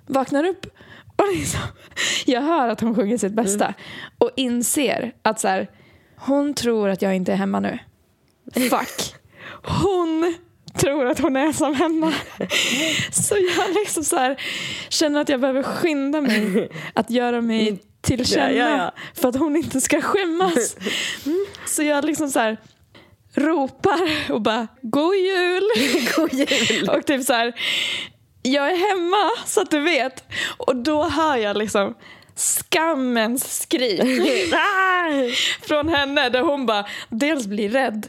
vaknar 0.08 0.44
upp 0.44 0.66
Och 1.16 1.28
liksom, 1.36 1.60
jag 2.26 2.42
hör 2.42 2.70
att 2.70 2.82
hon 2.82 2.96
sjunger 2.96 3.18
sitt 3.18 3.34
bästa 3.34 3.74
och 4.18 4.32
inser 4.36 5.14
att 5.22 5.40
så 5.40 5.48
här, 5.48 5.70
hon 6.16 6.54
tror 6.54 6.90
att 6.90 7.02
jag 7.02 7.16
inte 7.16 7.32
är 7.32 7.36
hemma 7.36 7.60
nu. 7.60 7.80
Fuck. 8.54 9.16
Hon 9.64 10.36
tror 10.78 11.06
att 11.06 11.20
hon 11.20 11.36
är 11.36 11.46
ensam 11.46 11.74
hemma. 11.76 12.14
Så 13.12 13.36
jag 13.36 13.74
liksom 13.74 14.04
så 14.04 14.16
här, 14.18 14.42
känner 14.90 15.22
att 15.22 15.30
jag 15.30 15.40
behöver 15.42 15.64
skynda 15.64 16.22
mig 16.22 16.70
att 16.94 17.10
göra 17.10 17.42
mig 17.42 17.80
till 18.02 18.26
känna 18.26 18.52
Ja, 18.52 18.70
ja, 18.70 18.78
ja. 18.78 18.92
för 19.14 19.30
att 19.30 19.36
hon 19.36 19.56
inte 19.56 19.82
ska 19.82 20.02
skämmas. 20.02 20.76
Så 21.66 21.84
jag 21.84 22.06
liksom 22.06 22.30
så 22.30 22.40
här 22.40 22.58
ropar 23.34 24.32
och 24.34 24.42
bara 24.42 24.68
God 24.82 25.16
jul! 25.16 25.64
God 26.16 26.34
jul! 26.34 26.90
Och 26.90 27.06
typ 27.06 27.24
så 27.24 27.34
här, 27.34 27.54
jag 28.42 28.72
är 28.72 28.78
hemma 28.78 29.32
så 29.46 29.62
att 29.62 29.72
du 29.72 29.80
vet. 29.80 30.24
Och 30.58 30.76
då 30.76 31.04
hör 31.04 31.38
jag 31.38 31.58
liksom 31.58 31.96
skammens 32.36 33.62
skrik 33.62 34.02
från 35.62 35.90
henne 35.90 36.30
där 36.30 36.42
hon 36.42 36.66
bara 36.66 36.86
dels 37.10 37.48
blir 37.48 37.70
rädd 37.70 38.08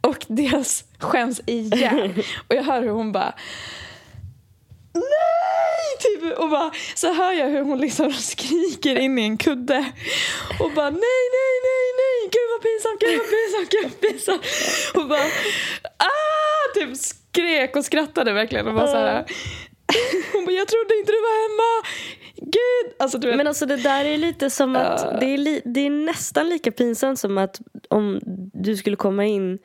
och 0.00 0.26
dels 0.28 0.84
skäms 1.00 1.40
ihjäl. 1.46 2.24
Och 2.48 2.54
jag 2.54 2.62
hör 2.62 2.82
hur 2.82 2.90
hon 2.90 3.12
bara 3.12 3.34
Nej! 4.94 5.98
Typ, 6.00 6.38
och 6.38 6.50
bara, 6.50 6.70
så 6.94 7.14
hör 7.14 7.32
jag 7.32 7.48
hur 7.48 7.62
hon 7.62 7.78
liksom 7.80 8.12
skriker 8.12 8.96
in 8.98 9.18
i 9.18 9.22
en 9.22 9.36
kudde 9.36 9.84
och 10.60 10.72
bara 10.72 10.90
nej, 10.90 11.22
nej, 11.36 11.54
nej, 11.68 11.84
nej, 12.02 12.30
gud 12.32 12.48
vad 12.52 12.62
pinsamt, 12.62 13.00
gud 13.00 13.18
vad 13.18 13.30
pinsamt, 13.30 13.70
gud 13.70 13.82
vad 13.82 14.10
pinsamt. 14.10 14.44
Och 14.94 15.08
bara 15.08 15.24
ah! 15.98 16.74
Typ 16.74 16.96
skrek 16.96 17.76
och 17.76 17.84
skrattade 17.84 18.32
verkligen 18.32 18.66
och 18.68 18.74
bara 18.74 18.86
så 18.86 18.96
här. 18.96 19.24
Hon 20.32 20.44
bara, 20.44 20.52
jag 20.52 20.68
trodde 20.68 20.98
inte 20.98 21.12
du 21.12 21.18
var 21.18 21.42
hemma. 21.48 21.88
Gud! 22.36 22.94
Alltså, 22.98 23.18
du 23.18 23.28
vet. 23.28 23.36
Men 23.36 23.46
alltså 23.46 23.66
det 23.66 23.76
där 23.76 24.04
är 24.04 24.18
lite 24.18 24.50
som 24.50 24.76
att 24.76 25.00
Ja. 25.04 25.16
det, 25.20 25.26
är 25.34 25.38
li, 25.38 25.62
det 25.64 25.80
är 25.86 25.90
nästan 25.90 26.48
lika 26.48 26.72
pinsamt 26.72 27.18
som 27.18 27.38
att 27.38 27.60
om 27.88 28.20
du 28.54 28.76
skulle 28.76 28.96
komma 28.96 29.24
in 29.24 29.58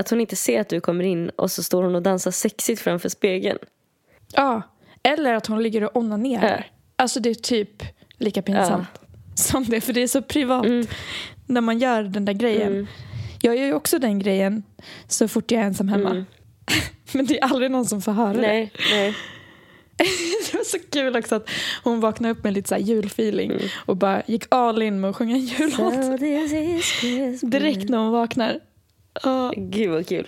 att 0.00 0.10
hon 0.10 0.20
inte 0.20 0.36
ser 0.36 0.60
att 0.60 0.68
du 0.68 0.80
kommer 0.80 1.04
in 1.04 1.28
och 1.28 1.50
så 1.50 1.62
står 1.62 1.82
hon 1.82 1.94
och 1.94 2.02
dansar 2.02 2.30
sexigt 2.30 2.80
framför 2.80 3.08
spegeln. 3.08 3.58
Ja, 4.32 4.62
eller 5.02 5.34
att 5.34 5.46
hon 5.46 5.62
ligger 5.62 5.84
och 5.84 5.96
onanerar. 5.96 6.56
Ja. 6.58 6.64
Alltså 6.96 7.20
det 7.20 7.30
är 7.30 7.34
typ 7.34 7.82
lika 8.18 8.42
pinsamt 8.42 8.86
som 9.34 9.64
det, 9.64 9.80
för 9.80 9.92
det 9.92 10.02
är 10.02 10.06
så 10.08 10.22
privat 10.22 10.64
Mm. 10.66 10.86
när 11.46 11.60
man 11.60 11.78
gör 11.78 12.02
den 12.02 12.24
där 12.24 12.32
grejen. 12.32 12.72
Mm. 12.72 12.86
Jag 13.42 13.56
gör 13.56 13.64
ju 13.66 13.74
också 13.74 13.98
den 13.98 14.18
grejen 14.18 14.62
så 15.08 15.28
fort 15.28 15.50
jag 15.50 15.60
är 15.62 15.64
ensam 15.66 15.88
hemma. 15.88 16.10
Mm. 16.10 16.24
Men 17.12 17.26
det 17.26 17.38
är 17.40 17.44
aldrig 17.44 17.70
någon 17.70 17.86
som 17.86 18.02
får 18.02 18.12
höra 18.12 18.32
det. 18.32 18.40
Nej, 18.40 18.72
nej. 18.92 19.14
Det 20.52 20.56
var 20.56 20.64
så 20.64 20.78
kul 20.90 21.16
också 21.16 21.34
att 21.34 21.50
hon 21.84 22.00
vaknade 22.00 22.32
upp 22.32 22.44
med 22.44 22.52
lite 22.52 22.68
så 22.68 22.76
julfeeling 22.76 23.50
Mm. 23.50 23.62
och 23.86 23.96
bara 23.96 24.22
gick 24.26 24.44
all 24.48 24.82
in 24.82 25.00
med 25.00 25.10
att 25.10 25.16
sjunga 25.16 25.34
en 25.34 25.40
jullåt 25.46 25.94
So 27.40 27.46
direkt 27.46 27.88
när 27.88 27.98
hon 27.98 28.10
vaknar. 28.12 28.60
Ja. 29.22 29.52
Gud 29.56 29.90
vad 29.90 30.06
kul. 30.08 30.26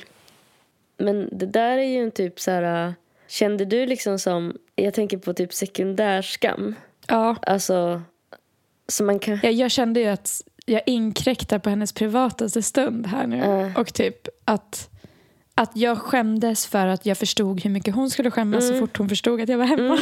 Men 0.98 1.28
det 1.32 1.46
där 1.46 1.78
är 1.78 1.82
ju 1.82 2.02
en 2.04 2.10
typ 2.10 2.40
så 2.40 2.50
här... 2.50 2.86
äh, 2.86 2.92
Kände 3.28 3.64
du 3.64 3.86
liksom 3.86 4.18
som... 4.18 4.56
Jag 4.74 4.94
tänker 4.94 5.18
på 5.18 5.32
typ 5.34 5.52
sekundärskam. 5.52 6.74
ja. 7.06 7.36
Alltså... 7.42 8.02
Så 8.88 9.04
man 9.04 9.18
kan... 9.18 9.40
Jag, 9.42 9.52
jag 9.52 9.70
kände 9.70 10.00
ju 10.00 10.06
att 10.06 10.42
jag 10.66 10.80
inkräktar 10.86 11.58
på 11.58 11.70
hennes 11.70 11.92
privataste 11.92 12.62
stund 12.62 13.06
här 13.06 13.26
nu. 13.26 13.36
Ja. 13.36 13.80
Och 13.80 13.94
typ 13.94 14.28
att, 14.44 14.90
att 15.54 15.70
jag 15.76 15.98
skämdes 15.98 16.66
för 16.66 16.86
att 16.86 17.06
jag 17.06 17.18
förstod 17.18 17.60
hur 17.62 17.70
mycket 17.70 17.94
hon 17.94 18.10
skulle 18.10 18.30
skämmas 18.30 18.68
så 18.68 18.74
fort 18.78 18.96
hon 18.98 19.08
förstod 19.08 19.40
att 19.40 19.48
jag 19.48 19.58
var 19.58 19.64
hemma. 19.64 19.98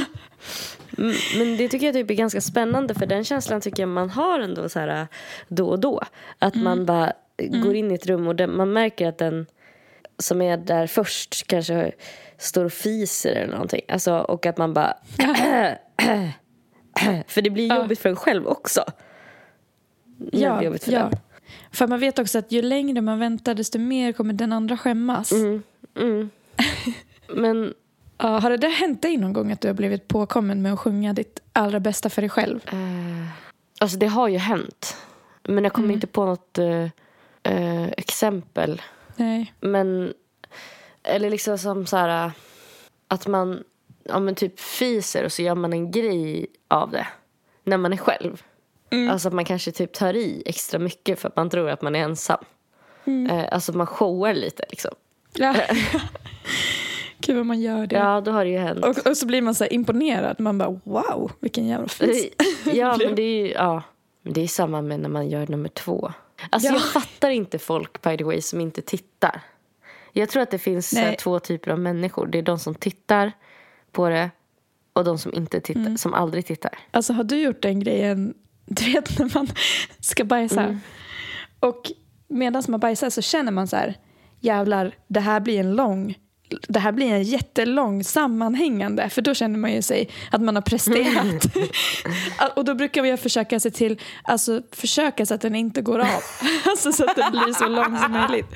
Mm, 0.98 1.14
Men 1.38 1.56
det 1.56 1.68
tycker 1.68 1.86
jag 1.86 1.94
typ 1.94 2.10
är 2.10 2.14
ganska 2.14 2.40
spännande 2.40 2.94
för 2.94 3.06
den 3.06 3.24
känslan 3.24 3.60
tycker 3.60 3.82
jag 3.82 3.88
man 3.88 4.10
har 4.10 4.40
ändå 4.40 4.68
så 4.68 4.78
här 4.78 5.00
äh, 5.02 5.06
då 5.48 5.68
och 5.68 5.80
då. 5.80 6.02
Att 6.38 6.54
man 6.54 6.86
bara 6.86 7.12
går 7.49 7.74
in 7.74 7.91
i 7.91 7.95
ett 7.95 8.07
rum 8.07 8.28
och 8.28 8.36
den, 8.36 8.57
man 8.57 8.72
märker 8.72 9.09
att 9.09 9.18
den 9.18 9.47
som 10.18 10.43
är 10.43 10.57
där 10.57 10.86
först 10.86 11.47
kanske 11.47 11.93
står 12.38 12.64
och 12.64 12.72
fiser 12.72 13.34
eller 13.36 13.53
någonting. 13.53 13.80
Alltså, 13.88 14.18
och 14.18 14.47
att 14.47 14.59
man 14.59 14.74
bara... 14.74 14.95
för 17.26 17.43
det 17.43 17.51
blir 17.51 17.68
Ja. 17.68 17.76
jobbigt 17.76 17.99
för 17.99 18.09
en 18.09 18.16
själv 18.16 18.47
också. 18.47 18.84
När 20.18 20.59
det 20.59 20.64
jobbigt 20.64 20.84
för 20.84 20.93
den. 20.93 21.11
För 21.72 21.86
man 21.86 22.01
vet 22.01 22.18
också 22.18 22.38
att 22.38 22.53
ju 22.53 22.62
längre 22.62 23.01
man 23.01 23.18
väntar 23.18 23.55
desto 23.55 23.78
mer 23.78 24.12
kommer 24.12 24.34
den 24.34 24.53
andra 24.53 24.76
skämmas. 24.76 25.32
Mm, 25.32 25.62
mm. 25.99 26.30
Men 27.34 27.74
Ja, 28.22 28.38
har 28.38 28.51
det 28.51 28.57
där 28.57 28.68
hänt 28.68 29.03
dig 29.03 29.16
någon 29.16 29.32
gång 29.32 29.53
att 29.53 29.61
du 29.61 29.68
har 29.68 29.74
blivit 29.74 30.09
påkommen 30.09 30.62
med 30.62 30.72
att 30.72 30.78
sjunga 30.80 31.12
ditt 31.12 31.41
allra 31.53 31.80
bästa 31.80 32.11
för 32.11 32.22
dig 32.22 32.28
själv? 32.28 32.61
eh, 32.72 33.28
alltså 33.80 33.99
det 33.99 34.07
har 34.07 34.28
ju 34.28 34.38
hänt. 34.38 34.97
Men 35.43 35.64
jag 35.64 35.72
kommer 35.72 35.95
inte 35.95 36.07
på 36.07 36.24
något 36.24 36.59
eh, 36.59 36.86
eh, 37.43 37.88
exempel. 37.88 38.82
Nej. 39.16 39.55
Men, 39.61 40.14
eller 41.03 41.30
liksom 41.30 41.59
som 41.59 41.86
så 41.86 41.97
här 41.97 42.32
att 43.09 43.26
man 43.26 43.64
ja, 44.05 44.18
men 44.18 44.34
typ 44.34 44.61
fiser 44.61 45.24
och 45.24 45.32
så 45.32 45.43
gör 45.43 45.55
man 45.55 45.72
en 45.72 45.91
grej 45.91 46.47
av 46.68 46.91
det 46.91 47.07
när 47.64 47.76
man 47.76 47.93
är 47.93 47.97
själv. 47.97 48.43
Alltså 49.11 49.28
att 49.28 49.34
man 49.34 49.45
kanske 49.45 49.72
typ 49.72 49.93
tar 49.93 50.16
i 50.16 50.43
extra 50.47 50.78
mycket 50.78 51.18
för 51.18 51.28
att 51.28 51.36
man 51.36 51.51
tror 51.51 51.70
att 51.70 51.82
man 51.82 51.95
är 51.95 52.01
ensam. 52.01 52.45
Eh, 53.30 53.45
alltså 53.53 53.72
man 53.72 53.86
showar 53.86 54.34
lite 54.34 54.64
liksom. 54.68 54.91
Ja. 55.34 55.55
Gud 57.20 57.36
vad 57.36 57.47
man 57.47 57.61
gör 57.61 57.86
det. 57.86 57.97
Ja, 57.97 58.20
då 58.20 58.30
har 58.30 58.45
det 58.45 58.51
ju 58.51 58.59
hänt. 58.59 58.84
Och, 58.84 59.07
och 59.07 59.16
så 59.16 59.26
blir 59.26 59.43
man 59.43 59.55
så 59.55 59.64
här 59.64 59.72
imponerad. 59.72 60.41
Man 60.41 60.59
bara 60.59 60.80
wow, 60.84 61.32
vilken 61.41 61.66
jävla 61.66 61.88
fis. 61.88 62.26
ja, 62.72 62.97
men 63.05 63.14
det 63.14 63.22
är 63.22 63.47
ju 63.47 63.53
ja, 63.53 63.82
det 64.22 64.41
är 64.41 64.49
samma 64.49 64.82
med 64.82 65.01
när 65.01 65.09
man 65.09 65.28
gör 65.28 65.47
nummer 65.47 65.68
två. 65.68 66.12
Alltså 66.51 66.68
Ja. 66.68 66.74
jag 66.74 66.82
fattar 66.93 67.30
inte 67.30 67.59
folk 67.59 68.03
by 68.03 68.16
the 68.16 68.24
way 68.24 68.41
som 68.43 68.61
inte 68.61 68.82
tittar. 68.82 69.41
Jag 70.12 70.28
tror 70.28 70.43
att 70.43 70.51
det 70.51 70.59
finns 70.59 70.95
här, 70.95 71.07
Nej. 71.07 71.16
två 71.16 71.38
typer 71.38 71.70
av 71.70 71.78
människor. 71.78 72.26
Det 72.26 72.38
är 72.38 72.43
de 72.43 72.59
som 72.59 72.74
tittar 72.74 73.32
på 73.93 74.09
det 74.09 74.30
och 74.93 75.05
de 75.05 75.18
som 75.18 75.34
inte 75.34 75.61
tittar, 75.61 75.80
Mm. 75.80 75.99
som 75.99 76.14
aldrig 76.14 76.47
tittar. 76.47 76.78
Alltså 76.91 77.12
har 77.12 77.24
du 77.24 77.41
gjort 77.43 77.62
den 77.62 77.80
grejen, 77.80 78.34
du 78.66 78.93
vet 78.93 79.18
när 79.18 79.30
man 79.34 79.49
ska 80.01 80.24
bajsa. 80.24 80.80
Och 81.61 81.93
medan 82.28 82.62
man 82.68 82.80
bajsar 82.80 83.11
så 83.11 83.22
känner 83.22 83.53
man 83.53 83.68
så 83.68 83.76
här, 83.76 83.95
jävlar, 84.41 84.95
det 85.09 85.20
här 85.20 85.41
blir 85.41 85.61
en 85.61 85.74
lång 85.76 86.18
det 86.68 86.78
här 86.78 86.92
blir 86.92 87.12
en 87.12 87.22
jättelång 87.22 88.05
sammanhängande 88.05 89.11
för 89.11 89.22
då 89.22 89.34
känner 89.34 89.59
man 89.59 89.72
ju 89.72 89.82
sig 89.82 90.09
att 90.30 90.40
man 90.40 90.55
har 90.55 90.62
presterat. 90.62 91.46
och 92.57 92.64
då 92.64 92.74
brukar 92.74 93.05
jag 93.05 93.20
försöka 93.20 93.61
se 93.61 93.70
till, 93.70 94.01
alltså 94.22 94.62
försöka 94.72 95.26
så 95.26 95.34
att 95.34 95.40
den 95.40 95.55
inte 95.55 95.82
går 95.82 95.98
av. 95.98 96.22
alltså 96.64 96.92
så 96.92 97.05
att 97.05 97.16
den 97.16 97.30
blir 97.30 97.53
så 97.53 97.68
lång 97.68 97.98
som 97.98 98.12
möjligt. 98.12 98.46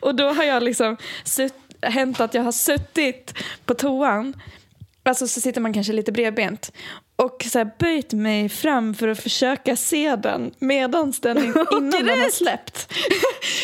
Och 0.00 0.14
då 0.14 0.28
har 0.28 0.44
jag 0.44 0.62
liksom 0.62 0.96
sutt, 1.24 1.54
hänt 1.82 2.20
att 2.20 2.34
jag 2.34 2.42
har 2.42 2.52
suttit 2.52 3.34
på 3.64 3.74
toan 3.74 4.34
Alltså 5.04 5.28
så 5.28 5.40
sitter 5.40 5.60
man 5.60 5.72
kanske 5.72 5.92
lite 5.92 6.12
bredbent 6.12 6.72
och 7.16 7.44
så 7.52 7.58
här 7.58 7.70
böjt 7.78 8.12
mig 8.12 8.48
fram 8.48 8.94
för 8.94 9.08
att 9.08 9.20
försöka 9.20 9.76
se 9.76 10.16
den 10.16 10.54
medan 10.58 11.12
den 11.22 11.38
in, 11.38 11.44
innan 11.72 11.90
den 11.90 12.20
har 12.20 12.30
släppt. 12.30 12.92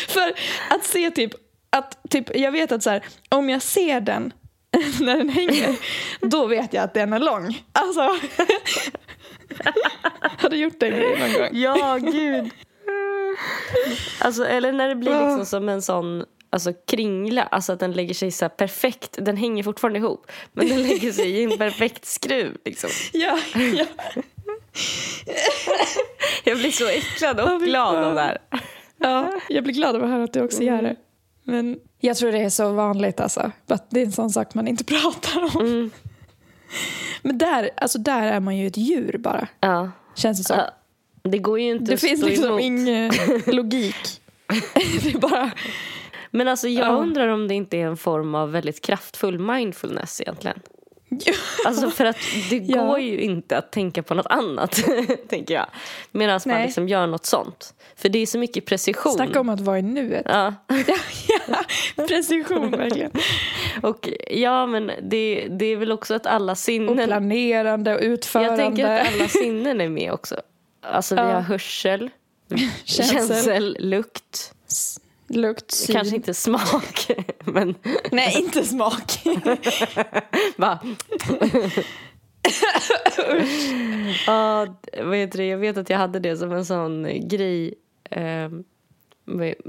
för 0.07 0.33
att 0.69 0.85
se 0.85 1.11
typ, 1.11 1.31
att 1.69 1.97
typ, 2.09 2.35
jag 2.35 2.51
vet 2.51 2.71
att 2.71 2.83
så 2.83 2.89
här, 2.89 3.03
om 3.29 3.49
jag 3.49 3.61
ser 3.61 4.01
den 4.01 4.33
när 4.99 5.17
den 5.17 5.29
hänger, 5.29 5.75
då 6.27 6.47
vet 6.47 6.73
jag 6.73 6.83
att 6.83 6.93
den 6.93 7.13
är 7.13 7.19
lång. 7.19 7.63
Alltså, 7.71 8.01
har 10.37 10.49
du 10.49 10.57
gjort 10.57 10.79
grejen 10.79 11.19
någon 11.19 11.33
gång? 11.33 11.49
Ja, 11.51 11.97
gud. 11.97 12.49
Alltså, 14.19 14.45
eller 14.45 14.71
när 14.71 14.87
det 14.87 14.95
blir 14.95 15.11
liksom 15.11 15.45
som 15.45 15.69
en 15.69 15.81
sån 15.81 16.25
alltså, 16.49 16.73
kringla. 16.87 17.43
Alltså 17.43 17.73
att 17.73 17.79
den 17.79 17.91
lägger 17.91 18.13
sig 18.13 18.31
så 18.31 18.49
perfekt. 18.49 19.17
Den 19.21 19.37
hänger 19.37 19.63
fortfarande 19.63 19.99
ihop. 19.99 20.31
Men 20.51 20.67
den 20.67 20.83
lägger 20.83 21.11
sig 21.11 21.29
i 21.29 21.43
en 21.43 21.57
perfekt 21.57 22.05
skruv. 22.05 22.57
Liksom. 22.65 22.89
Ja, 23.13 23.39
ja. 23.55 23.85
Jag 26.43 26.57
blir 26.57 26.71
så 26.71 26.87
äcklad 26.87 27.39
och 27.39 27.61
glad 27.61 27.95
av 27.95 28.15
det 28.15 28.21
här. 28.21 28.37
ja, 28.97 29.39
jag 29.49 29.63
blir 29.63 29.73
glad 29.73 29.95
över 29.95 30.05
att 30.05 30.11
höra 30.11 30.23
att 30.23 30.33
du 30.33 30.41
också 30.41 30.63
gör 30.63 30.81
det. 30.81 30.95
Men 31.49 31.79
jag 31.99 32.17
tror 32.17 32.31
det 32.31 32.37
är 32.41 32.49
så 32.49 32.71
vanligt 32.71 33.19
alltså. 33.19 33.51
Att 33.67 33.89
det 33.89 34.01
är 34.01 34.05
en 34.05 34.11
sån 34.11 34.29
sak 34.29 34.53
man 34.53 34.67
inte 34.67 34.83
pratar 34.93 35.55
om. 35.57 35.65
Mm. 35.65 35.91
Men 37.21 37.37
där, 37.37 37.69
alltså 37.77 37.99
där 37.99 38.21
är 38.21 38.39
man 38.39 38.57
ju 38.57 38.67
ett 38.67 38.77
djur 38.77 39.17
bara. 39.17 39.47
Ja. 39.59 39.91
Känns 40.15 40.37
det 40.37 40.43
som. 40.43 40.57
Ja. 40.57 40.69
Det 41.29 41.37
går 41.37 41.59
ju 41.59 41.69
inte 41.71 41.91
det 41.91 41.97
finns 41.97 42.23
liksom 42.23 42.45
emot. 42.45 42.61
ingen 42.61 43.11
logik. 43.45 44.21
det 45.03 45.09
är 45.13 45.19
bara... 45.19 45.51
Men 46.31 46.47
alltså 46.47 46.67
jag 46.67 46.87
Ja. 46.87 46.91
undrar 46.97 47.27
om 47.27 47.47
det 47.47 47.53
inte 47.53 47.77
är 47.77 47.85
en 47.85 47.97
form 47.97 48.35
av 48.35 48.51
väldigt 48.51 48.81
kraftfull 48.85 49.39
mindfulness 49.39 50.21
egentligen. 50.21 50.59
Alltså 51.65 51.89
för 51.89 52.05
att 52.05 52.17
det 52.49 52.55
Ja. 52.57 52.83
går 52.85 52.99
ju 52.99 53.19
inte 53.21 53.57
att 53.57 53.71
tänka 53.71 54.03
på 54.03 54.13
något 54.13 54.25
annat, 54.25 54.79
tänker 55.29 55.53
jag. 55.53 55.65
Medan 56.11 56.39
man 56.45 56.61
liksom 56.61 56.87
gör 56.87 57.07
något 57.07 57.25
sånt. 57.25 57.73
För 57.95 58.09
det 58.09 58.19
är 58.19 58.25
så 58.25 58.37
mycket 58.39 58.65
precision. 58.65 59.13
Snacka 59.13 59.39
om 59.39 59.49
att 59.49 59.59
vara 59.61 59.79
i 59.79 59.81
nuet. 59.81 60.25
Ja. 60.25 60.53
ja, 61.47 61.63
precision 62.07 62.71
verkligen. 62.71 63.11
Och 63.81 64.09
ja, 64.31 64.65
men 64.65 64.91
det, 65.01 65.47
det 65.49 65.65
är 65.65 65.75
väl 65.77 65.91
också 65.91 66.13
att 66.13 66.25
alla 66.25 66.51
Och 66.51 66.57
sinnen... 66.57 67.07
planerande 67.07 67.95
och 67.95 68.01
utförande. 68.01 68.49
Jag 68.51 68.57
tänker 68.59 68.85
att 68.87 69.07
alla 69.15 69.27
sinnen 69.27 69.81
är 69.81 69.89
med 69.89 70.11
också. 70.13 70.35
Alltså 70.81 71.15
vi 71.15 71.21
Ja. 71.21 71.27
har 71.27 71.41
hörsel, 71.41 72.09
Känsel. 72.85 73.15
känsel, 73.27 73.77
lukt. 73.79 74.53
Lukt, 75.29 75.71
syn. 75.71 75.95
Kanske 75.95 76.15
inte 76.15 76.33
smak, 76.33 77.07
men 77.43 77.75
Nej, 78.11 78.41
inte 78.43 78.63
smak. 78.63 79.19
bara... 80.57 80.79
ja, 84.27 84.67
vad 85.03 85.17
heter 85.17 85.37
det? 85.37 85.45
Jag 85.45 85.57
vet 85.57 85.77
att 85.77 85.89
jag 85.89 85.97
hade 85.97 86.19
det 86.19 86.37
som 86.37 86.51
en 86.51 86.65
sån 86.65 87.27
grej 87.27 87.73
eh, 88.11 88.49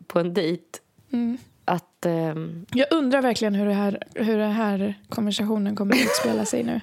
på 0.06 0.18
en 0.20 0.34
dejt. 0.34 0.64
Mm. 1.12 1.38
Att... 1.64 2.06
ehm, 2.06 2.66
Jag 2.74 2.86
undrar 2.90 3.22
verkligen 3.22 3.54
hur 3.54 3.66
det 3.66 3.74
här, 3.74 4.02
hur 4.14 4.38
det 4.38 4.46
här 4.46 4.94
konversationen 5.08 5.76
kommer 5.76 5.94
att 5.94 6.00
utspela 6.00 6.44
sig 6.44 6.64
nu. 6.64 6.80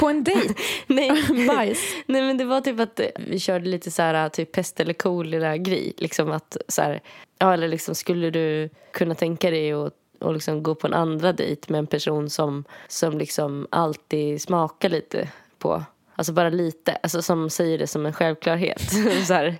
På 0.00 0.08
en 0.08 0.24
dejt? 0.24 0.54
nej, 0.86 1.10
Bajs? 1.48 1.80
nej, 2.06 2.22
men 2.22 2.38
det 2.38 2.44
var 2.44 2.60
typ 2.60 2.80
att 2.80 3.00
eh, 3.00 3.06
vi 3.16 3.38
körde 3.40 3.68
lite 3.68 3.90
så 3.90 4.02
här 4.02 4.28
typ 4.28 4.52
pest 4.52 4.80
eller 4.80 4.92
kolera 4.92 5.56
grej. 5.56 5.92
Liksom 5.96 6.32
att 6.32 6.56
så 6.68 6.82
här, 6.82 7.00
ja, 7.38 7.54
eller 7.54 7.68
liksom 7.68 7.94
skulle 7.94 8.30
du 8.30 8.70
kunna 8.92 9.14
tänka 9.14 9.50
dig 9.50 9.72
att 9.72 9.94
och 10.22 10.34
liksom 10.34 10.62
gå 10.62 10.74
på 10.74 10.86
en 10.86 10.94
andra 10.94 11.32
dejt 11.32 11.72
med 11.72 11.78
en 11.78 11.86
person 11.86 12.30
som, 12.30 12.64
som 12.88 13.18
liksom 13.18 13.66
alltid 13.70 14.42
smakar 14.42 14.88
lite 14.88 15.28
på, 15.58 15.84
alltså 16.16 16.32
bara 16.32 16.48
lite, 16.48 16.92
alltså 17.02 17.22
som 17.22 17.50
säger 17.50 17.78
det 17.78 17.86
som 17.86 18.06
en 18.06 18.12
självklarhet. 18.12 18.82
så 19.26 19.34
här, 19.34 19.58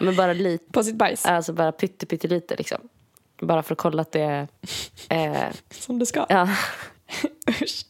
men 0.00 0.16
bara 0.16 0.32
lite, 0.32 0.72
På 0.72 0.82
sitt 0.82 0.96
bajs? 0.96 1.26
alltså 1.26 1.52
bara 1.52 1.72
pytte, 1.72 2.06
pyttelite 2.06 2.56
liksom. 2.56 2.78
Bara 3.40 3.62
för 3.62 3.72
att 3.74 3.78
kolla 3.78 4.02
att 4.02 4.12
det 4.12 4.20
är, 4.20 4.48
eh, 5.08 5.52
Som 5.70 5.98
det 5.98 6.06
ska? 6.06 6.26
ja, 6.28 6.48
Usch. 7.62 7.84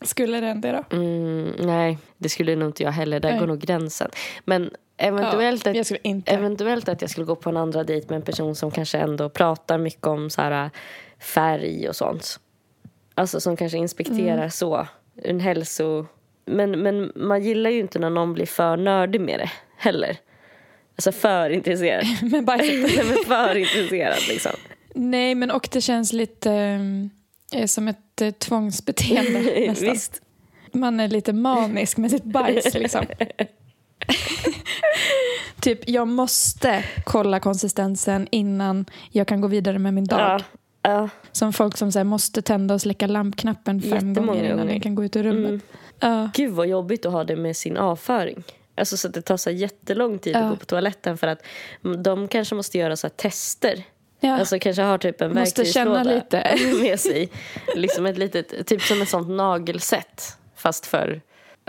Skulle 0.00 0.40
den 0.40 0.60
det 0.60 0.72
då? 0.72 0.96
mm, 0.96 1.52
nej 1.58 1.98
det 2.18 2.28
skulle 2.28 2.56
nog 2.56 2.68
inte 2.68 2.82
jag 2.82 2.92
heller, 2.92 3.20
där 3.20 3.30
Nej. 3.30 3.38
går 3.40 3.46
nog 3.46 3.58
gränsen. 3.58 4.10
Men 4.44 4.70
eventuellt 4.96 5.64
ja, 5.66 5.70
att 5.70 5.76
jag 5.76 5.86
skulle 5.86 6.00
inte. 6.02 6.32
Eventuellt 6.32 6.88
att 6.88 7.00
jag 7.00 7.10
skulle 7.10 7.26
gå 7.26 7.36
på 7.36 7.50
en 7.50 7.56
andra 7.56 7.84
dejt 7.84 8.06
med 8.08 8.16
en 8.16 8.22
person 8.22 8.54
som 8.54 8.70
kanske 8.70 8.98
ändå 8.98 9.28
pratar 9.28 9.78
mycket 9.78 10.06
om 10.06 10.30
så 10.30 10.42
här, 10.42 10.70
färg 11.18 11.88
och 11.88 11.96
sånt. 11.96 12.40
Alltså 13.14 13.40
som 13.40 13.56
kanske 13.56 13.78
inspekterar 13.78 14.36
Mm. 14.38 14.50
så. 14.50 14.86
En 15.22 15.40
hälso... 15.40 16.06
Men, 16.44 16.70
men 16.70 17.12
man 17.16 17.42
gillar 17.42 17.70
ju 17.70 17.78
inte 17.78 17.98
när 17.98 18.10
någon 18.10 18.34
blir 18.34 18.46
för 18.46 18.76
nördig 18.76 19.20
med 19.20 19.38
det 19.38 19.50
heller. 19.76 20.16
Alltså 20.96 21.12
för 21.12 21.50
intresserad. 21.50 22.04
Nej, 22.22 22.42
men 22.42 23.24
för 23.26 23.56
intresserad 23.56 24.18
liksom. 24.28 24.52
Nej, 24.94 25.34
men 25.34 25.50
och 25.50 25.68
det 25.72 25.80
känns 25.80 26.12
lite 26.12 26.78
eh, 27.52 27.66
som 27.66 27.88
ett 27.88 28.20
eh, 28.20 28.30
tvångsbeteende 28.30 29.40
nästan. 29.68 29.90
Visst. 29.92 30.22
Man 30.72 31.00
är 31.00 31.08
lite 31.08 31.32
manisk 31.32 31.96
med 31.96 32.10
sitt 32.10 32.24
bajs 32.24 32.74
liksom. 32.74 33.04
typ, 35.60 35.88
jag 35.88 36.08
måste 36.08 36.84
kolla 37.04 37.40
konsistensen 37.40 38.28
innan 38.30 38.86
jag 39.10 39.28
kan 39.28 39.40
gå 39.40 39.48
vidare 39.48 39.78
med 39.78 39.94
min 39.94 40.04
dag. 40.04 40.20
Ja. 40.20 40.40
Ja. 40.82 41.08
Som 41.32 41.52
folk 41.52 41.76
som 41.76 41.92
så 41.92 41.98
här, 41.98 42.04
måste 42.04 42.42
tända 42.42 42.74
och 42.74 42.80
släcka 42.80 43.06
lampknappen 43.06 43.82
fem 43.82 44.14
gånger 44.14 44.44
innan 44.44 44.58
gånger. 44.58 44.72
jag 44.72 44.82
kan 44.82 44.94
gå 44.94 45.04
ut 45.04 45.16
ur 45.16 45.22
rummet. 45.22 45.48
Mm. 45.48 45.60
Ja. 46.00 46.30
Gud 46.34 46.52
vad 46.52 46.68
jobbigt 46.68 47.06
att 47.06 47.12
ha 47.12 47.24
det 47.24 47.36
med 47.36 47.56
sin 47.56 47.76
avföring. 47.76 48.42
Alltså 48.74 48.96
så 48.96 49.08
att 49.08 49.14
det 49.14 49.22
tar 49.22 49.36
så 49.36 49.50
jättelång 49.50 50.18
tid 50.18 50.36
Ja. 50.36 50.40
att 50.40 50.50
gå 50.50 50.56
på 50.56 50.64
toaletten 50.64 51.18
för 51.18 51.26
att 51.26 51.42
de 52.04 52.28
kanske 52.28 52.54
måste 52.54 52.78
göra 52.78 52.96
så 52.96 53.06
här 53.06 53.14
tester. 53.14 53.82
Ja. 54.20 54.38
Alltså 54.38 54.58
kanske 54.58 54.82
har 54.82 54.98
typ 54.98 55.20
en 55.20 55.34
Måste 55.34 55.64
känna 55.64 56.02
lite. 56.02 56.56
med 56.82 57.00
sig. 57.00 57.28
Liksom 57.76 58.06
ett 58.06 58.18
litet, 58.18 58.66
typ 58.66 58.82
som 58.82 59.02
ett 59.02 59.08
sånt 59.08 59.28
nagelsätt. 59.28 60.36
Fast 60.56 60.86
för, 60.86 61.20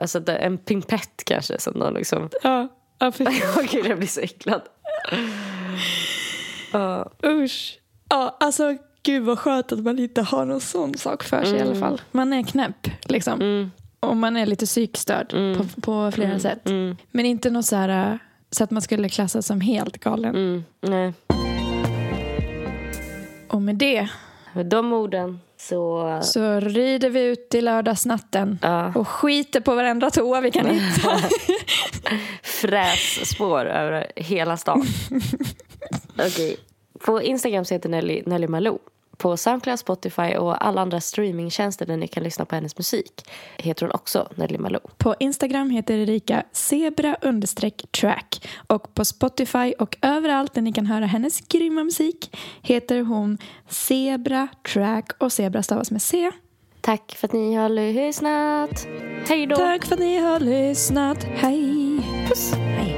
alltså 0.01 0.21
en 0.27 0.57
pimpett 0.57 1.23
kanske 1.25 1.59
som 1.59 1.79
de 1.79 1.93
liksom. 1.93 2.29
Ja. 2.43 2.67
Ja, 2.99 3.11
fy 3.11 3.25
Åh 3.57 3.63
gud 3.71 3.85
jag 3.85 3.97
blir 3.97 4.07
så 4.07 4.19
äcklad. 4.21 4.61
Ja. 6.73 7.11
Usch. 7.25 7.79
Ja, 8.09 8.37
alltså 8.39 8.77
gud 9.03 9.23
vad 9.23 9.39
skönt 9.39 9.71
att 9.71 9.79
man 9.79 9.99
inte 9.99 10.21
har 10.21 10.45
någon 10.45 10.61
sån 10.61 10.93
sak 10.97 11.23
för 11.23 11.43
sig 11.43 11.57
i 11.57 11.61
alla 11.61 11.75
fall. 11.75 12.01
Man 12.11 12.33
är 12.33 12.43
knäpp 12.43 12.87
liksom. 13.05 13.41
Mm, 13.41 13.71
Och 13.99 14.17
man 14.17 14.37
är 14.37 14.45
lite 14.45 14.65
psykstörd 14.65 15.33
Mm. 15.33 15.57
på, 15.57 15.81
på 15.81 16.11
flera 16.11 16.39
sätt. 16.39 16.65
mm, 16.69 16.97
Men 17.11 17.25
inte 17.25 17.49
något 17.49 17.65
så 17.65 17.75
här 17.75 18.11
äh, 18.11 18.17
så 18.51 18.63
att 18.63 18.71
man 18.71 18.81
skulle 18.81 19.09
klassas 19.09 19.45
som 19.45 19.61
helt 19.61 19.97
galen. 19.97 20.35
mm, 20.35 20.63
nej. 20.81 21.13
Och 23.49 23.61
med 23.61 23.75
det 23.75 24.09
Med 24.53 24.65
de 24.65 24.93
orden 24.93 25.39
så, 25.57 26.19
så 26.23 26.59
rider 26.59 27.09
vi 27.09 27.23
ut 27.23 27.55
i 27.55 27.61
lördagsnatten 27.61 28.59
ja, 28.61 28.93
och 28.95 29.07
skiter 29.07 29.61
på 29.61 29.75
varenda 29.75 30.09
toa 30.09 30.41
vi 30.41 30.51
kan 30.51 30.65
hitta. 30.65 31.17
frässpår 32.43 33.65
över 33.65 34.11
hela 34.15 34.57
stan. 34.57 34.85
Okej. 36.13 36.57
På 37.05 37.21
Instagram 37.21 37.65
så 37.65 37.73
heter 37.73 37.89
Nelly, 37.89 38.23
Nelly 38.25 38.47
Malou. 38.47 38.79
På 39.19 39.37
Soundcloud, 39.37 39.79
Spotify 39.79 40.35
och 40.35 40.65
alla 40.65 40.81
andra 40.81 41.01
streamingtjänster 41.01 41.85
där 41.85 41.97
ni 41.97 42.07
kan 42.07 42.23
lyssna 42.23 42.45
på 42.45 42.55
hennes 42.55 42.77
musik 42.77 43.29
heter 43.57 43.85
hon 43.85 43.95
också 43.95 44.29
Nelly 44.35 44.57
Malou. 44.57 44.79
På 44.97 45.15
Instagram 45.19 45.69
heter 45.69 45.97
Erika 45.97 46.43
zebra 46.51 47.17
understreck 47.21 47.85
track 47.91 48.47
och 48.67 48.93
på 48.93 49.05
Spotify 49.05 49.73
och 49.79 49.97
överallt 50.01 50.53
där 50.53 50.61
ni 50.61 50.73
kan 50.73 50.85
höra 50.85 51.05
hennes 51.05 51.41
grymma 51.41 51.83
musik 51.83 52.37
heter 52.61 53.01
hon 53.01 53.37
Zebra 53.67 54.47
track 54.73 55.11
och 55.17 55.31
zebra 55.31 55.63
stavas 55.63 55.91
med 55.91 56.01
C. 56.01 56.31
Tack 56.81 57.15
för 57.15 57.27
att 57.27 57.33
ni 57.33 57.55
har 57.55 57.69
lyssnat. 57.69 58.87
Hej 59.27 59.47
då! 59.47 59.55
Tack 59.55 59.85
för 59.85 59.93
att 59.93 59.99
ni 59.99 60.17
har 60.17 60.39
lyssnat. 60.39 61.23
Hej! 61.23 62.01
Puss. 62.27 62.53
Hej. 62.53 62.88